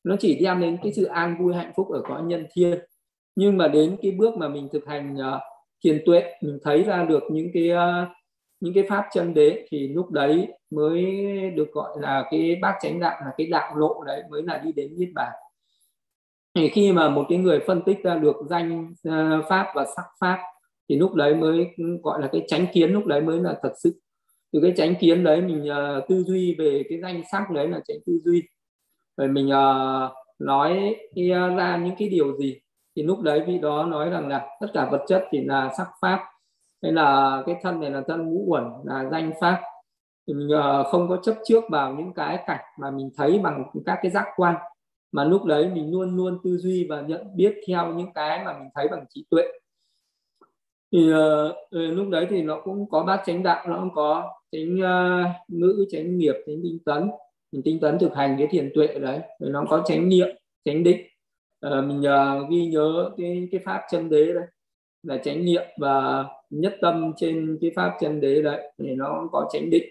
nó 0.08 0.16
chỉ 0.20 0.40
đem 0.44 0.62
đến 0.62 0.78
cái 0.84 0.94
sự 0.94 1.04
an 1.04 1.36
vui 1.40 1.54
hạnh 1.54 1.72
phúc 1.76 1.90
ở 1.90 2.02
cõi 2.08 2.22
nhân 2.24 2.48
thiên. 2.54 2.80
Nhưng 3.36 3.58
mà 3.58 3.68
đến 3.68 3.98
cái 4.02 4.12
bước 4.12 4.38
mà 4.38 4.48
mình 4.48 4.68
thực 4.72 4.86
hành 4.86 5.16
uh, 5.16 5.42
thiền 5.84 6.02
tuệ 6.06 6.24
mình 6.42 6.60
thấy 6.64 6.84
ra 6.84 7.04
được 7.04 7.24
những 7.32 7.50
cái 7.54 7.72
uh, 7.72 8.08
những 8.60 8.74
cái 8.74 8.84
pháp 8.90 9.06
chân 9.14 9.34
đế 9.34 9.66
thì 9.70 9.88
lúc 9.88 10.12
đấy 10.12 10.48
mới 10.70 11.06
được 11.56 11.72
gọi 11.72 12.02
là 12.02 12.26
cái 12.32 12.56
bác 12.62 12.74
chánh 12.82 13.00
đạo 13.00 13.22
là 13.26 13.32
cái 13.38 13.48
đạo 13.48 13.76
lộ 13.76 14.04
đấy 14.04 14.24
mới 14.32 14.44
là 14.44 14.58
đi 14.58 14.72
đến 14.72 14.94
niết 14.98 15.10
bàn 15.16 15.32
thì 16.58 16.70
khi 16.70 16.92
mà 16.92 17.10
một 17.10 17.26
cái 17.30 17.38
người 17.38 17.60
phân 17.68 17.82
tích 17.82 18.04
ra 18.04 18.16
được 18.16 18.36
danh 18.50 18.94
ờ, 19.04 19.42
pháp 19.50 19.68
và 19.76 19.86
sắc 19.96 20.06
pháp 20.20 20.40
thì 20.90 20.96
lúc 20.96 21.14
đấy 21.14 21.36
mới 21.36 21.68
gọi 22.04 22.22
là 22.22 22.30
cái 22.32 22.44
tránh 22.48 22.66
kiến 22.74 22.92
lúc 22.92 23.06
đấy 23.06 23.22
mới 23.22 23.40
là 23.40 23.60
thật 23.64 23.74
sự. 23.84 24.02
Từ 24.52 24.60
cái 24.62 24.74
tránh 24.78 24.96
kiến 25.00 25.24
đấy 25.24 25.42
mình 25.42 25.70
uh, 25.72 26.08
tư 26.08 26.24
duy 26.24 26.56
về 26.60 26.84
cái 26.90 27.00
danh 27.02 27.22
sắc 27.32 27.52
đấy 27.52 27.68
là 27.68 27.80
tránh 27.88 27.98
tư 28.06 28.20
duy. 28.26 28.44
Rồi 29.18 29.28
mình 29.28 29.48
uh, 29.48 30.12
nói 30.40 30.96
ra 31.58 31.78
những 31.84 31.96
cái 32.00 32.10
điều 32.10 32.38
gì 32.38 32.60
thì 32.96 33.04
lúc 33.04 33.22
đấy 33.22 33.44
vị 33.48 33.58
đó 33.58 33.86
nói 33.86 34.10
rằng 34.10 34.28
là 34.28 34.48
tất 34.62 34.68
cả 34.74 34.88
vật 34.92 35.06
chất 35.08 35.26
thì 35.32 35.42
là 35.46 35.72
sắc 35.78 35.88
pháp 36.02 36.20
hay 36.84 36.92
là 36.92 37.44
cái 37.46 37.56
thân 37.64 37.80
này 37.80 37.92
là 37.92 38.02
thân 38.08 38.30
ngũ 38.30 38.46
uẩn 38.48 38.64
là 38.84 39.10
danh 39.12 39.32
pháp. 39.42 39.62
Thì 40.28 40.34
mình 40.34 40.48
uh, 40.48 40.88
không 40.88 41.10
có 41.10 41.18
chấp 41.24 41.36
trước 41.46 41.64
vào 41.70 41.94
những 41.94 42.14
cái 42.14 42.44
cảnh 42.48 42.66
mà 42.80 42.92
mình 42.92 43.10
thấy 43.18 43.40
bằng 43.44 43.64
các 43.86 44.00
cái 44.02 44.12
giác 44.12 44.26
quan 44.36 44.56
mà 45.12 45.24
lúc 45.24 45.46
đấy 45.46 45.70
mình 45.74 45.92
luôn 45.92 46.18
luôn 46.18 46.40
tư 46.44 46.58
duy 46.58 46.88
và 46.90 47.02
nhận 47.02 47.36
biết 47.36 47.56
theo 47.68 47.94
những 47.94 48.14
cái 48.14 48.46
mà 48.46 48.60
mình 48.60 48.70
thấy 48.76 48.88
bằng 48.88 49.06
trí 49.10 49.26
tuệ. 49.30 49.44
Thì 50.92 51.14
uh, 51.14 51.56
lúc 51.72 52.10
đấy 52.10 52.28
thì 52.30 52.42
nó 52.42 52.62
cũng 52.64 52.90
có 52.90 53.04
bát 53.04 53.22
chánh 53.26 53.44
đạo 53.44 53.68
nó 53.70 53.80
cũng 53.80 53.94
có 53.94 54.40
chánh 54.52 54.76
uh, 54.76 55.32
ngữ 55.48 55.86
chánh 55.90 56.18
nghiệp 56.18 56.36
chánh 56.46 56.56
tinh 56.64 56.80
tấn. 56.86 57.10
Mình 57.52 57.62
tinh 57.66 57.80
tấn 57.80 58.00
thực 58.00 58.16
hành 58.16 58.36
cái 58.38 58.48
thiền 58.48 58.72
tuệ 58.76 58.88
đấy 58.88 59.20
rồi 59.40 59.50
nó 59.50 59.66
có 59.70 59.84
chánh 59.86 60.10
niệm 60.10 60.28
chánh 60.66 60.84
định. 60.84 61.08
Uh, 61.68 61.86
mình 61.86 62.00
uh, 62.00 62.50
ghi 62.50 62.66
nhớ 62.66 63.10
cái 63.18 63.48
cái 63.52 63.62
pháp 63.66 63.82
chân 63.92 64.10
đế 64.10 64.26
đấy 64.26 64.46
là 65.04 65.18
chánh 65.18 65.46
niệm 65.46 65.64
và 65.78 66.26
nhất 66.50 66.76
tâm 66.82 67.14
trên 67.18 67.58
cái 67.62 67.72
pháp 67.76 67.98
chân 68.00 68.22
đế 68.22 68.42
đấy 68.42 68.72
thì 68.78 68.96
nó 68.96 69.30
có 69.32 69.50
chánh 69.54 69.70
định. 69.70 69.90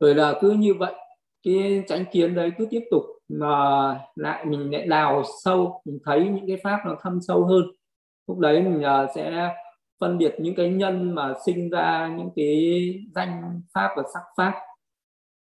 Rồi 0.00 0.14
là 0.14 0.38
cứ 0.40 0.50
như 0.50 0.74
vậy 0.74 0.94
cái 1.42 1.84
chánh 1.86 2.04
kiến 2.12 2.34
đấy 2.34 2.50
cứ 2.58 2.66
tiếp 2.70 2.82
tục 2.90 3.02
mà 3.40 4.00
lại 4.14 4.44
mình 4.44 4.72
lại 4.72 4.86
đào 4.86 5.22
sâu 5.44 5.80
mình 5.84 5.98
thấy 6.04 6.28
những 6.28 6.46
cái 6.46 6.56
pháp 6.64 6.78
nó 6.86 6.96
thâm 7.02 7.20
sâu 7.20 7.44
hơn. 7.44 7.62
Lúc 8.28 8.38
đấy 8.38 8.62
mình 8.62 8.82
à, 8.82 9.06
sẽ 9.14 9.54
phân 10.00 10.18
biệt 10.18 10.34
những 10.38 10.54
cái 10.54 10.70
nhân 10.70 11.14
mà 11.14 11.34
sinh 11.46 11.70
ra 11.70 12.14
những 12.18 12.30
cái 12.36 12.94
danh 13.14 13.60
pháp 13.74 13.90
và 13.96 14.02
sắc 14.14 14.22
pháp. 14.36 14.54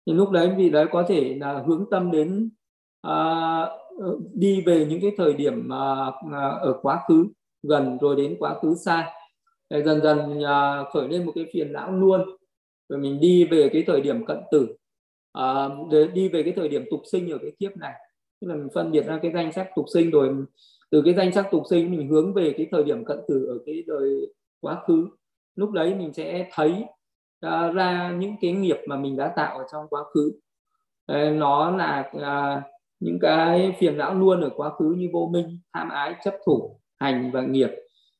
Thì 0.07 0.13
lúc 0.13 0.30
đấy 0.32 0.53
vì 0.57 0.69
đấy 0.69 0.86
có 0.91 1.03
thể 1.07 1.38
là 1.39 1.63
hướng 1.67 1.86
tâm 1.91 2.11
đến 2.11 2.49
uh, 3.07 3.69
đi 4.34 4.63
về 4.65 4.86
những 4.89 5.01
cái 5.01 5.11
thời 5.17 5.34
điểm 5.34 5.67
uh, 5.67 6.32
ở 6.61 6.80
quá 6.82 7.01
khứ 7.07 7.28
gần 7.63 7.97
rồi 8.01 8.15
đến 8.15 8.36
quá 8.39 8.59
khứ 8.61 8.76
xa. 8.76 9.13
Để 9.69 9.84
dần 9.84 10.01
dần 10.01 10.39
uh, 10.39 10.93
khởi 10.93 11.07
lên 11.07 11.26
một 11.26 11.32
cái 11.36 11.45
phiền 11.53 11.74
não 11.74 11.91
luôn. 11.91 12.21
Rồi 12.89 12.99
mình 12.99 13.19
đi 13.19 13.45
về 13.45 13.69
cái 13.74 13.84
thời 13.88 14.01
điểm 14.01 14.26
cận 14.26 14.38
tử 14.51 14.76
à, 15.34 15.69
để 15.91 16.07
đi 16.13 16.29
về 16.29 16.43
cái 16.43 16.53
thời 16.55 16.69
điểm 16.69 16.86
tục 16.91 17.01
sinh 17.11 17.31
ở 17.31 17.38
cái 17.38 17.51
kiếp 17.59 17.77
này. 17.77 17.93
Tức 18.41 18.47
là 18.47 18.55
mình 18.55 18.69
phân 18.73 18.91
biệt 18.91 19.05
ra 19.05 19.19
cái 19.21 19.31
danh 19.31 19.51
sách 19.51 19.69
tục 19.75 19.86
sinh 19.93 20.11
rồi 20.11 20.36
từ 20.91 21.01
cái 21.05 21.13
danh 21.13 21.31
sách 21.31 21.47
tục 21.51 21.63
sinh 21.69 21.91
mình 21.91 22.07
hướng 22.07 22.34
về 22.34 22.53
cái 22.57 22.67
thời 22.71 22.84
điểm 22.84 23.05
cận 23.05 23.19
tử 23.27 23.45
ở 23.45 23.57
cái 23.65 23.84
đời 23.88 24.09
quá 24.61 24.84
khứ. 24.88 25.07
Lúc 25.55 25.71
đấy 25.71 25.95
mình 25.95 26.13
sẽ 26.13 26.49
thấy 26.53 26.86
uh, 27.45 27.75
ra 27.75 28.15
những 28.19 28.36
cái 28.41 28.51
nghiệp 28.51 28.77
mà 28.88 28.97
mình 28.97 29.17
đã 29.17 29.34
tạo 29.36 29.57
ở 29.57 29.65
trong 29.71 29.88
quá 29.89 30.03
khứ. 30.13 30.31
Uh, 31.11 31.38
nó 31.38 31.77
là 31.77 32.11
uh, 32.17 32.63
những 32.99 33.19
cái 33.21 33.75
phiền 33.79 33.97
não 33.97 34.13
luôn 34.13 34.41
ở 34.41 34.49
quá 34.55 34.69
khứ 34.69 34.95
như 34.97 35.09
vô 35.13 35.29
minh 35.34 35.59
tham 35.73 35.89
ái 35.89 36.15
chấp 36.23 36.34
thủ 36.45 36.79
hành 36.99 37.31
và 37.34 37.41
nghiệp. 37.41 37.69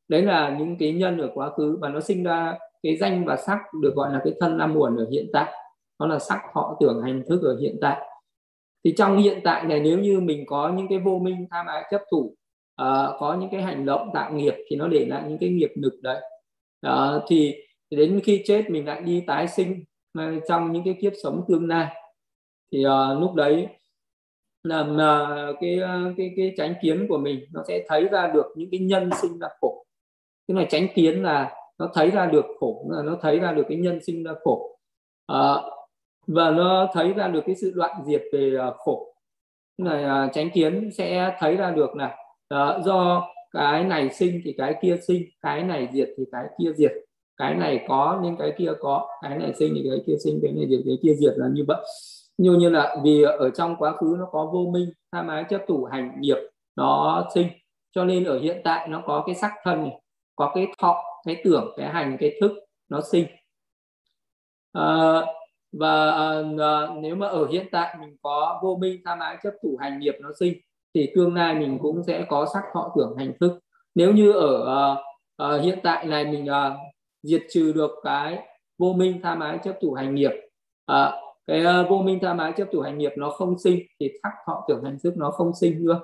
Đấy 0.07 0.22
là 0.22 0.55
những 0.59 0.78
cái 0.78 0.93
nhân 0.93 1.18
ở 1.18 1.32
quá 1.34 1.49
khứ 1.49 1.78
và 1.82 1.89
nó 1.89 1.99
sinh 1.99 2.24
ra 2.24 2.57
cái 2.84 2.97
danh 2.97 3.26
và 3.26 3.36
sắc 3.36 3.59
được 3.82 3.95
gọi 3.95 4.14
là 4.14 4.22
cái 4.24 4.34
thân 4.39 4.57
năm 4.57 4.74
muộn 4.74 4.95
ở 4.95 5.07
hiện 5.11 5.26
tại 5.34 5.53
nó 6.00 6.08
là 6.08 6.20
sắc 6.20 6.41
họ 6.54 6.78
tưởng 6.80 7.02
hành 7.02 7.24
thức 7.28 7.41
ở 7.44 7.60
hiện 7.62 7.78
tại. 7.82 8.10
Thì 8.86 8.94
trong 8.98 9.18
hiện 9.18 9.41
tại 9.44 9.64
này 9.64 9.80
nếu 9.80 10.00
như 10.00 10.20
mình 10.20 10.46
có 10.48 10.74
những 10.78 10.88
cái 10.88 11.00
vô 11.00 11.20
minh 11.20 11.48
tham 11.52 11.66
ái 11.66 11.84
chấp 11.91 12.02
thủ 12.12 12.36
uh, 12.82 13.20
có 13.20 13.38
những 13.39 13.50
cái 13.52 13.62
hành 13.62 13.86
động 13.86 14.10
tạo 14.14 14.34
nghiệp 14.34 14.54
thì 14.70 14.76
nó 14.76 14.88
để 14.88 15.06
lại 15.06 15.24
những 15.28 15.38
cái 15.38 15.50
nghiệp 15.50 15.72
nực 15.78 15.94
đấy. 16.02 16.22
Uh, 16.88 17.24
thì 17.28 17.56
đến 17.89 18.20
khi 18.24 18.44
chết 18.46 18.70
mình 18.70 18.86
lại 18.86 19.02
đi 19.02 19.24
tái 19.28 19.48
sinh 19.48 19.84
trong 20.48 20.72
những 20.72 20.84
cái 20.86 20.98
kiếp 21.02 21.14
sống 21.24 21.46
tương 21.48 21.68
lai. 21.68 21.96
Thì 22.72 22.86
uh, 22.86 23.22
lúc 23.22 23.34
đấy 23.34 23.68
là 24.64 24.80
uh, 24.82 25.56
cái 25.62 25.80
cái 26.18 26.34
cái 26.38 26.54
tránh 26.58 26.74
kiến 26.82 27.06
của 27.10 27.18
mình 27.18 27.46
nó 27.52 27.64
sẽ 27.68 27.86
thấy 27.88 28.08
ra 28.08 28.28
được 28.28 28.46
những 28.56 28.70
cái 28.72 28.80
nhân 28.80 29.10
sinh 29.22 29.39
ra 29.39 29.48
khổ. 29.62 29.86
Cái 30.48 30.56
này 30.56 30.68
tránh 30.70 30.88
kiến 30.96 31.24
là 31.24 31.56
nó 31.78 31.89
thấy 31.94 32.12
ra 32.12 32.26
được 32.26 32.46
khổ 32.60 32.88
là 32.89 33.04
nó 33.04 33.18
thấy 33.22 33.39
ra 33.39 33.52
được 33.52 33.66
cái 33.70 33.78
nhân 33.78 34.00
sinh 34.04 34.24
ra 34.24 34.32
khổ. 34.44 34.78
Uh, 35.32 35.74
và 36.28 36.51
nó 36.51 36.89
thấy 36.93 37.13
ra 37.13 37.28
được 37.28 37.41
cái 37.45 37.55
sự 37.55 37.71
đoạn 37.76 37.95
diệt 38.05 38.21
về 38.34 38.55
à, 38.59 38.71
khổ. 38.78 39.15
Này 39.78 40.03
à, 40.03 40.21
chánh 40.26 40.32
tránh 40.34 40.49
kiến 40.53 40.89
sẽ 40.97 41.36
thấy 41.39 41.55
ra 41.55 41.71
được 41.71 41.89
là 41.95 42.17
uh, 42.53 42.86
do 42.86 43.28
cái 43.51 43.84
này 43.84 44.09
sinh 44.09 44.41
thì 44.43 44.55
cái 44.57 44.76
kia 44.82 44.97
sinh 45.07 45.24
cái 45.41 45.63
này 45.63 45.89
diệt 45.93 46.09
thì 46.17 46.24
cái 46.32 46.45
kia 46.59 46.74
diệt 46.76 46.91
cái 47.38 47.55
này 47.55 47.86
có 47.88 48.19
nên 48.24 48.36
cái 48.39 48.53
kia 48.57 48.71
có 48.80 49.07
cái 49.21 49.38
này 49.38 49.53
sinh 49.53 49.74
thì 49.76 49.89
cái 49.89 49.99
kia 50.07 50.15
sinh 50.24 50.39
cái 50.43 50.51
này 50.51 50.65
diệt 50.69 50.80
cái 50.86 50.97
kia 51.03 51.13
diệt 51.13 51.34
là 51.38 51.47
như 51.53 51.63
vậy. 51.67 51.86
Như 52.38 52.53
như 52.53 52.69
là 52.69 52.95
vì 53.03 53.21
ở 53.21 53.49
trong 53.49 53.76
quá 53.76 53.91
khứ 53.97 54.15
nó 54.19 54.26
có 54.32 54.49
vô 54.53 54.71
minh 54.74 54.89
tham 55.11 55.28
ái 55.28 55.45
chấp 55.49 55.61
thủ 55.67 55.88
hành 55.91 56.11
nghiệp 56.19 56.38
nó 56.76 57.24
sinh 57.36 57.47
cho 57.91 58.05
nên 58.05 58.24
ở 58.24 58.39
hiện 58.39 58.61
tại 58.63 58.88
nó 58.88 59.01
có 59.05 59.24
cái 59.26 59.36
sắc 59.36 59.51
thân 59.63 59.82
này 59.82 59.99
có 60.36 60.51
cái 60.55 60.67
thọ 60.78 61.03
cái 61.26 61.41
tưởng 61.43 61.74
cái 61.78 61.89
hành 61.89 62.17
cái 62.19 62.38
thức 62.41 62.51
nó 62.89 63.01
sinh. 63.11 63.26
À, 64.71 65.21
và 65.74 66.11
à, 66.11 66.41
nếu 67.01 67.15
mà 67.15 67.28
ở 67.28 67.47
hiện 67.47 67.67
tại 67.71 67.95
mình 67.99 68.17
có 68.21 68.59
vô 68.63 68.76
minh 68.82 69.01
tham 69.05 69.19
ái 69.19 69.38
chấp 69.43 69.53
thủ 69.63 69.78
hành 69.82 69.99
nghiệp 69.99 70.15
nó 70.21 70.30
sinh 70.39 70.53
thì 70.93 71.11
tương 71.15 71.36
lai 71.36 71.55
mình 71.55 71.80
cũng 71.82 72.03
sẽ 72.07 72.26
có 72.30 72.47
sắc 72.53 72.63
thọ 72.74 72.91
tưởng 72.97 73.15
hành 73.17 73.34
thức. 73.39 73.59
Nếu 73.95 74.13
như 74.13 74.32
ở 74.32 74.76
à, 74.76 75.03
à, 75.38 75.57
hiện 75.57 75.80
tại 75.84 76.05
này 76.05 76.26
mình 76.26 76.45
à, 76.45 76.76
diệt 77.24 77.43
trừ 77.49 77.74
được 77.74 77.91
cái 78.03 78.39
vô 78.78 78.93
minh 78.93 79.19
tham 79.24 79.39
ái 79.39 79.59
chấp 79.63 79.76
thủ 79.82 79.93
hành 79.93 80.15
nghiệp 80.15 80.32
à, 80.86 81.11
cái 81.47 81.63
uh, 81.65 81.89
vô 81.89 81.97
minh 81.97 82.19
tham 82.21 82.38
ái 82.38 82.53
chấp 82.57 82.67
thủ 82.71 82.82
hành 82.82 82.97
nghiệp 82.97 83.11
nó 83.17 83.30
không 83.30 83.59
sinh 83.59 83.80
thì 83.99 84.11
sắc 84.24 84.32
thọ 84.45 84.65
tưởng 84.67 84.84
hành 84.84 84.97
thức 85.03 85.17
nó 85.17 85.32
không 85.32 85.51
sinh 85.55 85.86
nữa. 85.86 85.99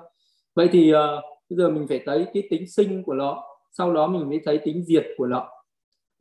Vậy 0.54 0.68
thì 0.72 0.92
uh, 0.94 0.98
bây 1.50 1.56
giờ 1.56 1.70
mình 1.70 1.86
phải 1.88 2.00
thấy 2.06 2.26
cái 2.34 2.42
tính 2.50 2.70
sinh 2.70 3.02
của 3.02 3.14
nó 3.14 3.44
sau 3.72 3.92
đó 3.92 4.06
mình 4.06 4.28
mới 4.28 4.40
thấy 4.44 4.58
tính 4.58 4.84
diệt 4.84 5.06
của 5.16 5.26
nó. 5.26 5.48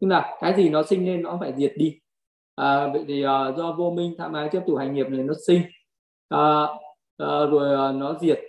Tức 0.01 0.07
là 0.07 0.37
cái 0.41 0.53
gì 0.57 0.69
nó 0.69 0.83
sinh 0.83 1.05
lên 1.05 1.21
nó 1.21 1.37
phải 1.39 1.53
diệt 1.57 1.73
đi 1.77 1.99
à, 2.59 2.87
vậy 2.93 3.05
thì 3.07 3.23
à, 3.23 3.51
do 3.57 3.75
vô 3.77 3.91
minh 3.91 4.15
tham 4.17 4.33
ái 4.33 4.49
chấp 4.51 4.63
thủ 4.67 4.75
hành 4.75 4.93
nghiệp 4.93 5.07
này 5.09 5.23
nó 5.23 5.33
sinh 5.47 5.61
à, 6.29 6.61
à, 7.17 7.45
rồi 7.51 7.75
à, 7.75 7.91
nó 7.91 8.17
diệt. 8.21 8.39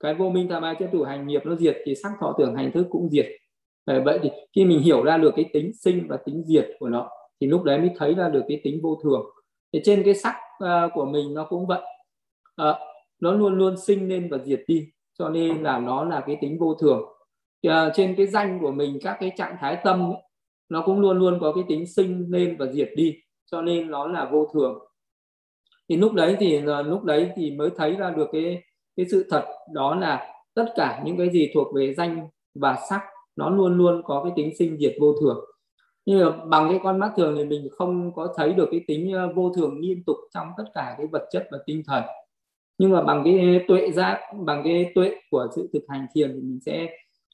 Cái 0.00 0.14
vô 0.14 0.30
minh 0.30 0.48
tham 0.50 0.62
ái 0.62 0.74
chấp 0.78 0.88
thủ 0.92 1.02
hành 1.02 1.26
nghiệp 1.26 1.42
nó 1.44 1.56
diệt 1.56 1.76
thì 1.84 1.94
sắc 1.94 2.12
thọ 2.20 2.34
tưởng 2.38 2.56
hành 2.56 2.72
thức 2.72 2.86
cũng 2.90 3.08
diệt. 3.10 3.26
À, 3.84 4.02
vậy 4.04 4.18
thì 4.22 4.30
khi 4.52 4.64
mình 4.64 4.80
hiểu 4.80 5.02
ra 5.02 5.18
được 5.18 5.32
cái 5.36 5.50
tính 5.52 5.72
sinh 5.72 6.06
và 6.08 6.16
tính 6.16 6.44
diệt 6.46 6.68
của 6.78 6.88
nó 6.88 7.10
thì 7.40 7.46
lúc 7.46 7.62
đấy 7.62 7.78
mới 7.78 7.90
thấy 7.96 8.14
ra 8.14 8.28
được 8.28 8.42
cái 8.48 8.60
tính 8.64 8.80
vô 8.82 9.00
thường. 9.02 9.22
Thì 9.72 9.80
trên 9.84 10.02
cái 10.04 10.14
sắc 10.14 10.34
à, 10.58 10.88
của 10.94 11.04
mình 11.04 11.34
nó 11.34 11.44
cũng 11.44 11.66
vậy. 11.66 11.82
À, 12.56 12.78
nó 13.20 13.32
luôn 13.32 13.58
luôn 13.58 13.76
sinh 13.76 14.08
lên 14.08 14.28
và 14.30 14.38
diệt 14.38 14.60
đi 14.66 14.88
cho 15.18 15.28
nên 15.28 15.62
là 15.62 15.78
nó 15.78 16.04
là 16.04 16.22
cái 16.26 16.36
tính 16.40 16.58
vô 16.58 16.74
thường. 16.74 17.02
Thì, 17.62 17.68
à, 17.68 17.90
trên 17.94 18.14
cái 18.16 18.26
danh 18.26 18.58
của 18.60 18.70
mình 18.70 18.98
các 19.02 19.16
cái 19.20 19.32
trạng 19.36 19.56
thái 19.60 19.78
tâm 19.84 20.12
ấy, 20.12 20.22
nó 20.68 20.82
cũng 20.86 21.00
luôn 21.00 21.18
luôn 21.18 21.38
có 21.40 21.52
cái 21.52 21.64
tính 21.68 21.86
sinh 21.86 22.26
lên 22.28 22.56
và 22.58 22.66
diệt 22.66 22.90
đi 22.96 23.14
cho 23.46 23.62
nên 23.62 23.90
nó 23.90 24.06
là 24.06 24.28
vô 24.32 24.48
thường. 24.54 24.78
Thì 25.88 25.96
lúc 25.96 26.12
đấy 26.12 26.36
thì 26.40 26.66
ờ, 26.66 26.82
lúc 26.82 27.04
đấy 27.04 27.30
thì 27.36 27.50
mới 27.50 27.70
thấy 27.76 27.96
ra 27.96 28.10
được 28.10 28.28
cái 28.32 28.62
cái 28.96 29.06
sự 29.10 29.26
thật, 29.30 29.44
đó 29.72 29.94
là 29.94 30.32
tất 30.54 30.66
cả 30.76 31.02
những 31.04 31.16
cái 31.18 31.30
gì 31.30 31.50
thuộc 31.54 31.74
về 31.74 31.94
danh 31.94 32.28
và 32.54 32.76
sắc, 32.90 33.00
nó 33.36 33.50
luôn 33.50 33.78
luôn 33.78 34.02
có 34.04 34.22
cái 34.24 34.32
tính 34.36 34.56
sinh 34.58 34.76
diệt 34.78 34.94
vô 35.00 35.14
thường. 35.20 35.44
Nhưng 36.06 36.20
mà 36.24 36.44
bằng 36.46 36.68
cái 36.70 36.80
con 36.82 36.98
mắt 36.98 37.12
thường 37.16 37.34
thì 37.36 37.44
mình 37.44 37.68
không 37.72 38.14
có 38.14 38.34
thấy 38.36 38.52
được 38.52 38.68
cái 38.70 38.80
tính 38.86 39.12
ờ, 39.12 39.32
vô 39.34 39.52
thường 39.56 39.78
liên 39.80 40.04
tục 40.04 40.16
trong 40.34 40.48
tất 40.56 40.64
cả 40.74 40.94
cái 40.98 41.06
vật 41.06 41.28
chất 41.30 41.48
và 41.50 41.58
tinh 41.66 41.82
thần. 41.86 42.02
Nhưng 42.78 42.90
mà 42.90 43.02
bằng 43.02 43.22
cái 43.24 43.64
tuệ 43.68 43.90
giác, 43.90 44.20
bằng 44.46 44.62
cái 44.64 44.92
tuệ 44.94 45.16
của 45.30 45.48
sự 45.56 45.68
thực 45.72 45.82
hành 45.88 46.06
thiền 46.14 46.32
thì 46.34 46.40
mình 46.40 46.58
sẽ 46.66 46.88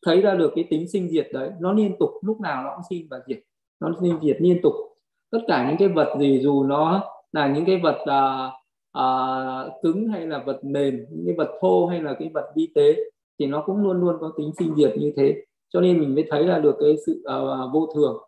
thấy 0.06 0.20
ra 0.20 0.34
được 0.34 0.52
cái 0.54 0.64
tính 0.70 0.88
sinh 0.88 1.08
diệt 1.11 1.28
đấy. 1.32 1.50
Nó 1.61 1.72
liên 1.72 1.96
tục, 1.98 2.11
lúc 2.22 2.40
nào 2.40 2.64
nó 2.64 2.70
cũng 2.74 2.84
sinh 2.90 3.06
và 3.11 3.20
diệt. 3.26 3.38
Nó 3.80 3.92
sinh 4.00 4.18
diệt 4.22 4.36
liên 4.40 4.61
tục 4.62 4.74
tất 5.31 5.39
cả 5.49 5.68
những 5.68 5.76
cái 5.78 5.89
vật 5.89 6.16
gì 6.20 6.41
dù 6.43 6.64
nó 6.64 7.05
là 7.33 7.49
những 7.49 7.64
cái 7.64 7.81
vật 7.83 7.99
à, 8.07 8.51
à, 8.93 9.05
cứng 9.83 10.09
hay 10.09 10.26
là 10.26 10.43
vật 10.47 10.64
mềm 10.64 11.05
những 11.11 11.26
cái 11.26 11.35
vật 11.39 11.59
thô 11.61 11.87
hay 11.87 12.01
là 12.01 12.14
cái 12.18 12.31
vật 12.35 12.53
vi 12.57 12.68
tế 12.74 12.97
thì 13.39 13.47
nó 13.47 13.62
cũng 13.66 13.83
luôn 13.83 14.01
luôn 14.01 14.16
có 14.20 14.33
tính 14.39 14.51
sinh 14.59 14.74
diệt 14.76 14.93
như 14.97 15.12
thế. 15.16 15.43
Cho 15.72 15.81
nên 15.81 16.01
mình 16.01 16.14
mới 16.14 16.24
thấy 16.31 16.45
là 16.45 16.59
được 16.59 16.76
cái 16.81 16.97
sự 17.07 17.24
uh, 17.28 17.72
vô 17.72 17.89
thường. 17.95 18.18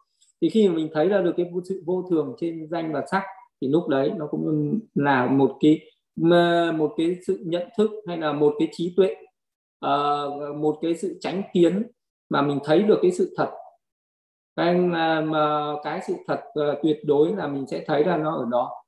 Thì 0.40 0.48
khi 0.48 0.68
mà 0.68 0.74
mình 0.74 0.88
thấy 0.92 1.08
ra 1.08 1.20
được 1.20 1.32
cái 1.36 1.50
sự 1.64 1.82
vô 1.86 2.04
thường 2.10 2.34
trên 2.40 2.68
danh 2.70 2.92
và 2.92 3.04
sắc 3.10 3.22
thì 3.60 3.68
lúc 3.68 3.88
đấy 3.88 4.12
nó 4.16 4.26
cũng 4.26 4.74
là 4.94 5.26
một 5.26 5.56
cái 5.60 5.80
một 6.74 6.94
cái 6.96 7.16
sự 7.26 7.38
nhận 7.46 7.68
thức 7.78 7.90
hay 8.08 8.18
là 8.18 8.32
một 8.32 8.54
cái 8.58 8.68
trí 8.72 8.94
tuệ 8.96 9.16
uh, 9.86 10.56
một 10.56 10.78
cái 10.82 10.94
sự 10.94 11.18
tránh 11.20 11.42
kiến 11.54 11.82
mà 12.28 12.42
mình 12.42 12.58
thấy 12.64 12.82
được 12.82 12.98
cái 13.02 13.10
sự 13.10 13.34
thật 13.36 13.50
cái 14.56 14.74
mà, 14.74 15.20
mà 15.20 15.72
cái 15.82 16.00
sự 16.06 16.14
thật 16.26 16.40
à, 16.54 16.74
tuyệt 16.82 17.00
đối 17.04 17.36
là 17.36 17.46
mình 17.46 17.66
sẽ 17.66 17.84
thấy 17.86 18.02
ra 18.02 18.16
nó 18.16 18.36
ở 18.36 18.46
đó. 18.50 18.84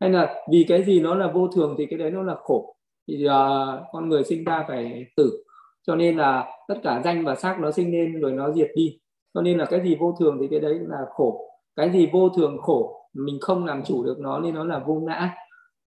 Hay 0.00 0.10
là 0.10 0.34
vì 0.50 0.64
cái 0.68 0.84
gì 0.84 1.00
nó 1.00 1.14
là 1.14 1.26
vô 1.26 1.48
thường 1.48 1.74
thì 1.78 1.86
cái 1.86 1.98
đấy 1.98 2.10
nó 2.10 2.22
là 2.22 2.34
khổ. 2.42 2.76
Thì 3.08 3.26
uh, 3.26 3.84
con 3.92 4.08
người 4.08 4.24
sinh 4.24 4.44
ra 4.44 4.64
phải 4.68 5.06
tử. 5.16 5.44
Cho 5.86 5.94
nên 5.94 6.16
là 6.16 6.50
tất 6.68 6.74
cả 6.82 7.02
danh 7.04 7.24
và 7.24 7.34
sắc 7.34 7.60
nó 7.60 7.70
sinh 7.70 7.92
lên 7.92 8.20
rồi 8.20 8.32
nó 8.32 8.52
diệt 8.52 8.70
đi. 8.74 8.98
Cho 9.34 9.42
nên 9.42 9.58
là 9.58 9.64
cái 9.64 9.80
gì 9.84 9.96
vô 10.00 10.14
thường 10.20 10.38
thì 10.40 10.48
cái 10.50 10.60
đấy 10.60 10.78
là 10.88 10.98
khổ. 11.10 11.50
Cái 11.76 11.90
gì 11.90 12.08
vô 12.12 12.28
thường 12.28 12.58
khổ 12.62 13.08
mình 13.12 13.38
không 13.40 13.64
làm 13.64 13.82
chủ 13.82 14.04
được 14.04 14.18
nó 14.18 14.38
nên 14.38 14.54
nó 14.54 14.64
là 14.64 14.78
vô 14.78 14.94
ngã. 14.94 15.34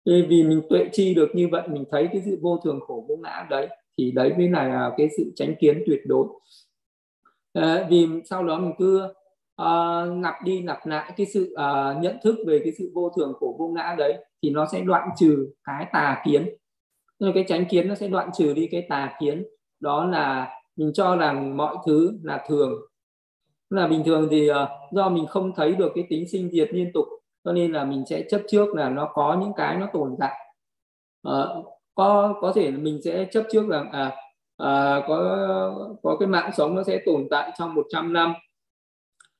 Vì 0.05 0.43
mình 0.43 0.61
tuệ 0.69 0.85
chi 0.91 1.13
được 1.13 1.29
như 1.33 1.47
vậy 1.51 1.67
mình 1.67 1.83
thấy 1.91 2.07
cái 2.11 2.21
sự 2.25 2.39
vô 2.41 2.57
thường 2.63 2.79
khổ 2.87 3.05
vô 3.09 3.15
ngã 3.23 3.47
đấy 3.49 3.67
thì 3.97 4.11
đấy 4.11 4.33
mới 4.37 4.49
là 4.49 4.91
cái 4.97 5.09
sự 5.17 5.31
tránh 5.35 5.55
kiến 5.59 5.83
tuyệt 5.85 5.99
đối 6.05 6.25
à, 7.61 7.87
vì 7.89 8.07
sau 8.25 8.43
đó 8.43 8.59
mình 8.59 8.73
cứ 8.77 9.03
uh, 9.61 10.23
lặp 10.23 10.35
đi 10.43 10.61
lặp 10.61 10.85
lại 10.85 11.13
cái 11.17 11.27
sự 11.33 11.53
uh, 11.53 12.01
nhận 12.01 12.17
thức 12.23 12.35
về 12.47 12.61
cái 12.63 12.73
sự 12.77 12.91
vô 12.95 13.09
thường 13.17 13.33
của 13.39 13.55
vô 13.59 13.67
ngã 13.67 13.95
đấy 13.97 14.17
thì 14.41 14.49
nó 14.49 14.67
sẽ 14.71 14.81
đoạn 14.81 15.09
trừ 15.17 15.53
cái 15.63 15.87
tà 15.93 16.21
kiến. 16.25 16.49
Nên 17.19 17.33
cái 17.33 17.45
tránh 17.47 17.65
kiến 17.69 17.87
nó 17.87 17.95
sẽ 17.95 18.07
đoạn 18.07 18.29
trừ 18.37 18.53
đi 18.53 18.67
cái 18.71 18.85
tà 18.89 19.17
kiến. 19.19 19.45
Đó 19.79 20.05
là 20.05 20.53
mình 20.75 20.91
cho 20.93 21.15
rằng 21.15 21.57
mọi 21.57 21.75
thứ 21.85 22.19
là 22.23 22.45
thường. 22.47 22.73
Là 23.69 23.87
bình 23.87 24.03
thường 24.05 24.27
thì 24.31 24.51
uh, 24.51 24.55
do 24.91 25.09
mình 25.09 25.27
không 25.27 25.51
thấy 25.55 25.75
được 25.75 25.91
cái 25.95 26.05
tính 26.09 26.27
sinh 26.29 26.49
diệt 26.51 26.69
liên 26.73 26.91
tục 26.93 27.05
cho 27.43 27.53
nên 27.53 27.71
là 27.71 27.83
mình 27.83 28.03
sẽ 28.09 28.23
chấp 28.29 28.41
trước 28.47 28.75
là 28.75 28.89
nó 28.89 29.09
có 29.13 29.37
những 29.41 29.51
cái 29.57 29.77
nó 29.77 29.87
tồn 29.93 30.15
tại. 30.19 30.51
Uh, 31.27 31.65
có 31.95 32.35
có 32.41 32.51
thể 32.55 32.71
mình 32.71 32.99
sẽ 33.03 33.27
chấp 33.31 33.43
trước 33.51 33.69
rằng 33.69 33.91
à, 33.91 34.15
à 34.57 35.01
có 35.07 35.17
có 36.03 36.17
cái 36.19 36.27
mạng 36.27 36.51
sống 36.57 36.75
nó 36.75 36.83
sẽ 36.83 37.01
tồn 37.05 37.27
tại 37.31 37.51
trong 37.57 37.73
100 37.73 38.13
năm. 38.13 38.33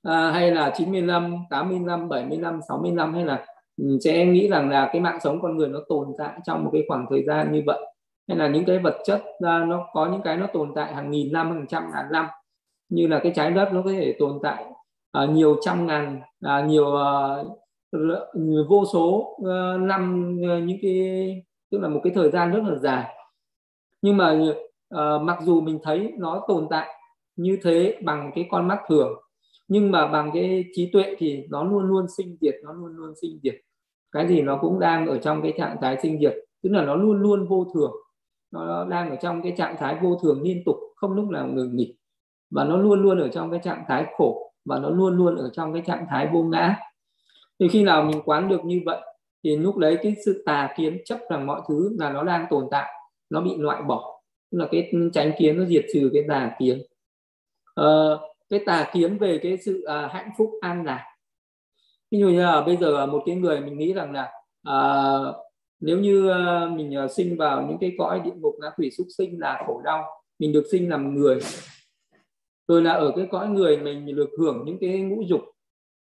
À, 0.04 0.32
hay 0.32 0.52
là 0.52 0.74
90 0.78 1.02
năm, 1.02 1.36
80 1.50 1.80
năm, 1.80 2.10
70 2.10 2.38
năm, 2.38 2.60
60 2.68 2.92
năm 2.92 3.14
hay 3.14 3.26
là 3.26 3.46
ừ, 3.78 3.98
sẽ 4.04 4.26
nghĩ 4.26 4.48
rằng 4.50 4.70
là 4.70 4.90
cái 4.94 5.02
mạng 5.02 5.20
sống 5.24 5.42
con 5.42 5.58
người 5.58 5.68
nó 5.68 5.80
tồn 5.90 6.08
tại 6.18 6.40
trong 6.46 6.64
một 6.64 6.70
cái 6.74 6.84
khoảng 6.88 7.06
thời 7.10 7.24
gian 7.24 7.52
như 7.52 7.64
vậy. 7.66 7.80
Hay 8.28 8.38
là 8.38 8.48
những 8.48 8.66
cái 8.66 8.80
vật 8.80 8.98
chất 9.06 9.24
nó 9.42 9.88
có 9.94 10.06
những 10.06 10.22
cái 10.22 10.38
nó 10.38 10.48
tồn 10.54 10.72
tại 10.76 10.94
hàng 10.96 11.12
nghìn 11.12 11.34
năm, 11.34 11.52
hàng 11.52 11.68
trăm 11.68 11.92
ngàn 11.94 12.06
năm. 12.12 12.28
Như 12.90 13.08
là 13.08 13.20
cái 13.24 13.32
trái 13.36 13.52
đất 13.52 13.74
nó 13.74 13.82
có 13.82 13.92
thể 13.92 14.16
tồn 14.20 14.40
tại 14.44 14.66
uh, 15.24 15.30
nhiều 15.30 15.56
trăm 15.62 15.88
ngàn 15.88 16.22
uh, 16.46 16.66
nhiều 16.68 16.86
uh, 16.86 18.70
vô 18.70 18.86
số 18.94 19.38
uh, 19.42 19.82
năm 19.82 20.36
uh, 20.42 20.64
những 20.64 20.78
cái 20.82 21.44
tức 21.72 21.82
là 21.82 21.88
một 21.88 22.02
cái 22.04 22.14
thời 22.16 22.32
gian 22.32 22.52
rất 22.52 22.64
là 22.64 22.76
dài. 22.76 23.16
Nhưng 24.02 24.18
mà 24.18 24.36
uh, 24.96 25.22
mặc 25.22 25.38
dù 25.42 25.62
mình 25.62 25.80
thấy 25.84 26.14
nó 26.18 26.46
tồn 26.48 26.68
tại 26.70 26.88
như 27.36 27.58
thế 27.64 27.98
bằng 28.04 28.32
cái 28.36 28.48
con 28.52 28.68
mắt 28.68 28.80
thường 28.90 29.14
nhưng 29.68 29.92
mà 29.92 30.08
bằng 30.08 30.32
cái 30.34 30.66
trí 30.74 30.90
tuệ 30.94 31.16
thì 31.18 31.44
nó 31.50 31.64
luôn 31.64 31.84
luôn 31.84 32.06
sinh 32.18 32.38
diệt 32.42 32.56
nó 32.64 32.74
luôn 32.74 32.96
luôn 32.96 33.14
sinh 33.22 33.40
diệt. 33.44 33.56
Cái 34.12 34.28
gì 34.28 34.42
nó 34.42 34.58
cũng 34.62 34.80
đang 34.80 35.08
ở 35.08 35.18
trong 35.18 35.42
cái 35.42 35.54
trạng 35.58 35.78
thái 35.82 35.98
sinh 36.02 36.20
diệt 36.20 36.36
tức 36.64 36.70
là 36.70 36.84
nó 36.86 36.96
luôn 36.96 37.22
luôn 37.22 37.48
vô 37.48 37.66
thường. 37.74 37.92
Nó 38.52 38.86
đang 38.86 39.10
ở 39.10 39.16
trong 39.16 39.42
cái 39.42 39.54
trạng 39.58 39.76
thái 39.80 39.98
vô 40.02 40.20
thường 40.24 40.42
liên 40.42 40.64
tục 40.66 40.76
không 40.96 41.14
lúc 41.14 41.30
nào 41.30 41.48
ngừng 41.48 41.76
nghỉ. 41.76 41.96
Và 42.52 42.64
nó 42.64 42.78
luôn 42.78 43.02
luôn 43.02 43.20
ở 43.20 43.28
trong 43.28 43.52
cái 43.52 43.60
trạng 43.64 43.84
thái 43.88 44.06
khổ 44.18 44.54
và 44.66 44.80
nó 44.80 44.90
luôn 44.90 45.18
luôn 45.18 45.36
ở 45.36 45.50
trong 45.54 45.74
cái 45.74 45.82
trạng 45.86 46.06
thái 46.10 46.30
vô 46.34 46.44
ngã. 46.44 46.76
Thì 47.60 47.68
khi 47.68 47.84
nào 47.84 48.04
mình 48.04 48.22
quán 48.26 48.50
được 48.50 48.66
như 48.66 48.82
vậy 48.86 49.02
thì 49.44 49.58
lúc 49.58 49.78
đấy 49.78 49.98
cái 50.04 50.16
sự 50.26 50.44
tà 50.46 50.74
kiến 50.78 50.98
chấp 51.06 51.20
rằng 51.30 51.46
mọi 51.46 51.62
thứ 51.70 51.96
là 52.00 52.12
nó 52.12 52.24
đang 52.24 52.46
tồn 52.50 52.68
tại 52.72 52.92
nó 53.30 53.42
bị 53.42 53.58
loại 53.58 53.82
bỏ 53.82 54.17
tức 54.52 54.58
là 54.58 54.68
cái 54.72 54.92
tránh 55.14 55.32
kiến 55.38 55.58
nó 55.58 55.66
diệt 55.66 55.86
trừ 55.94 56.10
cái 56.14 56.24
tà 56.30 56.56
kiến 56.60 56.78
à, 56.78 56.84
ờ, 57.76 58.20
cái 58.50 58.60
tà 58.66 58.90
kiến 58.94 59.18
về 59.18 59.40
cái 59.44 59.58
sự 59.58 59.84
à, 59.84 60.10
hạnh 60.14 60.30
phúc 60.38 60.52
an 60.62 60.86
lạc. 60.86 61.06
Ví 62.12 62.20
dụ 62.20 62.30
như 62.30 62.42
là 62.42 62.62
bây 62.62 62.78
giờ 62.78 63.06
một 63.06 63.24
cái 63.26 63.36
người 63.36 63.62
mình 63.62 63.78
nghĩ 63.78 63.94
rằng 63.94 64.12
là 64.12 64.32
à, 64.64 64.78
nếu 65.80 66.00
như 66.00 66.30
à, 66.30 66.66
mình 66.76 66.96
à, 66.96 67.08
sinh 67.08 67.38
vào 67.38 67.68
những 67.68 67.78
cái 67.78 67.96
cõi 67.98 68.22
địa 68.26 68.36
ngục 68.36 68.56
ngã 68.62 68.70
quỷ 68.78 68.92
súc 68.92 69.08
sinh 69.18 69.40
là 69.40 69.64
khổ 69.68 69.82
đau 69.86 70.04
mình 70.40 70.54
được 70.54 70.64
sinh 70.72 70.90
làm 70.90 71.16
người. 71.16 71.40
Rồi 72.68 72.82
là 72.82 72.92
ở 72.92 73.14
cái 73.16 73.28
cõi 73.32 73.48
người 73.48 73.78
mình 73.78 74.16
được 74.16 74.30
hưởng 74.40 74.64
những 74.66 74.78
cái 74.82 75.00
ngũ 75.00 75.22
dục 75.22 75.42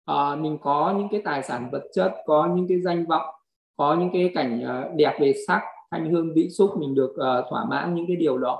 à, 0.05 0.35
mình 0.35 0.57
có 0.61 0.95
những 0.97 1.07
cái 1.11 1.21
tài 1.25 1.43
sản 1.43 1.69
vật 1.71 1.83
chất 1.93 2.13
có 2.25 2.49
những 2.55 2.67
cái 2.67 2.81
danh 2.81 3.05
vọng 3.05 3.35
có 3.77 3.95
những 3.99 4.09
cái 4.13 4.31
cảnh 4.35 4.63
à, 4.65 4.89
đẹp 4.95 5.17
về 5.19 5.33
sắc 5.47 5.61
thanh 5.91 6.11
hương 6.11 6.33
vị 6.33 6.49
xúc 6.49 6.71
mình 6.77 6.95
được 6.95 7.11
uh, 7.11 7.45
thỏa 7.49 7.65
mãn 7.65 7.95
những 7.95 8.07
cái 8.07 8.15
điều 8.15 8.37
đó. 8.37 8.59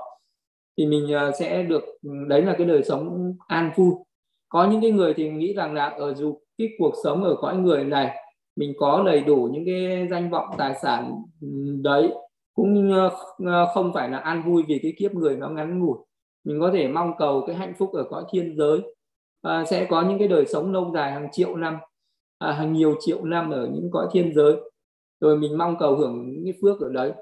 Thì 0.78 0.86
mình 0.86 1.04
uh, 1.04 1.34
sẽ 1.38 1.62
được 1.62 1.84
ừ, 2.02 2.10
đấy 2.28 2.42
là 2.42 2.54
cái 2.58 2.66
đời 2.66 2.82
sống 2.82 3.36
an 3.46 3.72
vui. 3.76 3.94
Có 4.48 4.70
những 4.70 4.80
cái 4.80 4.90
người 4.90 5.14
thì 5.14 5.30
nghĩ 5.30 5.54
rằng 5.54 5.74
là 5.74 5.88
ở 5.88 6.14
dù 6.14 6.38
cái 6.58 6.68
cuộc 6.78 6.94
sống 7.04 7.24
ở 7.24 7.36
cõi 7.40 7.56
người 7.56 7.84
này 7.84 8.16
mình 8.56 8.72
có 8.78 9.02
đầy 9.06 9.20
đủ 9.20 9.48
những 9.52 9.64
cái 9.66 10.08
danh 10.10 10.30
vọng 10.30 10.46
tài 10.58 10.74
sản 10.82 11.22
ừ, 11.40 11.48
đấy 11.82 12.12
cũng 12.54 12.92
ờ, 13.46 13.66
không 13.74 13.92
phải 13.94 14.08
là 14.08 14.18
an 14.18 14.42
vui 14.46 14.62
vì 14.68 14.78
cái 14.82 14.92
kiếp 14.98 15.14
người 15.14 15.36
nó 15.36 15.48
ngắn 15.48 15.78
ngủi. 15.78 15.98
Mình 16.44 16.60
có 16.60 16.70
thể 16.74 16.88
mong 16.88 17.12
cầu 17.18 17.44
cái 17.46 17.56
hạnh 17.56 17.74
phúc 17.78 17.92
ở 17.92 18.04
cõi 18.10 18.24
thiên 18.30 18.56
giới. 18.56 18.80
À, 19.42 19.64
sẽ 19.64 19.86
có 19.90 20.02
những 20.02 20.18
cái 20.18 20.28
đời 20.28 20.46
sống 20.46 20.72
lâu 20.72 20.90
dài 20.94 21.12
hàng 21.12 21.28
triệu 21.32 21.56
năm 21.56 21.78
à, 22.38 22.52
hàng 22.52 22.72
nhiều 22.72 22.94
triệu 23.00 23.24
năm 23.24 23.50
ở 23.50 23.68
những 23.72 23.90
cõi 23.92 24.06
thiên 24.12 24.34
giới 24.34 24.56
rồi 25.22 25.38
mình 25.38 25.58
mong 25.58 25.76
cầu 25.78 25.96
hưởng 25.96 26.30
những 26.32 26.44
cái 26.44 26.54
phước 26.62 26.80
ở 26.80 26.88
đấy. 26.92 27.12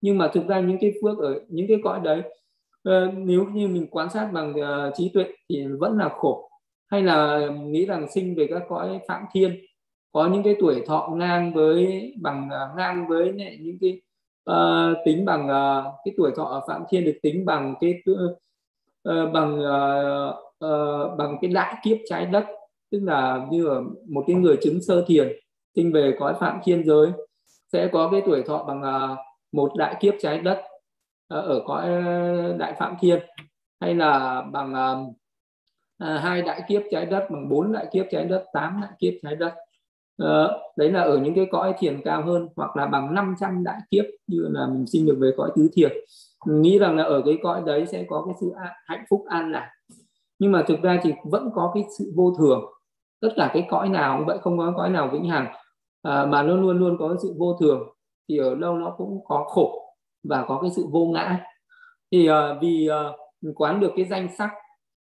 Nhưng 0.00 0.18
mà 0.18 0.28
thực 0.28 0.46
ra 0.48 0.60
những 0.60 0.78
cái 0.80 0.92
phước 1.02 1.18
ở 1.18 1.40
những 1.48 1.66
cái 1.68 1.80
cõi 1.84 2.00
đấy 2.00 2.22
uh, 2.88 3.14
nếu 3.14 3.44
như 3.44 3.68
mình 3.68 3.86
quan 3.90 4.10
sát 4.10 4.30
bằng 4.32 4.54
uh, 4.54 4.94
trí 4.96 5.08
tuệ 5.08 5.24
thì 5.48 5.66
vẫn 5.78 5.98
là 5.98 6.08
khổ. 6.08 6.50
Hay 6.90 7.02
là 7.02 7.48
nghĩ 7.64 7.86
rằng 7.86 8.06
sinh 8.10 8.34
về 8.34 8.46
các 8.50 8.62
cõi 8.68 9.00
phạm 9.08 9.22
thiên 9.32 9.56
có 10.12 10.28
những 10.28 10.42
cái 10.42 10.56
tuổi 10.60 10.82
thọ 10.86 11.12
ngang 11.14 11.52
với 11.54 12.12
bằng 12.20 12.48
uh, 12.48 12.76
ngang 12.76 13.06
với 13.08 13.32
những 13.60 13.78
cái 13.80 14.00
uh, 14.50 14.96
tính 15.04 15.24
bằng 15.24 15.44
uh, 15.44 15.94
cái 16.04 16.14
tuổi 16.16 16.30
thọ 16.36 16.44
ở 16.44 16.60
phạm 16.68 16.82
thiên 16.90 17.04
được 17.04 17.18
tính 17.22 17.44
bằng 17.44 17.74
cái 17.80 18.02
uh, 18.10 19.32
bằng 19.32 19.58
uh, 19.58 20.34
uh, 20.64 21.18
bằng 21.18 21.36
cái 21.40 21.50
đại 21.50 21.74
kiếp 21.84 21.96
trái 22.08 22.26
đất. 22.26 22.44
Tức 22.90 23.00
là 23.02 23.46
như 23.50 23.66
ở 23.66 23.82
một 24.08 24.24
cái 24.26 24.36
người 24.36 24.56
chứng 24.62 24.82
sơ 24.82 25.04
thiền 25.06 25.28
sinh 25.74 25.92
về 25.92 26.14
cõi 26.18 26.34
phạm 26.40 26.58
thiên 26.64 26.84
giới 26.84 27.08
sẽ 27.72 27.88
có 27.92 28.08
cái 28.12 28.22
tuổi 28.26 28.42
thọ 28.42 28.64
bằng 28.64 28.82
à, 28.82 29.16
một 29.52 29.72
đại 29.76 29.96
kiếp 30.00 30.14
trái 30.20 30.38
đất 30.38 30.62
à, 31.28 31.38
ở 31.38 31.62
cõi 31.66 31.84
à, 31.84 32.48
đại 32.58 32.74
phạm 32.78 32.96
thiên, 33.00 33.20
hay 33.80 33.94
là 33.94 34.42
bằng 34.52 34.74
hai 36.00 36.42
đại 36.42 36.62
kiếp 36.68 36.82
trái 36.90 37.06
đất, 37.06 37.26
bằng 37.30 37.48
bốn 37.48 37.72
đại 37.72 37.86
kiếp 37.92 38.06
trái 38.10 38.24
đất, 38.24 38.44
tám 38.52 38.80
đại 38.82 38.90
kiếp 38.98 39.14
trái 39.22 39.36
đất. 39.36 39.54
Ờ, 40.20 40.60
đấy 40.76 40.92
là 40.92 41.02
ở 41.02 41.18
những 41.18 41.34
cái 41.34 41.46
cõi 41.50 41.74
thiền 41.78 42.00
cao 42.04 42.22
hơn, 42.22 42.48
hoặc 42.56 42.76
là 42.76 42.86
bằng 42.86 43.14
500 43.14 43.64
đại 43.64 43.80
kiếp 43.90 44.04
như 44.26 44.48
là 44.50 44.66
mình 44.66 44.86
sinh 44.86 45.06
được 45.06 45.16
về 45.20 45.30
cõi 45.36 45.50
tứ 45.56 45.70
thiền. 45.72 45.92
Mình 46.46 46.62
nghĩ 46.62 46.78
rằng 46.78 46.96
là 46.96 47.04
ở 47.04 47.22
cái 47.24 47.38
cõi 47.42 47.62
đấy 47.66 47.86
sẽ 47.86 48.04
có 48.08 48.22
cái 48.26 48.34
sự 48.40 48.52
hạnh 48.86 49.04
phúc 49.10 49.24
an 49.28 49.52
lạc. 49.52 49.70
Nhưng 50.38 50.52
mà 50.52 50.64
thực 50.68 50.82
ra 50.82 51.00
thì 51.02 51.12
vẫn 51.24 51.50
có 51.54 51.70
cái 51.74 51.84
sự 51.98 52.12
vô 52.16 52.34
thường. 52.38 52.60
Tất 53.20 53.28
cả 53.36 53.50
cái 53.52 53.66
cõi 53.70 53.88
nào 53.88 54.18
cũng 54.18 54.26
vậy, 54.26 54.38
không 54.42 54.58
có 54.58 54.72
cõi 54.76 54.90
nào 54.90 55.08
vĩnh 55.12 55.28
hằng 55.28 55.54
à, 56.02 56.26
mà 56.26 56.42
nó 56.42 56.54
luôn 56.54 56.78
luôn 56.78 56.96
có 56.98 57.16
sự 57.22 57.34
vô 57.38 57.56
thường 57.60 57.88
thì 58.28 58.38
ở 58.38 58.54
đâu 58.54 58.74
nó 58.74 58.94
cũng 58.98 59.24
có 59.24 59.44
khổ 59.48 59.94
và 60.22 60.44
có 60.48 60.58
cái 60.62 60.70
sự 60.70 60.86
vô 60.90 61.04
ngã. 61.04 61.44
Thì 62.12 62.26
à, 62.26 62.54
vì 62.60 62.88
à, 62.88 62.98
quán 63.54 63.80
được 63.80 63.92
cái 63.96 64.04
danh 64.04 64.28
sắc 64.38 64.50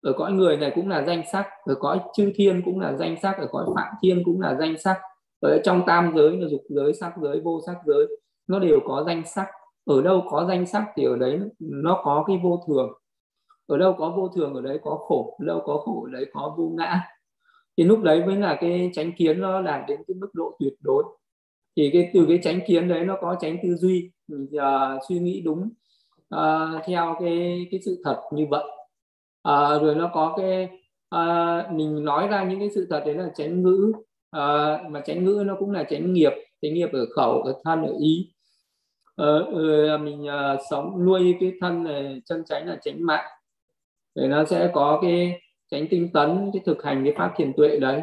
ở 0.02 0.12
cõi 0.12 0.32
người 0.32 0.56
này 0.56 0.72
cũng 0.74 0.88
là 0.88 1.04
danh 1.06 1.22
sắc 1.32 1.46
ở 1.64 1.74
cõi 1.74 2.00
chư 2.14 2.32
thiên 2.34 2.62
cũng 2.64 2.80
là 2.80 2.96
danh 2.96 3.16
sắc 3.22 3.38
ở 3.38 3.46
cõi 3.50 3.66
phạm 3.76 3.94
thiên 4.02 4.22
cũng 4.24 4.40
là 4.40 4.56
danh 4.60 4.78
sắc. 4.78 5.00
Ở 5.40 5.58
trong 5.64 5.82
tam 5.86 6.12
giới 6.16 6.36
là 6.36 6.48
dục 6.48 6.62
giới 6.68 6.94
sắc 6.94 7.12
giới 7.22 7.40
vô 7.40 7.60
sắc 7.66 7.76
giới 7.86 8.06
nó 8.46 8.58
đều 8.58 8.80
có 8.86 9.04
danh 9.06 9.22
sắc. 9.26 9.46
Ở 9.84 10.02
đâu 10.02 10.24
có 10.30 10.44
danh 10.48 10.66
sắc 10.66 10.84
thì 10.96 11.04
ở 11.04 11.16
đấy 11.16 11.40
nó 11.58 12.00
có 12.04 12.24
cái 12.26 12.40
vô 12.42 12.60
thường. 12.66 12.92
Ở 13.66 13.78
đâu 13.78 13.94
có 13.98 14.12
vô 14.16 14.28
thường 14.28 14.54
ở 14.54 14.60
đấy 14.60 14.80
có 14.82 14.96
khổ 14.96 15.36
ở 15.38 15.46
đâu 15.46 15.62
có 15.64 15.82
khổ 15.84 16.06
ở 16.06 16.10
đấy 16.12 16.26
có 16.32 16.54
vô 16.58 16.70
ngã 16.76 17.00
thì 17.80 17.86
lúc 17.86 18.02
đấy 18.02 18.26
mới 18.26 18.36
là 18.36 18.58
cái 18.60 18.90
tránh 18.94 19.12
kiến 19.12 19.40
nó 19.40 19.62
đạt 19.62 19.80
đến 19.88 20.00
cái 20.08 20.14
mức 20.14 20.28
độ 20.32 20.56
tuyệt 20.58 20.72
đối. 20.80 21.04
Thì 21.76 21.90
cái 21.92 22.10
từ 22.14 22.24
cái 22.28 22.38
tránh 22.42 22.60
kiến 22.66 22.88
đấy 22.88 23.04
nó 23.04 23.16
có 23.20 23.36
tránh 23.40 23.56
tư 23.62 23.74
duy 23.74 24.10
ừ, 24.28 24.36
mình 24.36 24.48
uh, 24.56 25.02
suy 25.08 25.18
nghĩ 25.18 25.42
đúng 25.44 25.70
uh, 26.34 26.84
theo 26.84 27.16
cái 27.20 27.66
cái 27.70 27.80
sự 27.84 28.02
thật 28.04 28.20
như 28.32 28.46
vậy. 28.50 28.64
Uh, 29.48 29.82
rồi 29.82 29.94
nó 29.94 30.10
có 30.14 30.34
cái 30.36 30.68
uh, 31.16 31.72
mình 31.72 32.04
nói 32.04 32.28
ra 32.28 32.44
những 32.44 32.58
cái 32.58 32.70
sự 32.74 32.86
thật 32.90 33.02
đấy 33.06 33.14
là 33.14 33.30
tránh 33.34 33.62
ngữ 33.62 33.92
uh, 34.36 34.90
mà 34.90 35.00
tránh 35.04 35.24
ngữ 35.24 35.42
nó 35.46 35.56
cũng 35.58 35.70
là 35.70 35.84
tránh 35.84 36.12
nghiệp 36.12 36.32
tránh 36.62 36.74
nghiệp 36.74 36.88
ở 36.92 37.06
khẩu 37.16 37.42
ở 37.42 37.60
thân 37.64 37.82
ở 37.82 37.94
ý. 38.00 38.32
Uh, 39.22 40.00
mình 40.00 40.22
uh, 40.22 40.60
sống 40.70 41.04
nuôi 41.04 41.36
cái 41.40 41.52
thân 41.60 41.84
này 41.84 42.22
chân 42.24 42.42
tránh 42.48 42.66
là 42.66 42.78
tránh 42.82 43.06
mạng. 43.06 43.26
Để 44.14 44.28
nó 44.28 44.44
sẽ 44.44 44.70
có 44.74 44.98
cái 45.02 45.40
tránh 45.70 45.86
tinh 45.90 46.08
tấn 46.12 46.50
cái 46.52 46.62
thực 46.66 46.82
hành 46.82 47.04
cái 47.04 47.14
pháp 47.16 47.32
thiền 47.36 47.52
tuệ 47.52 47.78
đấy. 47.78 48.02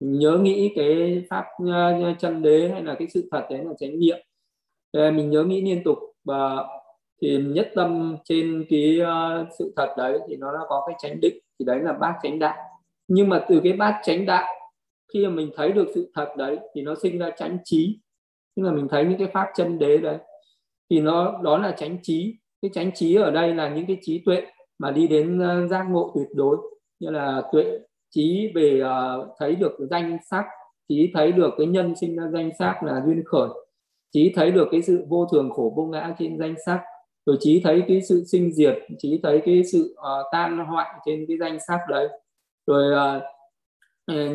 Mình 0.00 0.18
nhớ 0.18 0.38
nghĩ 0.42 0.72
cái 0.76 1.24
pháp 1.30 1.44
ờ, 1.70 2.14
chân 2.18 2.42
đế 2.42 2.68
hay 2.72 2.82
là 2.82 2.94
cái 2.98 3.08
sự 3.08 3.28
thật 3.30 3.46
đấy 3.50 3.64
là 3.64 3.72
chánh 3.78 3.98
niệm. 3.98 4.18
Ờ, 4.92 5.10
mình 5.10 5.30
nhớ 5.30 5.44
nghĩ 5.44 5.62
liên 5.62 5.84
tục. 5.84 5.98
Và 6.24 6.64
thì 7.22 7.38
nhất 7.38 7.70
tâm 7.74 8.16
trên 8.24 8.64
cái 8.68 8.98
ờ, 9.00 9.46
sự 9.58 9.72
thật 9.76 9.94
đấy 9.96 10.18
thì 10.28 10.36
nó 10.36 10.52
đã 10.52 10.58
có 10.68 10.84
cái 10.86 10.96
tránh 10.98 11.20
định, 11.20 11.38
thì 11.58 11.64
đấy 11.64 11.80
là 11.80 11.92
bát 11.92 12.14
tránh 12.22 12.38
đạo. 12.38 12.56
Nhưng 13.08 13.28
mà 13.28 13.44
từ 13.48 13.60
cái 13.64 13.72
bát 13.72 14.00
tránh 14.02 14.26
đạo, 14.26 14.54
khi 15.12 15.26
mà 15.26 15.32
mình 15.32 15.50
thấy 15.56 15.72
được 15.72 15.86
sự 15.94 16.10
thật 16.14 16.28
đấy 16.36 16.58
thì 16.74 16.82
nó 16.82 16.94
sinh 17.02 17.18
ra 17.18 17.30
chánh 17.36 17.58
trí. 17.64 17.98
Tức 18.56 18.62
là 18.62 18.72
mình 18.72 18.88
thấy 18.88 19.04
những 19.04 19.18
cái 19.18 19.28
pháp 19.32 19.46
chân 19.56 19.78
đế 19.78 19.98
đấy, 19.98 20.18
thì 20.90 21.00
nó, 21.00 21.40
đó 21.42 21.58
là 21.58 21.72
chánh 21.72 21.98
trí. 22.02 22.34
Cái 22.62 22.70
chánh 22.74 22.90
trí 22.94 23.14
ở 23.14 23.30
đây 23.30 23.54
là 23.54 23.68
những 23.68 23.86
cái 23.86 23.98
trí 24.02 24.22
tuệ 24.24 24.46
mà 24.78 24.90
đi 24.90 25.08
đến 25.08 25.40
giác 25.70 25.86
ngộ 25.90 26.12
tuyệt 26.14 26.28
đối 26.34 26.56
như 27.04 27.10
là 27.10 27.42
tuệ 27.52 27.78
trí 28.10 28.52
về 28.54 28.82
uh, 28.82 29.28
thấy 29.38 29.54
được 29.54 29.76
danh 29.90 30.18
sắc 30.30 30.44
trí 30.88 31.10
thấy 31.14 31.32
được 31.32 31.54
cái 31.58 31.66
nhân 31.66 31.94
sinh 32.00 32.16
ra 32.16 32.28
danh 32.32 32.50
sắc 32.58 32.82
là 32.82 33.02
duyên 33.06 33.22
khởi 33.26 33.48
trí 34.12 34.32
thấy 34.36 34.50
được 34.50 34.68
cái 34.70 34.82
sự 34.82 35.04
vô 35.08 35.26
thường 35.32 35.50
khổ 35.50 35.72
vô 35.76 35.84
ngã 35.84 36.14
trên 36.18 36.38
danh 36.38 36.54
sắc 36.66 36.80
rồi 37.26 37.36
trí 37.40 37.60
thấy 37.64 37.82
cái 37.88 38.02
sự 38.02 38.24
sinh 38.24 38.52
diệt 38.52 38.78
trí 38.98 39.20
thấy 39.22 39.42
cái 39.44 39.64
sự 39.72 39.96
uh, 40.00 40.26
tan 40.32 40.58
hoại 40.58 40.94
trên 41.06 41.24
cái 41.28 41.38
danh 41.40 41.58
sắc 41.68 41.80
đấy. 41.88 42.08
Rồi 42.66 43.16
uh, 43.16 43.22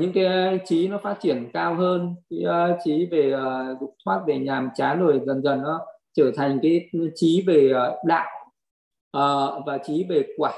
những 0.01 0.11
cái 0.13 0.59
trí 0.65 0.87
nó 0.87 0.97
phát 1.03 1.17
triển 1.21 1.49
cao 1.53 1.75
hơn 1.75 2.15
cái 2.29 2.39
uh, 2.73 2.77
trí 2.85 3.05
về 3.05 3.33
uh, 3.33 3.79
dục 3.81 3.95
thoát 4.05 4.21
về 4.27 4.37
nhàm 4.37 4.69
chán 4.75 4.99
rồi 4.99 5.21
dần 5.25 5.41
dần 5.41 5.61
nó 5.61 5.85
trở 6.13 6.31
thành 6.35 6.59
cái 6.61 6.89
trí 7.15 7.43
về 7.47 7.71
uh, 7.71 8.05
đạo 8.05 8.29
uh, 9.17 9.65
và 9.65 9.77
trí 9.83 10.05
về 10.09 10.23
quả 10.37 10.53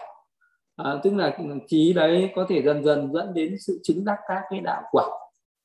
à, 0.83 0.99
tức 1.03 1.13
là 1.15 1.37
trí 1.67 1.93
đấy 1.93 2.31
có 2.35 2.45
thể 2.49 2.61
dần 2.61 2.83
dần 2.83 3.13
dẫn 3.13 3.33
đến 3.33 3.55
sự 3.59 3.79
chứng 3.83 4.05
đắc 4.05 4.17
các 4.27 4.41
cái 4.49 4.59
đạo 4.59 4.81
quả. 4.91 5.05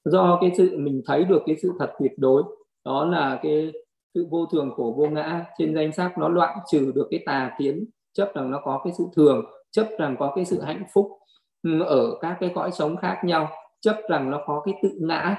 Do 0.04 0.38
cái 0.40 0.50
sự 0.56 0.76
mình 0.78 1.02
thấy 1.06 1.24
được 1.24 1.42
cái 1.46 1.56
sự 1.62 1.72
thật 1.78 1.92
tuyệt 1.98 2.12
đối 2.16 2.42
đó 2.84 3.04
là 3.04 3.40
cái 3.42 3.72
sự 4.14 4.26
vô 4.30 4.46
thường 4.46 4.72
của 4.76 4.92
vô 4.92 5.06
ngã. 5.06 5.44
Trên 5.58 5.74
danh 5.74 5.92
sắc 5.92 6.18
nó 6.18 6.28
loại 6.28 6.56
trừ 6.70 6.92
được 6.94 7.08
cái 7.10 7.22
tà 7.26 7.50
kiến 7.58 7.84
chấp 8.12 8.34
rằng 8.34 8.50
nó 8.50 8.60
có 8.64 8.80
cái 8.84 8.92
sự 8.98 9.04
thường 9.16 9.44
chấp 9.70 9.86
rằng 9.98 10.16
có 10.18 10.32
cái 10.36 10.44
sự 10.44 10.60
hạnh 10.62 10.84
phúc 10.92 11.18
ừ, 11.62 11.82
ở 11.82 12.18
các 12.20 12.36
cái 12.40 12.50
cõi 12.54 12.70
sống 12.72 12.96
khác 12.96 13.20
nhau 13.24 13.48
chấp 13.80 13.96
rằng 14.08 14.30
nó 14.30 14.40
có 14.46 14.62
cái 14.64 14.74
tự 14.82 14.90
ngã. 15.00 15.36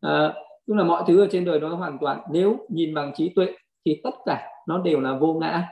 À, 0.00 0.34
tức 0.66 0.74
là 0.74 0.84
mọi 0.84 1.04
thứ 1.06 1.20
ở 1.20 1.28
trên 1.30 1.44
đời 1.44 1.60
nó 1.60 1.68
hoàn 1.68 1.98
toàn 1.98 2.20
nếu 2.30 2.56
nhìn 2.68 2.94
bằng 2.94 3.12
trí 3.14 3.28
tuệ 3.28 3.46
thì 3.86 4.00
tất 4.04 4.14
cả 4.26 4.48
nó 4.68 4.78
đều 4.78 5.00
là 5.00 5.18
vô 5.18 5.34
ngã 5.34 5.68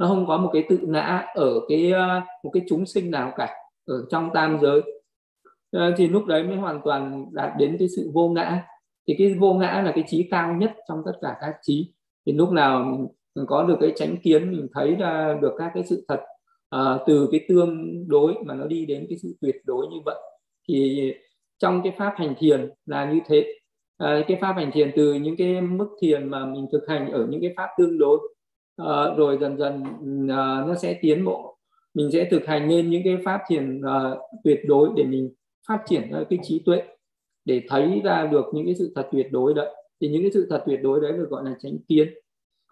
nó 0.00 0.06
không 0.06 0.26
có 0.26 0.38
một 0.38 0.50
cái 0.52 0.64
tự 0.68 0.78
ngã 0.82 1.26
ở 1.34 1.60
cái 1.68 1.92
ờ, 1.92 2.20
một 2.44 2.50
cái 2.50 2.62
chúng 2.68 2.86
sinh 2.86 3.10
nào 3.10 3.32
cả 3.36 3.54
ở 3.86 4.06
trong 4.10 4.30
tam 4.34 4.58
giới. 4.62 4.82
Ờ, 5.70 5.94
thì 5.96 6.08
lúc 6.08 6.26
đấy 6.26 6.44
mới 6.44 6.56
hoàn 6.56 6.80
toàn 6.84 7.26
đạt 7.32 7.52
đến 7.58 7.76
cái 7.78 7.88
sự 7.96 8.10
vô 8.14 8.28
ngã. 8.28 8.64
Thì 9.08 9.14
cái 9.18 9.34
vô 9.34 9.54
ngã 9.54 9.82
là 9.84 9.92
cái 9.94 10.04
trí 10.06 10.28
cao 10.30 10.54
nhất 10.54 10.72
trong 10.88 11.02
tất 11.06 11.12
cả 11.22 11.36
các 11.40 11.54
trí. 11.62 11.92
Thì 12.26 12.32
lúc 12.32 12.52
nào 12.52 12.84
mình 13.34 13.46
có 13.46 13.64
được 13.64 13.76
cái 13.80 13.92
tránh 13.96 14.16
kiến 14.22 14.52
mình 14.52 14.66
thấy 14.74 14.94
ra 14.94 15.38
được 15.42 15.52
các 15.58 15.70
cái 15.74 15.84
sự 15.84 16.04
thật 16.08 16.20
uh, 16.76 17.00
từ 17.06 17.28
cái 17.32 17.40
tương 17.48 18.04
đối 18.08 18.34
mà 18.44 18.54
nó 18.54 18.66
đi 18.66 18.86
đến 18.86 19.06
cái 19.08 19.18
sự 19.22 19.34
tuyệt 19.40 19.56
đối 19.64 19.86
như 19.86 19.96
vậy 20.04 20.16
thì 20.68 21.12
trong 21.58 21.80
cái 21.84 21.94
pháp 21.98 22.14
hành 22.16 22.34
thiền 22.38 22.70
là 22.86 23.12
như 23.12 23.20
thế. 23.26 23.54
Uh, 24.04 24.26
cái 24.28 24.38
pháp 24.40 24.52
hành 24.52 24.70
thiền 24.72 24.92
từ 24.96 25.14
những 25.14 25.36
cái 25.36 25.60
mức 25.60 25.88
thiền 26.00 26.28
mà 26.28 26.46
mình 26.46 26.66
thực 26.72 26.88
hành 26.88 27.12
ở 27.12 27.26
những 27.30 27.40
cái 27.40 27.54
pháp 27.56 27.68
tương 27.78 27.98
đối 27.98 28.18
Ờ, 28.80 29.14
rồi 29.16 29.38
dần 29.40 29.58
dần 29.58 29.82
uh, 30.24 30.68
nó 30.68 30.74
sẽ 30.74 30.98
tiến 31.02 31.24
bộ. 31.24 31.56
Mình 31.94 32.10
sẽ 32.12 32.28
thực 32.30 32.46
hành 32.46 32.68
lên 32.68 32.90
những 32.90 33.02
cái 33.04 33.18
pháp 33.24 33.40
thiền 33.48 33.80
uh, 33.80 34.18
tuyệt 34.44 34.60
đối 34.66 34.90
để 34.96 35.04
mình 35.04 35.34
phát 35.68 35.82
triển 35.86 36.12
cái 36.30 36.38
trí 36.42 36.58
tuệ 36.58 36.82
để 37.44 37.62
thấy 37.68 38.00
ra 38.04 38.26
được 38.26 38.44
những 38.52 38.66
cái 38.66 38.74
sự 38.74 38.92
thật 38.94 39.08
tuyệt 39.12 39.26
đối 39.30 39.54
đấy. 39.54 39.74
Thì 40.00 40.08
những 40.08 40.22
cái 40.22 40.30
sự 40.34 40.46
thật 40.50 40.62
tuyệt 40.66 40.80
đối 40.82 41.00
đấy 41.00 41.12
được 41.12 41.26
gọi 41.30 41.44
là 41.44 41.54
chánh 41.62 41.78
kiến. 41.88 42.14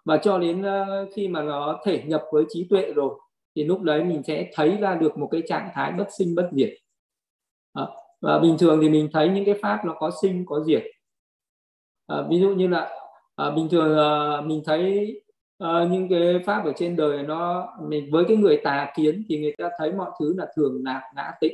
Và 0.05 0.17
cho 0.17 0.39
đến 0.39 0.61
uh, 0.61 1.09
khi 1.15 1.27
mà 1.27 1.43
nó 1.43 1.79
thể 1.85 2.03
nhập 2.05 2.23
với 2.31 2.43
trí 2.49 2.67
tuệ 2.69 2.93
rồi 2.95 3.19
thì 3.55 3.63
lúc 3.63 3.81
đấy 3.81 4.03
mình 4.03 4.23
sẽ 4.23 4.49
thấy 4.53 4.77
ra 4.77 4.95
được 4.95 5.17
một 5.17 5.27
cái 5.31 5.41
trạng 5.47 5.69
thái 5.73 5.91
bất 5.91 6.07
sinh 6.17 6.35
bất 6.35 6.49
diệt. 6.51 6.69
À, 7.73 7.83
và 8.21 8.39
bình 8.39 8.55
thường 8.59 8.79
thì 8.81 8.89
mình 8.89 9.09
thấy 9.13 9.29
những 9.29 9.45
cái 9.45 9.55
pháp 9.61 9.81
nó 9.85 9.95
có 9.99 10.11
sinh 10.21 10.45
có 10.45 10.63
diệt. 10.63 10.83
À, 12.07 12.17
ví 12.29 12.39
dụ 12.39 12.49
như 12.49 12.67
là 12.67 12.89
à, 13.35 13.51
bình 13.51 13.67
thường 13.71 13.97
à, 13.97 14.41
mình 14.41 14.61
thấy 14.65 15.13
à, 15.59 15.87
những 15.91 16.09
cái 16.09 16.39
pháp 16.45 16.65
ở 16.65 16.73
trên 16.75 16.95
đời 16.95 17.23
nó 17.23 17.67
mình 17.81 18.11
với 18.11 18.25
cái 18.27 18.37
người 18.37 18.61
tà 18.63 18.91
kiến 18.95 19.23
thì 19.29 19.41
người 19.41 19.55
ta 19.57 19.69
thấy 19.77 19.91
mọi 19.93 20.11
thứ 20.19 20.35
là 20.37 20.47
thường 20.55 20.81
lạc 20.85 21.11
ngã 21.15 21.31
tịnh. 21.41 21.53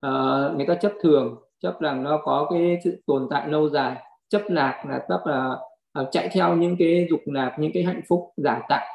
À, 0.00 0.10
người 0.56 0.66
ta 0.66 0.74
chấp 0.74 0.92
thường 1.02 1.36
chấp 1.60 1.80
rằng 1.80 2.02
nó 2.02 2.20
có 2.24 2.46
cái 2.50 2.78
sự 2.84 3.02
tồn 3.06 3.26
tại 3.30 3.48
lâu 3.48 3.68
dài. 3.68 3.96
Chấp 4.28 4.42
lạc 4.48 4.84
là 4.88 5.04
chấp 5.08 5.20
là 5.26 5.56
uh, 6.00 6.08
chạy 6.12 6.28
theo 6.32 6.56
những 6.56 6.76
cái 6.78 7.06
dục 7.10 7.20
lạc 7.26 7.56
những 7.58 7.70
cái 7.74 7.82
hạnh 7.82 8.00
phúc 8.08 8.32
giả 8.36 8.62
tạo 8.68 8.86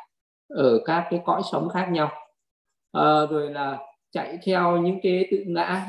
ở 0.49 0.79
các 0.85 1.07
cái 1.09 1.21
cõi 1.25 1.41
sống 1.51 1.69
khác 1.69 1.89
nhau. 1.91 2.11
À, 2.91 3.25
rồi 3.29 3.49
là 3.49 3.77
chạy 4.11 4.39
theo 4.45 4.77
những 4.77 4.99
cái 5.03 5.27
tự 5.31 5.43
ngã. 5.47 5.85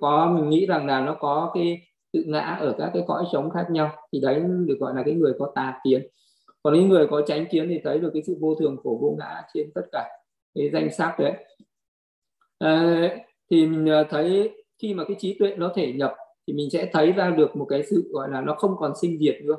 Có 0.00 0.32
mình 0.34 0.50
nghĩ 0.50 0.66
rằng 0.66 0.86
là 0.86 1.00
nó 1.00 1.14
có 1.14 1.50
cái 1.54 1.82
tự 2.12 2.24
ngã 2.26 2.56
ở 2.60 2.74
các 2.78 2.90
cái 2.94 3.04
cõi 3.06 3.24
sống 3.32 3.50
khác 3.50 3.66
nhau. 3.70 3.90
Thì 4.12 4.20
đấy 4.20 4.42
được 4.66 4.76
gọi 4.80 4.94
là 4.94 5.02
cái 5.04 5.14
người 5.14 5.32
có 5.38 5.52
tà 5.54 5.80
kiến 5.84 6.06
còn 6.66 6.74
những 6.74 6.88
người 6.88 7.06
có 7.10 7.22
tránh 7.26 7.46
kiến 7.50 7.68
thì 7.68 7.80
thấy 7.84 7.98
được 7.98 8.10
cái 8.14 8.22
sự 8.26 8.36
vô 8.40 8.54
thường 8.54 8.76
khổ 8.84 8.98
vô 9.02 9.16
ngã 9.18 9.42
trên 9.54 9.70
tất 9.74 9.82
cả 9.92 10.08
cái 10.54 10.70
danh 10.72 10.88
sắc 10.92 11.16
đấy. 11.18 11.32
À, 12.58 13.08
thì 13.50 13.66
mình 13.66 13.86
ờ, 13.86 14.04
thấy 14.10 14.50
khi 14.82 14.94
mà 14.94 15.04
cái 15.04 15.16
trí 15.20 15.38
tuệ 15.38 15.54
nó 15.56 15.72
thể 15.74 15.92
nhập 15.92 16.14
thì 16.46 16.54
mình 16.54 16.70
sẽ 16.70 16.88
thấy 16.92 17.12
ra 17.12 17.30
được 17.30 17.56
một 17.56 17.66
cái 17.68 17.82
sự 17.82 18.08
gọi 18.12 18.28
là 18.30 18.40
nó 18.40 18.54
không 18.54 18.76
còn 18.78 18.92
sinh 19.00 19.18
diệt 19.18 19.36
nữa. 19.44 19.56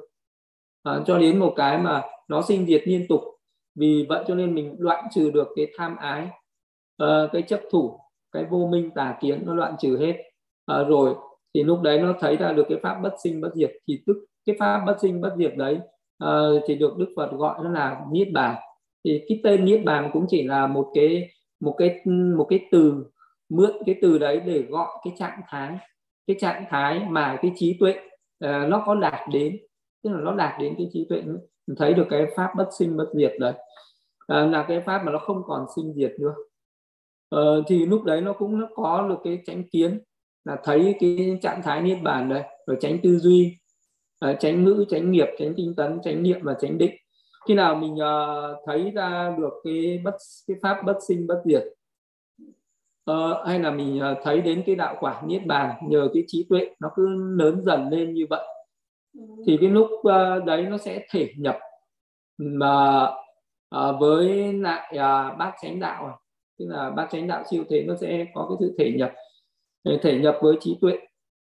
À, 0.84 1.04
cho 1.06 1.18
đến 1.18 1.40
một 1.40 1.54
cái 1.56 1.78
mà 1.78 2.04
nó 2.28 2.42
sinh 2.42 2.66
diệt 2.66 2.82
liên 2.86 3.06
tục 3.10 3.22
vì 3.76 4.06
vậy 4.10 4.24
cho 4.28 4.36
nên 4.36 4.56
mình 4.56 4.76
đoạn 4.80 5.06
trừ 5.14 5.32
được 5.32 5.48
cái 5.56 5.68
tham 5.78 5.96
ái 5.98 6.28
uh, 7.04 7.32
cái 7.34 7.42
chấp 7.42 7.62
thủ 7.72 8.00
cái 8.32 8.46
vô 8.50 8.68
minh 8.72 8.92
tà 8.96 9.18
kiến 9.22 9.44
nó 9.46 9.56
đoạn 9.56 9.76
trừ 9.80 9.98
hết. 9.98 10.16
Uh, 10.82 10.88
rồi 10.88 11.16
thì 11.54 11.64
lúc 11.64 11.82
đấy 11.82 12.00
nó 12.02 12.14
thấy 12.20 12.38
ra 12.38 12.54
được 12.54 12.66
cái 12.70 12.78
pháp 12.84 13.00
bất 13.04 13.16
sinh 13.24 13.42
bất 13.42 13.52
diệt 13.56 13.72
thì 13.88 14.04
tức 14.08 14.26
cái 14.46 14.56
pháp 14.60 14.84
bất 14.86 14.98
sinh 15.02 15.22
bất 15.22 15.36
diệt 15.38 15.54
đấy 15.58 15.80
uh, 16.24 16.64
thì 16.68 16.76
được 16.76 16.98
đức 16.98 17.14
phật 17.16 17.32
gọi 17.32 17.60
đó 17.64 17.70
là 17.70 18.02
niết 18.12 18.28
bàn. 18.34 18.56
Thì 19.04 19.22
cái 19.28 19.40
tên 19.44 19.66
niết 19.66 19.86
bàn 19.86 20.10
cũng 20.14 20.26
chỉ 20.30 20.44
là 20.44 20.68
một 20.68 20.92
cái 20.94 21.30
một 21.60 21.76
cái 21.78 22.02
một 22.38 22.48
cái 22.50 22.68
từ 22.72 23.06
mượn 23.50 23.72
cái 23.86 23.96
từ 24.02 24.18
đấy 24.18 24.42
để 24.46 24.62
gọi 24.62 24.88
cái 25.04 25.14
trạng 25.18 25.42
thái 25.48 25.78
cái 26.28 26.38
trạng 26.40 26.66
thái 26.70 27.06
mà 27.10 27.40
cái 27.42 27.52
trí 27.56 27.78
tuệ 27.80 27.92
uh, 28.46 28.70
nó 28.70 28.84
có 28.86 28.96
đạt 28.96 29.30
đến. 29.32 29.58
Tức 30.04 30.10
là 30.10 30.20
nó 30.22 30.36
đạt 30.36 30.54
đến 30.60 30.76
cái 30.78 30.90
trí 30.94 31.06
tuệ. 31.10 31.22
Mình 31.68 31.78
thấy 31.78 31.94
được 31.94 32.08
cái 32.10 32.26
pháp 32.36 32.50
bất 32.58 32.70
sinh 32.78 32.98
bất 32.98 33.10
diệt 33.14 33.34
đấy. 33.40 33.54
Uh, 34.34 34.52
là 34.52 34.66
cái 34.68 34.82
pháp 34.86 35.04
mà 35.06 35.12
nó 35.12 35.20
không 35.20 35.42
còn 35.46 35.66
sinh 35.76 35.94
diệt 35.94 36.14
nữa. 36.20 36.36
Uh, 37.36 37.66
thì 37.68 37.86
lúc 37.86 38.04
đấy 38.04 38.22
nó 38.22 38.34
cũng 38.34 38.60
nó 38.60 38.68
có 38.76 39.08
được 39.10 39.18
cái 39.24 39.40
tránh 39.46 39.64
kiến 39.72 40.00
là 40.46 40.58
thấy 40.64 40.96
cái 41.00 41.40
trạng 41.42 41.62
thái 41.64 41.82
niết 41.82 41.98
bàn 42.04 42.30
đấy 42.30 42.44
rồi 42.68 42.78
tránh 42.82 42.98
tư 43.04 43.20
duy 43.20 43.58
uh, 44.26 44.40
tránh 44.40 44.66
ngữ 44.66 44.86
tránh 44.90 45.12
nghiệp 45.12 45.28
tránh 45.40 45.54
tinh 45.58 45.74
tấn 45.78 46.00
tránh 46.04 46.24
niệm 46.24 46.40
và 46.44 46.56
tránh 46.62 46.78
định. 46.78 46.96
Khi 47.48 47.54
nào 47.54 47.76
mình 47.76 47.94
uh, 47.94 48.58
thấy 48.66 48.92
ra 48.92 49.36
được 49.38 49.54
cái 49.64 50.02
bất 50.04 50.16
cái 50.48 50.58
pháp 50.62 50.78
bất 50.86 50.98
sinh 51.08 51.28
bất 51.28 51.42
diệt 51.46 51.64
uh, 53.12 53.48
hay 53.48 53.60
là 53.60 53.72
mình 53.72 54.02
uh, 54.12 54.18
thấy 54.24 54.42
đến 54.42 54.64
cái 54.66 54.76
đạo 54.76 54.98
quả 55.00 55.22
niết 55.26 55.46
bàn 55.46 55.76
nhờ 55.90 56.10
cái 56.14 56.24
trí 56.28 56.46
tuệ 56.50 56.70
nó 56.80 56.92
cứ 56.96 57.08
lớn 57.38 57.64
dần 57.66 57.90
lên 57.90 58.14
như 58.14 58.26
vậy 58.30 58.46
thì 59.48 59.58
cái 59.62 59.70
lúc 59.70 59.90
uh, 59.92 60.46
đấy 60.46 60.62
nó 60.64 60.78
sẽ 60.78 61.06
thể 61.12 61.34
nhập 61.38 61.58
mà 62.38 63.08
uh, 63.76 63.96
với 64.00 64.54
lại 64.54 64.94
uh, 64.94 65.38
bát 65.38 65.54
chánh 65.62 65.80
đạo 65.80 66.06
à. 66.06 66.14
tức 66.60 66.66
là 66.70 66.90
bát 66.90 67.08
chánh 67.12 67.28
đạo 67.28 67.44
siêu 67.52 67.64
thế 67.70 67.84
nó 67.88 67.96
sẽ 67.96 68.26
có 68.34 68.48
cái 68.50 68.58
sự 68.60 68.76
thể 68.80 68.92
nhập. 68.98 69.14
Thể 70.02 70.20
nhập 70.20 70.38
với 70.42 70.56
trí 70.60 70.78
tuệ 70.82 70.98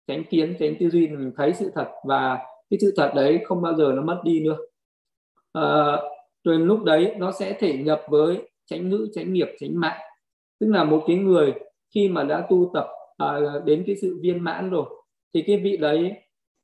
tránh 0.08 0.24
kiến 0.30 0.56
tránh 0.60 0.76
tư 0.80 0.90
duy 0.90 1.08
mình 1.08 1.32
thấy 1.38 1.54
sự 1.54 1.72
thật 1.76 1.88
và 2.04 2.40
cái 2.74 2.80
sự 2.82 2.94
thật 2.98 3.12
đấy 3.16 3.42
không 3.46 3.62
bao 3.62 3.76
giờ 3.76 3.92
nó 3.96 4.02
mất 4.02 4.22
đi 4.24 4.40
nữa. 4.40 4.58
À, 5.54 5.98
rồi 6.44 6.60
lúc 6.60 6.84
đấy 6.84 7.16
nó 7.18 7.32
sẽ 7.32 7.58
thể 7.60 7.78
nhập 7.78 8.02
với 8.10 8.50
tránh 8.66 8.90
ngữ 8.90 9.08
tránh 9.14 9.34
nghiệp 9.34 9.48
tránh 9.60 9.80
mạng. 9.80 10.00
Tức 10.60 10.68
là 10.68 10.84
một 10.84 11.04
cái 11.08 11.16
người 11.16 11.54
khi 11.96 12.10
mà 12.10 12.24
đã 12.24 12.48
tu 12.50 12.72
tập 12.74 12.88
à, 13.18 13.40
đến 13.66 13.84
cái 13.88 13.96
sự 14.02 14.20
viên 14.22 14.44
mãn 14.44 14.70
rồi 14.70 14.86
thì 15.34 15.44
cái 15.48 15.58
vị 15.58 15.78
đấy 15.78 16.14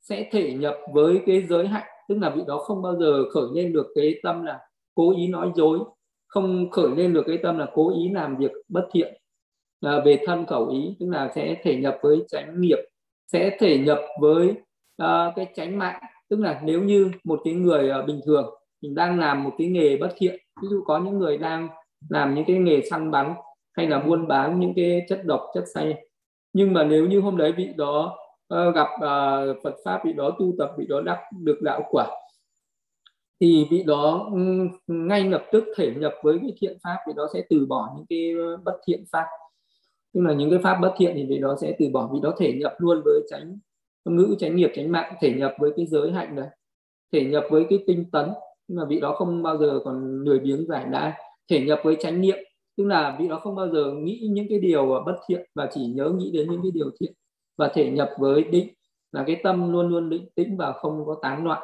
sẽ 0.00 0.28
thể 0.32 0.52
nhập 0.52 0.76
với 0.92 1.20
cái 1.26 1.46
giới 1.48 1.66
hạnh. 1.66 1.86
Tức 2.08 2.18
là 2.18 2.30
vị 2.30 2.42
đó 2.46 2.58
không 2.58 2.82
bao 2.82 2.96
giờ 2.96 3.30
khởi 3.30 3.48
lên 3.54 3.72
được 3.72 3.86
cái 3.94 4.20
tâm 4.22 4.44
là 4.44 4.58
cố 4.94 5.16
ý 5.16 5.28
nói 5.28 5.52
dối 5.56 5.78
không 6.26 6.70
khởi 6.70 6.88
lên 6.96 7.14
được 7.14 7.24
cái 7.26 7.38
tâm 7.42 7.58
là 7.58 7.66
cố 7.74 7.92
ý 7.98 8.08
làm 8.08 8.36
việc 8.36 8.52
bất 8.68 8.88
thiện 8.92 9.14
à, 9.80 10.02
về 10.04 10.18
thân 10.26 10.46
khẩu 10.46 10.68
ý. 10.68 10.96
Tức 11.00 11.06
là 11.08 11.32
sẽ 11.34 11.56
thể 11.62 11.76
nhập 11.76 11.98
với 12.02 12.24
tránh 12.28 12.60
nghiệp 12.60 12.78
sẽ 13.32 13.56
thể 13.60 13.78
nhập 13.78 13.98
với 14.20 14.54
uh, 15.02 15.32
cái 15.36 15.46
tránh 15.56 15.78
mạng 15.78 16.00
tức 16.28 16.40
là 16.40 16.60
nếu 16.64 16.82
như 16.82 17.10
một 17.24 17.40
cái 17.44 17.54
người 17.54 17.90
uh, 18.00 18.06
bình 18.06 18.20
thường 18.26 18.54
mình 18.82 18.94
đang 18.94 19.18
làm 19.18 19.44
một 19.44 19.50
cái 19.58 19.66
nghề 19.66 19.96
bất 19.96 20.14
thiện 20.16 20.40
ví 20.62 20.68
dụ 20.68 20.82
có 20.86 20.98
những 20.98 21.18
người 21.18 21.38
đang 21.38 21.68
làm 22.08 22.34
những 22.34 22.44
cái 22.44 22.56
nghề 22.56 22.82
săn 22.90 23.10
bắn 23.10 23.34
hay 23.72 23.86
là 23.86 23.98
buôn 23.98 24.28
bán 24.28 24.60
những 24.60 24.72
cái 24.76 25.06
chất 25.08 25.24
độc 25.24 25.40
chất 25.54 25.64
say 25.74 25.94
nhưng 26.52 26.72
mà 26.72 26.84
nếu 26.84 27.06
như 27.06 27.20
hôm 27.20 27.36
đấy 27.36 27.52
vị 27.52 27.68
đó 27.76 28.18
uh, 28.54 28.74
gặp 28.74 28.88
uh, 28.94 29.62
Phật 29.62 29.74
pháp 29.84 30.00
vị 30.04 30.12
đó 30.12 30.30
tu 30.38 30.54
tập 30.58 30.70
vị 30.78 30.86
đó 30.88 31.00
đắc 31.00 31.18
được 31.42 31.58
đạo 31.62 31.82
quả 31.90 32.06
thì 33.40 33.66
vị 33.70 33.82
đó 33.86 34.30
ngay 34.86 35.24
lập 35.24 35.44
tức 35.52 35.64
thể 35.76 35.94
nhập 35.96 36.14
với 36.22 36.38
cái 36.42 36.52
thiện 36.60 36.78
pháp 36.82 36.96
vị 37.06 37.12
đó 37.16 37.26
sẽ 37.34 37.42
từ 37.50 37.66
bỏ 37.66 37.88
những 37.96 38.06
cái 38.08 38.34
bất 38.64 38.78
thiện 38.86 39.04
pháp. 39.12 39.24
Tức 40.14 40.20
là 40.20 40.34
những 40.34 40.50
cái 40.50 40.58
pháp 40.62 40.78
bất 40.80 40.94
thiện 40.96 41.12
thì 41.14 41.26
vị 41.28 41.38
đó 41.38 41.56
sẽ 41.60 41.76
từ 41.78 41.86
bỏ 41.92 42.10
vị 42.12 42.20
đó 42.22 42.34
thể 42.38 42.52
nhập 42.52 42.74
luôn 42.78 43.02
với 43.04 43.20
tránh 43.30 43.58
ngữ 44.04 44.36
tránh 44.38 44.56
nghiệp 44.56 44.70
tránh 44.74 44.92
mạng 44.92 45.14
thể 45.20 45.34
nhập 45.34 45.54
với 45.58 45.72
cái 45.76 45.86
giới 45.86 46.12
hạnh 46.12 46.36
đấy 46.36 46.48
thể 47.12 47.24
nhập 47.24 47.44
với 47.50 47.66
cái 47.70 47.78
tinh 47.86 48.04
tấn. 48.12 48.28
Nhưng 48.68 48.78
mà 48.78 48.84
vị 48.84 49.00
đó 49.00 49.14
không 49.14 49.42
bao 49.42 49.58
giờ 49.58 49.80
còn 49.84 50.24
lười 50.24 50.38
biếng 50.38 50.66
giải 50.66 50.86
đãi 50.90 51.12
thể 51.50 51.60
nhập 51.60 51.80
với 51.84 51.96
chánh 52.00 52.20
niệm 52.20 52.38
tức 52.80 52.86
là 52.86 53.16
vị 53.18 53.28
đó 53.28 53.40
không 53.42 53.54
bao 53.54 53.68
giờ 53.68 53.92
nghĩ 53.92 54.28
những 54.30 54.46
cái 54.48 54.58
điều 54.58 55.02
bất 55.06 55.16
thiện 55.28 55.46
và 55.54 55.68
chỉ 55.72 55.86
nhớ 55.86 56.12
nghĩ 56.16 56.30
đến 56.30 56.50
những 56.50 56.62
cái 56.62 56.70
điều 56.74 56.90
thiện. 57.00 57.12
Và 57.56 57.68
thể 57.74 57.90
nhập 57.90 58.10
với 58.18 58.44
định 58.44 58.68
là 59.12 59.24
cái 59.26 59.40
tâm 59.42 59.72
luôn 59.72 59.88
luôn 59.88 60.10
định 60.10 60.28
tĩnh 60.34 60.56
và 60.56 60.72
không 60.72 61.04
có 61.06 61.16
tán 61.22 61.44
loạn. 61.44 61.62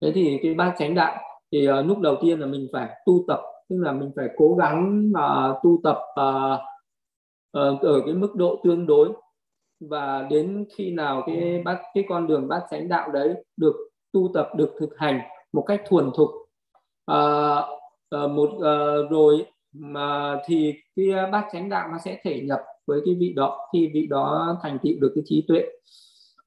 Thế 0.00 0.12
thì 0.14 0.38
cái 0.42 0.54
bát 0.54 0.74
chánh 0.78 0.94
đạo 0.94 1.22
thì 1.52 1.68
uh, 1.70 1.86
lúc 1.86 1.98
đầu 1.98 2.16
tiên 2.22 2.40
là 2.40 2.46
mình 2.46 2.68
phải 2.72 2.88
tu 3.06 3.24
tập 3.28 3.40
tức 3.68 3.76
là 3.78 3.92
mình 3.92 4.10
phải 4.16 4.28
cố 4.36 4.54
gắng 4.54 5.12
uh, 5.12 5.56
tu 5.62 5.80
tập 5.84 5.98
uh, 6.20 6.60
uh, 7.58 7.80
ở 7.80 8.02
cái 8.04 8.14
mức 8.14 8.34
độ 8.34 8.60
tương 8.64 8.86
đối 8.86 9.08
và 9.80 10.26
đến 10.30 10.64
khi 10.76 10.90
nào 10.90 11.22
cái 11.26 11.62
bát 11.64 11.78
cái 11.94 12.04
con 12.08 12.26
đường 12.26 12.48
bát 12.48 12.62
chánh 12.70 12.88
đạo 12.88 13.10
đấy 13.12 13.34
được 13.56 13.74
tu 14.12 14.30
tập 14.34 14.48
được 14.56 14.74
thực 14.80 14.98
hành 14.98 15.20
một 15.52 15.62
cách 15.62 15.82
thuần 15.88 16.10
thục 16.14 16.28
uh, 17.12 18.30
một 18.30 18.50
uh, 18.54 19.10
rồi 19.10 19.46
mà 19.72 20.38
thì 20.46 20.74
cái 20.96 21.06
bát 21.32 21.46
chánh 21.52 21.68
đạo 21.68 21.88
nó 21.92 21.98
sẽ 22.04 22.20
thể 22.24 22.40
nhập 22.40 22.60
với 22.86 23.00
cái 23.04 23.14
vị 23.14 23.32
đó. 23.36 23.68
Khi 23.72 23.90
vị 23.94 24.06
đó 24.06 24.58
thành 24.62 24.78
tựu 24.82 24.92
được 25.00 25.12
cái 25.14 25.24
trí 25.26 25.44
tuệ 25.48 25.62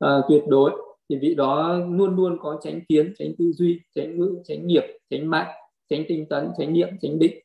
uh, 0.06 0.26
tuyệt 0.30 0.44
đối 0.48 0.72
thì 1.10 1.18
vị 1.22 1.36
đó 1.36 1.80
luôn 1.90 2.16
luôn 2.16 2.38
có 2.42 2.60
tránh 2.62 2.82
kiến 2.90 3.14
tránh 3.20 3.34
tư 3.38 3.52
duy 3.52 3.80
tránh 3.96 4.18
ngữ 4.18 4.42
tránh 4.44 4.68
nghiệp 4.68 4.84
tránh 5.10 5.30
mạng 5.30 5.48
tránh 5.90 6.04
tinh 6.08 6.26
tấn 6.30 6.52
tránh 6.58 6.74
niệm 6.74 6.90
tránh 7.02 7.20
định. 7.20 7.40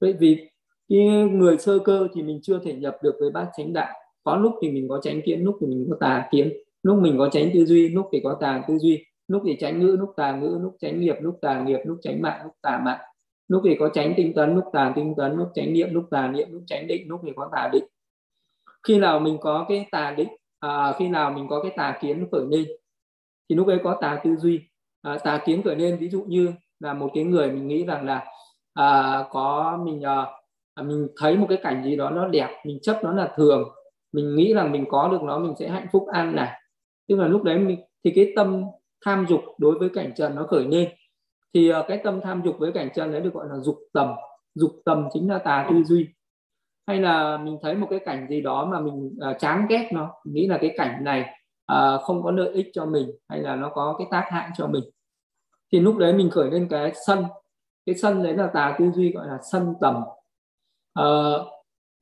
Bởi 0.00 0.12
vì 0.12 0.48
cái 0.88 1.06
người 1.30 1.58
sơ 1.58 1.78
cơ 1.78 2.08
thì 2.14 2.22
mình 2.22 2.40
chưa 2.42 2.58
thể 2.58 2.74
nhập 2.74 2.96
được 3.02 3.16
với 3.20 3.30
bát 3.30 3.50
chánh 3.56 3.72
đạo 3.72 3.92
có 4.24 4.36
lúc 4.36 4.52
thì 4.62 4.70
mình 4.70 4.88
có 4.88 5.00
tránh 5.02 5.20
kiến 5.24 5.44
lúc 5.44 5.56
thì 5.60 5.66
mình 5.66 5.86
có 5.90 5.96
tà 6.00 6.28
kiến. 6.30 6.52
Lúc 6.82 6.98
mình 6.98 7.18
có 7.18 7.28
tránh 7.32 7.50
tư 7.54 7.66
duy 7.66 7.88
lúc 7.88 8.08
thì 8.12 8.20
có 8.24 8.36
tà 8.40 8.64
tư 8.68 8.78
duy. 8.78 9.04
Lúc 9.28 9.42
thì 9.46 9.56
tránh 9.60 9.80
ngữ 9.80 9.96
lúc 10.00 10.12
tà 10.16 10.36
ngữ 10.36 10.58
lúc 10.62 10.76
tránh 10.80 11.00
nghiệp 11.00 11.16
lúc 11.20 11.38
tà 11.42 11.62
nghiệp 11.62 11.78
lúc 11.84 11.98
tránh 12.02 12.22
mạng 12.22 12.40
lúc 12.44 12.52
tà 12.62 12.80
mạng. 12.84 13.00
Lúc 13.48 13.62
thì 13.64 13.76
có 13.80 13.88
tránh 13.88 14.14
tinh 14.16 14.32
tấn 14.34 14.54
lúc 14.54 14.64
tà 14.72 14.92
tinh 14.96 15.14
tấn 15.16 15.36
lúc 15.36 15.48
tránh 15.54 15.72
niệm 15.72 15.94
lúc 15.94 16.04
tà 16.10 16.28
niệm 16.28 16.48
lúc 16.50 16.62
tránh 16.66 16.86
định 16.86 17.08
lúc 17.08 17.20
thì 17.24 17.32
có 17.36 17.48
tà 17.52 17.68
định. 17.72 17.84
Khi 18.88 18.98
nào 18.98 19.20
mình 19.20 19.38
có 19.40 19.66
cái 19.68 19.88
tà 19.92 20.14
định 20.16 20.28
à, 20.60 20.92
khi 20.98 21.08
nào 21.08 21.30
mình 21.30 21.46
có 21.48 21.62
cái 21.62 21.72
tà 21.76 21.98
kiến 22.00 22.26
khởi 22.32 22.46
lên 22.50 22.64
thì 23.48 23.56
lúc 23.56 23.66
ấy 23.66 23.78
có 23.84 23.98
tà 24.00 24.20
tư 24.24 24.36
duy. 24.36 24.60
À, 25.02 25.18
tà 25.24 25.42
kiến 25.46 25.62
khởi 25.62 25.76
lên 25.76 25.96
ví 26.00 26.08
dụ 26.08 26.22
như 26.22 26.52
là 26.80 26.94
một 26.94 27.10
cái 27.14 27.24
người 27.24 27.50
mình 27.50 27.68
nghĩ 27.68 27.84
rằng 27.84 28.06
là 28.06 28.24
à, 28.74 29.18
có 29.30 29.78
mình 29.84 30.02
à, 30.02 30.26
mình 30.82 31.08
thấy 31.16 31.36
một 31.36 31.46
cái 31.48 31.58
cảnh 31.62 31.84
gì 31.84 31.96
đó 31.96 32.10
nó 32.10 32.28
đẹp 32.28 32.48
mình 32.64 32.78
chấp 32.82 33.00
nó 33.04 33.12
là 33.12 33.32
thường 33.36 33.68
mình 34.14 34.36
nghĩ 34.36 34.54
rằng 34.54 34.72
mình 34.72 34.84
có 34.88 35.08
được 35.08 35.22
nó 35.22 35.38
mình 35.38 35.54
sẽ 35.58 35.68
hạnh 35.68 35.86
phúc 35.92 36.06
an 36.12 36.34
lạc 36.34 36.58
Tức 37.08 37.16
là 37.16 37.26
lúc 37.26 37.42
đấy 37.42 37.58
mình 37.58 37.80
thì 38.04 38.12
cái 38.14 38.32
tâm 38.36 38.64
tham 39.04 39.26
dục 39.28 39.40
đối 39.58 39.78
với 39.78 39.88
cảnh 39.88 40.12
trần 40.16 40.34
nó 40.34 40.46
khởi 40.46 40.64
lên. 40.64 40.88
Thì 41.54 41.68
ờ, 41.68 41.84
cái 41.88 42.00
tâm 42.04 42.20
tham 42.20 42.42
dục 42.44 42.56
với 42.58 42.72
cảnh 42.72 42.88
trần 42.94 43.12
đấy 43.12 43.20
được 43.20 43.34
gọi 43.34 43.46
là 43.48 43.56
dục 43.58 43.78
tầm. 43.92 44.08
Dục 44.54 44.70
tầm 44.84 45.08
chính 45.12 45.30
là 45.30 45.38
tà 45.38 45.66
tư 45.70 45.84
duy. 45.84 46.08
Hay 46.86 47.00
là 47.00 47.38
mình 47.38 47.58
thấy 47.62 47.74
một 47.74 47.86
cái 47.90 47.98
cảnh 47.98 48.26
gì 48.28 48.40
đó 48.40 48.64
mà 48.64 48.80
mình 48.80 49.18
uh, 49.30 49.36
chán 49.38 49.66
ghét 49.68 49.90
nó 49.92 50.14
nghĩ 50.24 50.46
là 50.46 50.58
cái 50.58 50.74
cảnh 50.76 51.04
này 51.04 51.20
uh, 51.72 52.02
không 52.02 52.22
có 52.22 52.30
lợi 52.30 52.52
ích 52.52 52.70
cho 52.72 52.86
mình 52.86 53.10
hay 53.28 53.40
là 53.40 53.56
nó 53.56 53.68
có 53.68 53.94
cái 53.98 54.06
tác 54.10 54.26
hại 54.30 54.50
cho 54.56 54.66
mình. 54.66 54.84
Thì 55.72 55.80
lúc 55.80 55.96
đấy 55.96 56.12
mình 56.12 56.30
khởi 56.30 56.50
lên 56.50 56.68
cái 56.70 56.92
sân. 57.06 57.24
Cái 57.86 57.94
sân 57.94 58.22
đấy 58.22 58.34
là 58.34 58.46
tà 58.46 58.76
tư 58.78 58.90
duy 58.94 59.12
gọi 59.12 59.26
là 59.26 59.38
sân 59.52 59.74
tầm. 59.80 60.02
Uh, 61.00 61.46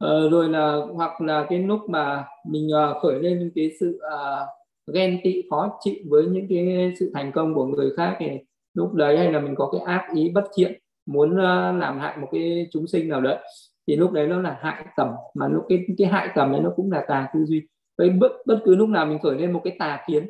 uh, 0.07 0.33
rồi 0.33 0.49
là 0.49 0.77
hoặc 0.95 1.21
là 1.21 1.47
cái 1.49 1.59
lúc 1.59 1.81
mà 1.89 2.25
mình 2.47 2.69
uh, 2.69 3.03
khởi 3.03 3.23
lên 3.23 3.53
cái 3.55 3.71
sự 3.81 4.01
uh, 4.15 4.49
ghen 4.95 5.21
tị 5.25 5.43
khó 5.51 5.79
chịu 5.81 5.95
với 6.09 6.27
những 6.27 6.47
cái 6.49 6.93
sự 7.01 7.11
thành 7.15 7.33
công 7.33 7.55
của 7.55 7.67
người 7.67 7.91
khác 7.97 8.17
thì 8.19 8.27
lúc 8.75 8.95
đấy 8.95 9.19
hay 9.19 9.33
là 9.33 9.41
mình 9.41 9.55
có 9.55 9.71
cái 9.73 9.81
ác 9.81 10.09
ý 10.15 10.31
bất 10.31 10.45
thiện 10.57 10.73
muốn 11.07 11.31
uh, 11.31 11.81
làm 11.81 11.99
hại 11.99 12.17
một 12.17 12.29
cái 12.33 12.69
chúng 12.73 12.87
sinh 12.87 13.09
nào 13.09 13.21
đấy 13.21 13.39
thì 13.87 13.97
lúc 13.97 14.13
đấy 14.13 14.27
nó 14.27 14.41
là 14.41 14.59
hại 14.61 14.85
tầm 14.97 15.09
mà 15.35 15.49
lúc 15.49 15.65
cái 15.69 15.87
cái 15.99 16.09
hại 16.09 16.29
tầm 16.35 16.53
đấy 16.53 16.61
nó 16.61 16.71
cũng 16.77 16.93
là 16.93 17.05
tà 17.09 17.29
tư 17.35 17.45
duy. 17.45 17.63
Với 17.99 18.11
bất 18.11 18.33
bất 18.47 18.61
cứ 18.65 18.75
lúc 18.75 18.89
nào 18.89 19.07
mình 19.07 19.19
khởi 19.23 19.35
lên 19.39 19.53
một 19.53 19.61
cái 19.65 19.77
tà 19.79 20.05
kiến 20.07 20.27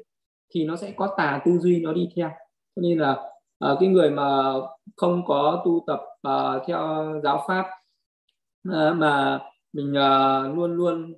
thì 0.55 0.65
nó 0.65 0.77
sẽ 0.77 0.93
có 0.97 1.15
tà 1.17 1.41
tư 1.45 1.59
duy 1.59 1.81
nó 1.83 1.93
đi 1.93 2.09
theo. 2.17 2.29
Cho 2.77 2.83
nên 2.83 2.99
là 2.99 3.13
uh, 3.73 3.79
cái 3.81 3.89
người 3.89 4.11
mà 4.11 4.53
không 4.97 5.23
có 5.27 5.63
tu 5.65 5.85
tập 5.87 6.01
uh, 6.29 6.63
theo 6.67 7.05
giáo 7.23 7.45
pháp 7.49 7.67
uh, 8.69 8.97
mà 8.97 9.41
mình 9.73 9.91
uh, 9.91 10.57
luôn 10.57 10.77
luôn 10.77 11.15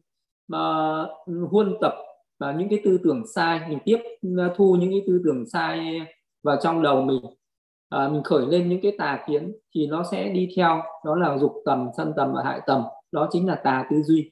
uh, 0.54 1.50
huân 1.50 1.74
tập 1.80 1.94
và 2.38 2.52
những 2.52 2.68
cái 2.68 2.80
tư 2.84 2.98
tưởng 3.04 3.22
sai 3.34 3.60
mình 3.68 3.78
tiếp 3.84 3.98
thu 4.56 4.76
những 4.80 4.90
cái 4.90 5.02
tư 5.06 5.22
tưởng 5.24 5.46
sai 5.46 6.00
vào 6.42 6.56
trong 6.62 6.82
đầu 6.82 7.02
mình. 7.02 7.20
Uh, 7.94 8.12
mình 8.12 8.22
khởi 8.22 8.46
lên 8.46 8.68
những 8.68 8.80
cái 8.82 8.92
tà 8.98 9.24
kiến 9.26 9.52
thì 9.74 9.86
nó 9.86 10.04
sẽ 10.10 10.28
đi 10.28 10.48
theo 10.56 10.82
đó 11.04 11.14
là 11.14 11.38
dục 11.38 11.52
tầm 11.64 11.88
sân 11.96 12.12
tầm 12.16 12.32
và 12.32 12.42
hại 12.44 12.60
tầm 12.66 12.82
đó 13.12 13.28
chính 13.32 13.46
là 13.46 13.54
tà 13.54 13.86
tư 13.90 14.02
duy. 14.02 14.30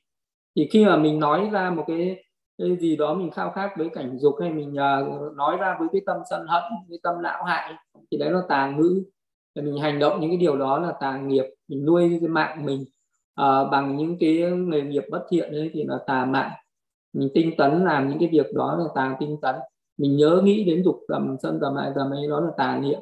Thì 0.57 0.69
khi 0.73 0.85
mà 0.85 0.97
mình 0.97 1.21
nói 1.21 1.49
ra 1.53 1.71
một 1.71 1.85
cái, 1.87 2.25
cái 2.59 2.77
gì 2.77 2.97
đó 2.97 3.15
mình 3.15 3.31
khao 3.31 3.51
khát 3.51 3.71
với 3.79 3.89
cảnh 3.89 4.19
dục 4.19 4.35
hay 4.41 4.51
mình 4.51 4.71
uh, 4.73 5.37
nói 5.37 5.57
ra 5.57 5.77
với 5.79 5.89
cái 5.93 6.03
tâm 6.07 6.17
sân 6.31 6.47
hận 6.47 6.63
cái 6.89 6.99
tâm 7.03 7.23
não 7.23 7.45
hại 7.45 7.75
thì 8.11 8.19
đấy 8.19 8.31
là 8.31 8.41
tà 8.49 8.71
ngữ. 8.71 9.05
Mình 9.55 9.79
hành 9.79 9.99
động 9.99 10.21
những 10.21 10.31
cái 10.31 10.37
điều 10.37 10.57
đó 10.57 10.79
là 10.79 10.93
tà 11.01 11.19
nghiệp 11.19 11.45
mình 11.69 11.85
nuôi 11.85 12.19
cái 12.21 12.29
mạng 12.29 12.67
mình 12.67 12.85
uh, 13.41 13.71
bằng 13.71 13.97
những 13.97 14.17
cái 14.21 14.43
nghề 14.57 14.83
nghiệp 14.83 15.05
bất 15.11 15.27
thiện 15.31 15.53
ấy 15.53 15.71
thì 15.73 15.85
là 15.85 15.99
tà 16.07 16.25
mạng 16.25 16.51
mình 17.13 17.29
tinh 17.35 17.57
tấn 17.57 17.85
làm 17.85 18.09
những 18.09 18.19
cái 18.19 18.29
việc 18.33 18.47
đó 18.55 18.77
là 18.79 18.85
tà 18.95 19.17
tinh 19.21 19.37
tấn. 19.43 19.55
Mình 19.99 20.17
nhớ 20.17 20.41
nghĩ 20.45 20.65
đến 20.65 20.85
dục 20.85 21.01
tầm 21.09 21.37
sân 21.43 21.59
tầm 21.61 21.77
hại 21.77 21.91
tầm 21.97 22.11
ấy 22.11 22.29
đó 22.29 22.41
là 22.41 22.51
tà 22.57 22.79
niệm. 22.79 23.01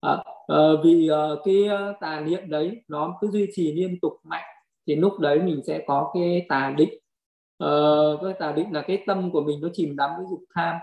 À, 0.00 0.24
à, 0.46 0.56
vì 0.84 1.08
à, 1.08 1.28
cái 1.44 1.68
tà 2.00 2.20
niệm 2.20 2.50
đấy 2.50 2.82
nó 2.88 3.18
cứ 3.20 3.30
duy 3.30 3.46
trì 3.52 3.72
liên 3.72 4.00
tục 4.02 4.12
mạnh 4.24 4.44
thì 4.86 4.96
lúc 4.96 5.18
đấy 5.18 5.40
mình 5.42 5.60
sẽ 5.66 5.84
có 5.86 6.10
cái 6.14 6.46
tà 6.48 6.74
định. 6.76 6.98
À, 7.58 7.68
cái 8.22 8.32
tà 8.38 8.52
định 8.52 8.72
là 8.72 8.82
cái 8.82 9.02
tâm 9.06 9.30
của 9.30 9.40
mình 9.40 9.60
nó 9.60 9.68
chìm 9.72 9.96
đắm 9.96 10.10
với 10.16 10.26
dục 10.30 10.40
tham. 10.54 10.76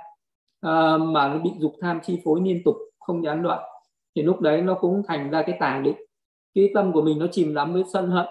À, 0.61 0.97
mà 0.97 1.27
nó 1.27 1.39
bị 1.39 1.51
dục 1.59 1.73
tham 1.81 1.99
chi 2.03 2.21
phối 2.25 2.41
liên 2.43 2.61
tục 2.65 2.75
không 2.99 3.23
gián 3.23 3.43
đoạn. 3.43 3.63
Thì 4.15 4.21
lúc 4.21 4.41
đấy 4.41 4.61
nó 4.61 4.73
cũng 4.73 5.01
thành 5.07 5.29
ra 5.29 5.43
cái 5.43 5.57
tà 5.59 5.81
định. 5.83 5.95
Cái 6.55 6.69
tâm 6.73 6.93
của 6.93 7.01
mình 7.01 7.19
nó 7.19 7.27
chìm 7.31 7.53
đắm 7.53 7.73
với 7.73 7.83
sân 7.93 8.11
hận 8.11 8.25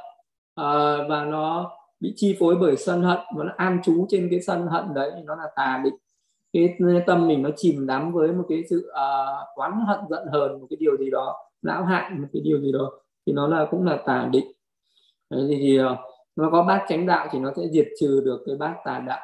à, 0.55 0.97
và 1.09 1.25
nó 1.25 1.71
bị 2.01 2.13
chi 2.17 2.37
phối 2.41 2.57
bởi 2.61 2.77
sân 2.77 3.03
hận 3.03 3.19
và 3.37 3.45
nó 3.45 3.53
an 3.57 3.81
trú 3.85 4.07
trên 4.09 4.29
cái 4.31 4.41
sân 4.41 4.67
hận 4.67 4.95
đấy 4.95 5.13
nó 5.25 5.35
là 5.35 5.47
tà 5.57 5.81
định 5.85 5.95
cái 6.53 6.77
tâm 7.07 7.29
mình 7.29 7.43
nó 7.43 7.51
chìm 7.57 7.87
đắm 7.87 8.13
với 8.13 8.33
một 8.33 8.45
cái 8.49 8.63
sự 8.71 8.91
uh, 8.91 9.59
oán 9.59 9.73
hận 9.87 10.01
giận 10.11 10.27
hờn 10.33 10.61
một 10.61 10.67
cái 10.71 10.77
điều 10.81 10.97
gì 10.97 11.11
đó 11.11 11.37
lão 11.63 11.85
hại 11.85 12.11
một 12.11 12.29
cái 12.33 12.43
điều 12.43 12.61
gì 12.61 12.73
đó 12.73 12.93
thì 13.27 13.33
nó 13.33 13.49
là 13.49 13.67
cũng 13.71 13.87
là 13.87 13.99
tà 14.07 14.29
định 14.33 14.53
Đấy, 15.33 15.47
thì, 15.49 15.57
thì 15.57 15.81
uh, 15.81 15.99
nó 16.37 16.49
có 16.53 16.63
bát 16.63 16.85
chánh 16.89 17.07
đạo 17.07 17.29
thì 17.33 17.39
nó 17.39 17.53
sẽ 17.57 17.63
diệt 17.73 17.89
trừ 18.01 18.23
được 18.25 18.43
cái 18.47 18.57
bát 18.57 18.75
tà 18.85 18.99
đạo. 18.99 19.21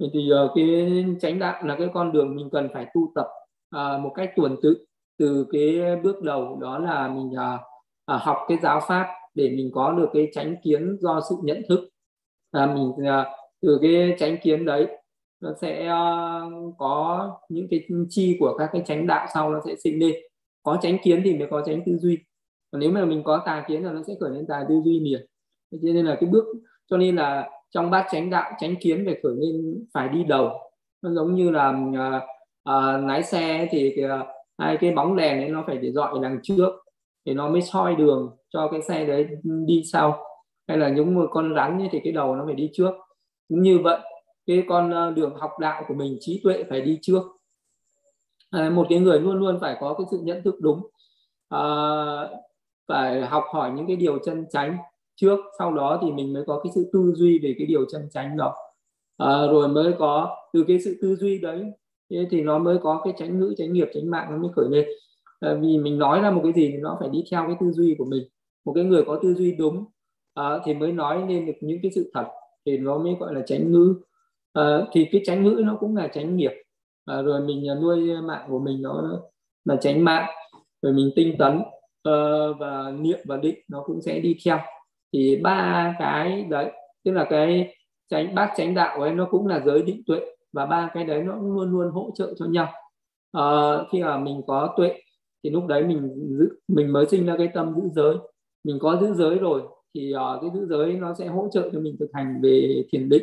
Thì, 0.00 0.10
thì 0.12 0.30
uh, 0.44 0.50
cái 0.54 1.04
chánh 1.20 1.38
đạo 1.38 1.62
là 1.64 1.76
cái 1.78 1.88
con 1.94 2.12
đường 2.12 2.36
mình 2.36 2.50
cần 2.52 2.68
phải 2.74 2.86
tu 2.94 3.12
tập 3.14 3.26
uh, 3.76 4.00
một 4.00 4.12
cách 4.14 4.32
tuần 4.36 4.56
tự. 4.62 4.86
Từ 5.18 5.46
cái 5.52 5.96
bước 6.02 6.22
đầu 6.22 6.58
đó 6.60 6.78
là 6.78 7.08
mình 7.08 7.30
uh, 7.30 7.60
uh, 8.14 8.22
học 8.22 8.36
cái 8.48 8.58
giáo 8.62 8.80
pháp 8.88 9.06
để 9.36 9.50
mình 9.50 9.70
có 9.74 9.92
được 9.92 10.08
cái 10.12 10.28
tránh 10.34 10.56
kiến 10.62 10.96
do 11.00 11.20
sự 11.28 11.36
nhận 11.42 11.62
thức. 11.68 11.88
À, 12.50 12.66
mình 12.66 13.06
à, 13.06 13.24
từ 13.62 13.78
cái 13.82 14.16
tránh 14.18 14.36
kiến 14.42 14.64
đấy 14.64 14.86
nó 15.40 15.54
sẽ 15.60 15.86
uh, 15.86 16.74
có 16.78 17.30
những 17.48 17.68
cái 17.70 17.86
chi 18.08 18.36
của 18.40 18.56
các 18.58 18.70
cái 18.72 18.82
tránh 18.86 19.06
đạo 19.06 19.26
sau 19.34 19.50
nó 19.50 19.60
sẽ 19.66 19.74
sinh 19.84 19.98
lên. 19.98 20.14
Có 20.62 20.78
tránh 20.82 20.98
kiến 21.02 21.20
thì 21.24 21.38
mới 21.38 21.48
có 21.50 21.62
tránh 21.66 21.82
tư 21.86 21.96
duy. 21.98 22.18
Còn 22.70 22.80
nếu 22.80 22.90
mà 22.90 23.04
mình 23.04 23.22
có 23.24 23.42
tà 23.46 23.64
kiến 23.68 23.84
là 23.84 23.92
nó 23.92 24.02
sẽ 24.06 24.14
khởi 24.20 24.30
lên 24.30 24.46
tà 24.46 24.64
tư 24.68 24.80
duy 24.84 25.00
liền. 25.00 25.26
Cho 25.70 25.78
nên 25.82 26.06
là 26.06 26.16
cái 26.20 26.30
bước 26.30 26.44
cho 26.90 26.96
nên 26.96 27.16
là 27.16 27.50
trong 27.70 27.90
bát 27.90 28.06
tránh 28.12 28.30
đạo 28.30 28.52
tránh 28.58 28.74
kiến 28.80 29.02
phải 29.06 29.20
khởi 29.22 29.32
lên 29.36 29.84
phải 29.94 30.08
đi 30.08 30.24
đầu. 30.24 30.50
Nó 31.02 31.10
giống 31.10 31.34
như 31.34 31.50
là 31.50 31.68
uh, 31.68 32.22
uh, 32.70 33.08
lái 33.08 33.22
xe 33.22 33.68
thì 33.70 33.92
cái, 33.96 34.04
uh, 34.04 34.26
hai 34.58 34.76
cái 34.80 34.92
bóng 34.92 35.16
đèn 35.16 35.40
ấy 35.40 35.48
nó 35.48 35.64
phải 35.66 35.76
để 35.76 35.92
dọi 35.92 36.18
đằng 36.22 36.38
trước 36.42 36.70
thì 37.26 37.34
nó 37.34 37.48
mới 37.48 37.62
soi 37.62 37.94
đường 37.94 38.36
cho 38.56 38.68
cái 38.68 38.82
xe 38.82 39.06
đấy 39.06 39.28
đi 39.42 39.82
sau. 39.92 40.24
Hay 40.68 40.78
là 40.78 40.88
những 40.88 41.14
một 41.14 41.26
con 41.30 41.54
rắn 41.54 41.78
như 41.78 41.88
thì 41.92 42.00
cái 42.04 42.12
đầu 42.12 42.36
nó 42.36 42.44
phải 42.46 42.54
đi 42.54 42.70
trước. 42.72 42.90
Cũng 43.48 43.62
như 43.62 43.78
vậy 43.78 43.98
cái 44.46 44.64
con 44.68 44.90
ờ, 44.90 45.10
đường 45.10 45.34
học 45.36 45.50
đạo 45.60 45.84
của 45.88 45.94
mình 45.94 46.16
trí 46.20 46.40
tuệ 46.44 46.64
phải 46.70 46.80
đi 46.80 46.98
trước. 47.02 47.22
À, 48.50 48.70
một 48.70 48.86
cái 48.90 48.98
người 48.98 49.20
luôn 49.20 49.36
luôn 49.36 49.58
phải 49.60 49.76
có 49.80 49.94
cái 49.98 50.06
sự 50.10 50.18
nhận 50.22 50.42
thức 50.42 50.54
đúng. 50.60 50.86
À, 51.48 51.60
phải 52.88 53.26
học 53.26 53.44
hỏi 53.52 53.70
những 53.70 53.86
cái 53.86 53.96
điều 53.96 54.18
chân 54.18 54.46
chánh 54.50 54.76
trước 55.16 55.40
sau 55.58 55.74
đó 55.74 55.98
thì 56.02 56.12
mình 56.12 56.32
mới 56.32 56.44
có 56.46 56.60
cái 56.64 56.72
sự 56.74 56.90
tư 56.92 57.12
duy 57.16 57.38
về 57.38 57.54
cái 57.58 57.66
điều 57.66 57.84
chân 57.92 58.08
chánh 58.10 58.36
đó. 58.36 58.54
À, 59.16 59.46
rồi 59.50 59.68
mới 59.68 59.92
có 59.98 60.36
từ 60.52 60.64
cái 60.68 60.80
sự 60.80 60.98
tư 61.02 61.16
duy 61.16 61.38
đấy 61.38 61.64
thì 62.30 62.42
nó 62.42 62.58
mới 62.58 62.78
có 62.82 63.00
cái 63.04 63.14
tránh 63.18 63.40
ngữ 63.40 63.54
tránh 63.58 63.72
nghiệp 63.72 63.88
tránh 63.94 64.10
mạng 64.10 64.28
nó 64.30 64.36
mới 64.36 64.50
khởi 64.56 64.66
lên. 64.70 64.88
À, 65.40 65.54
vì 65.60 65.78
mình 65.78 65.98
nói 65.98 66.20
ra 66.20 66.30
một 66.30 66.40
cái 66.42 66.52
gì 66.52 66.68
thì 66.72 66.76
nó 66.76 66.96
phải 67.00 67.08
đi 67.08 67.24
theo 67.30 67.44
cái 67.46 67.56
tư 67.60 67.72
duy 67.72 67.94
của 67.98 68.04
mình 68.04 68.28
một 68.66 68.72
cái 68.74 68.84
người 68.84 69.04
có 69.06 69.18
tư 69.22 69.34
duy 69.34 69.52
đúng 69.52 69.84
à, 70.34 70.58
thì 70.64 70.74
mới 70.74 70.92
nói 70.92 71.28
lên 71.28 71.46
được 71.46 71.52
những 71.60 71.78
cái 71.82 71.90
sự 71.94 72.10
thật 72.14 72.26
thì 72.66 72.78
nó 72.78 72.98
mới 72.98 73.14
gọi 73.20 73.34
là 73.34 73.42
tránh 73.46 73.72
ngữ. 73.72 73.94
À, 74.52 74.86
thì 74.92 75.08
cái 75.12 75.20
tránh 75.24 75.44
ngữ 75.44 75.62
nó 75.64 75.76
cũng 75.80 75.96
là 75.96 76.08
tránh 76.08 76.36
nghiệp. 76.36 76.52
À, 77.04 77.22
rồi 77.22 77.40
mình 77.40 77.68
à, 77.68 77.74
nuôi 77.74 78.22
mạng 78.22 78.46
của 78.48 78.58
mình 78.58 78.82
nó 78.82 79.20
là 79.64 79.76
tránh 79.80 80.04
mạng 80.04 80.30
rồi 80.82 80.92
mình 80.92 81.10
tinh 81.16 81.36
tấn 81.38 81.58
uh, 82.08 82.56
và 82.58 82.92
niệm 83.00 83.18
và 83.24 83.36
định 83.36 83.58
nó 83.68 83.82
cũng 83.86 84.02
sẽ 84.02 84.20
đi 84.20 84.36
theo. 84.44 84.58
Thì 85.12 85.40
ba 85.42 85.94
cái 85.98 86.44
đấy 86.50 86.72
tức 87.04 87.12
là 87.12 87.26
cái 87.30 87.74
tránh 88.10 88.34
bát 88.34 88.52
tránh 88.56 88.74
đạo 88.74 89.00
ấy 89.00 89.14
nó 89.14 89.28
cũng 89.30 89.46
là 89.46 89.62
giới 89.66 89.82
định 89.82 90.02
tuệ 90.06 90.20
và 90.52 90.66
ba 90.66 90.90
cái 90.94 91.04
đấy 91.04 91.22
nó 91.22 91.34
luôn 91.34 91.70
luôn 91.70 91.90
hỗ 91.90 92.10
trợ 92.14 92.34
cho 92.38 92.46
nhau. 92.46 92.72
À, 93.32 93.44
khi 93.92 94.02
mà 94.02 94.18
mình 94.18 94.42
có 94.46 94.74
tuệ 94.76 95.00
thì 95.44 95.50
lúc 95.50 95.66
đấy 95.66 95.84
mình 95.84 96.14
giữ 96.38 96.48
mình 96.68 96.92
mới 96.92 97.06
sinh 97.06 97.26
ra 97.26 97.34
cái 97.38 97.48
tâm 97.54 97.74
giữ 97.76 97.88
giới 97.94 98.16
mình 98.66 98.78
có 98.78 98.96
giữ 99.00 99.14
giới 99.14 99.38
rồi 99.38 99.62
thì 99.94 100.12
uh, 100.14 100.40
cái 100.40 100.50
giữ 100.54 100.66
giới 100.66 100.92
nó 100.92 101.14
sẽ 101.14 101.26
hỗ 101.26 101.48
trợ 101.52 101.70
cho 101.72 101.80
mình 101.80 101.96
thực 101.98 102.10
hành 102.12 102.40
về 102.42 102.84
thiền 102.90 103.08
định. 103.08 103.22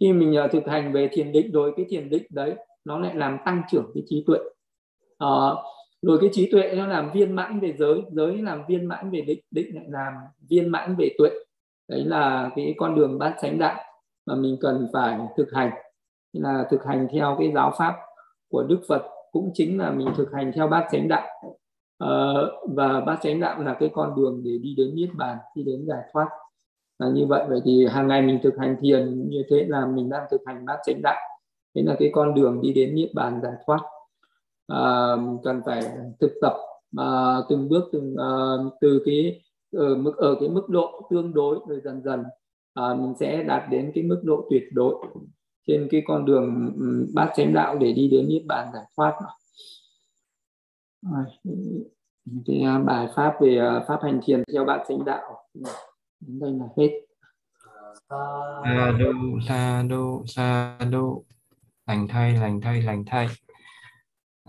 Khi 0.00 0.12
mình 0.12 0.36
uh, 0.44 0.50
thực 0.52 0.66
hành 0.66 0.92
về 0.92 1.08
thiền 1.12 1.32
định 1.32 1.52
rồi 1.52 1.72
cái 1.76 1.86
thiền 1.88 2.10
định 2.10 2.22
đấy 2.30 2.54
nó 2.84 2.98
lại 2.98 3.14
làm 3.14 3.38
tăng 3.44 3.62
trưởng 3.70 3.90
cái 3.94 4.02
trí 4.06 4.24
tuệ. 4.26 4.38
Uh, 5.24 5.58
rồi 6.02 6.18
cái 6.20 6.30
trí 6.32 6.50
tuệ 6.50 6.74
nó 6.76 6.86
làm 6.86 7.10
viên 7.12 7.32
mãn 7.32 7.60
về 7.60 7.74
giới 7.78 8.02
giới 8.10 8.38
làm 8.38 8.62
viên 8.68 8.86
mãn 8.86 9.10
về 9.10 9.20
định 9.20 9.40
định 9.50 9.74
lại 9.74 9.84
làm 9.88 10.12
viên 10.48 10.68
mãn 10.68 10.96
về 10.98 11.08
tuệ. 11.18 11.30
Đấy 11.88 12.04
là 12.04 12.50
cái 12.56 12.74
con 12.76 12.94
đường 12.94 13.18
bát 13.18 13.36
chánh 13.42 13.58
đạo 13.58 13.80
mà 14.26 14.34
mình 14.34 14.56
cần 14.60 14.88
phải 14.92 15.18
thực 15.36 15.52
hành. 15.52 15.70
Là 16.32 16.66
thực 16.70 16.84
hành 16.84 17.08
theo 17.12 17.36
cái 17.38 17.52
giáo 17.54 17.72
pháp 17.78 17.94
của 18.50 18.62
đức 18.62 18.80
phật 18.88 19.02
cũng 19.32 19.50
chính 19.54 19.78
là 19.78 19.90
mình 19.90 20.08
thực 20.16 20.32
hành 20.32 20.52
theo 20.54 20.68
bát 20.68 20.88
chánh 20.92 21.08
đạo 21.08 21.28
uh, 22.04 22.08
và 22.76 23.00
bát 23.00 23.18
chánh 23.22 23.40
đạo 23.40 23.62
là 23.62 23.76
cái 23.80 23.90
con 23.92 24.14
đường 24.16 24.42
để 24.44 24.58
đi 24.58 24.74
đến 24.74 24.94
niết 24.94 25.08
bàn 25.14 25.38
đi 25.54 25.62
đến 25.62 25.86
giải 25.88 26.02
thoát. 26.12 26.28
Là 26.98 27.08
như 27.08 27.26
vậy 27.26 27.44
vậy 27.48 27.60
thì 27.64 27.86
hàng 27.86 28.08
ngày 28.08 28.22
mình 28.22 28.38
thực 28.42 28.54
hành 28.58 28.76
thiền 28.80 29.30
như 29.30 29.42
thế 29.50 29.64
là 29.68 29.86
mình 29.86 30.08
đang 30.08 30.24
thực 30.30 30.40
hành 30.46 30.64
bát 30.64 30.78
chánh 30.86 31.02
đạo. 31.02 31.20
Thế 31.74 31.82
là 31.82 31.96
cái 31.98 32.10
con 32.12 32.34
đường 32.34 32.60
đi 32.62 32.72
đến 32.72 32.94
niết 32.94 33.14
bàn 33.14 33.40
giải 33.42 33.52
thoát. 33.66 33.80
À, 34.66 35.16
cần 35.44 35.62
phải 35.66 35.82
thực 36.20 36.32
tập 36.42 36.54
à, 36.96 37.36
từng 37.48 37.68
bước 37.68 37.84
từng 37.92 38.16
à, 38.18 38.30
từ 38.80 39.02
cái 39.04 39.42
ở 39.72 39.94
mức 39.94 40.16
ở 40.16 40.36
cái 40.40 40.48
mức 40.48 40.68
độ 40.68 41.08
tương 41.10 41.34
đối 41.34 41.58
rồi 41.68 41.80
dần 41.84 42.02
dần 42.02 42.24
à, 42.74 42.94
mình 42.94 43.14
sẽ 43.20 43.42
đạt 43.42 43.62
đến 43.70 43.92
cái 43.94 44.04
mức 44.04 44.20
độ 44.24 44.46
tuyệt 44.50 44.62
đối 44.72 44.94
trên 45.66 45.88
cái 45.90 46.02
con 46.06 46.24
đường 46.24 46.72
ừ, 46.76 47.06
bát 47.14 47.32
chánh 47.36 47.54
đạo 47.54 47.78
để 47.78 47.92
đi 47.92 48.08
đến 48.08 48.28
niết 48.28 48.42
bàn 48.46 48.68
giải 48.74 48.84
thoát 48.96 49.14
cái 52.46 52.62
à, 52.62 52.78
bài 52.78 53.08
pháp 53.16 53.34
về 53.40 53.58
à, 53.58 53.84
pháp 53.88 54.02
hành 54.02 54.20
thiền 54.24 54.42
theo 54.52 54.64
bạn 54.64 54.80
chánh 54.88 55.04
đạo. 55.04 55.48
Đến 56.20 56.38
đây 56.38 56.50
là 56.52 56.66
hết. 56.76 56.90
Sa 58.64 58.92
đô 58.98 59.12
sa 59.48 59.82
đô 59.88 60.22
sa 60.26 60.78
đô 60.90 61.24
lành 61.86 62.08
thay 62.08 62.32
lành 62.32 62.60
thay 62.60 62.82
lành 62.82 63.04
thay. 63.06 63.28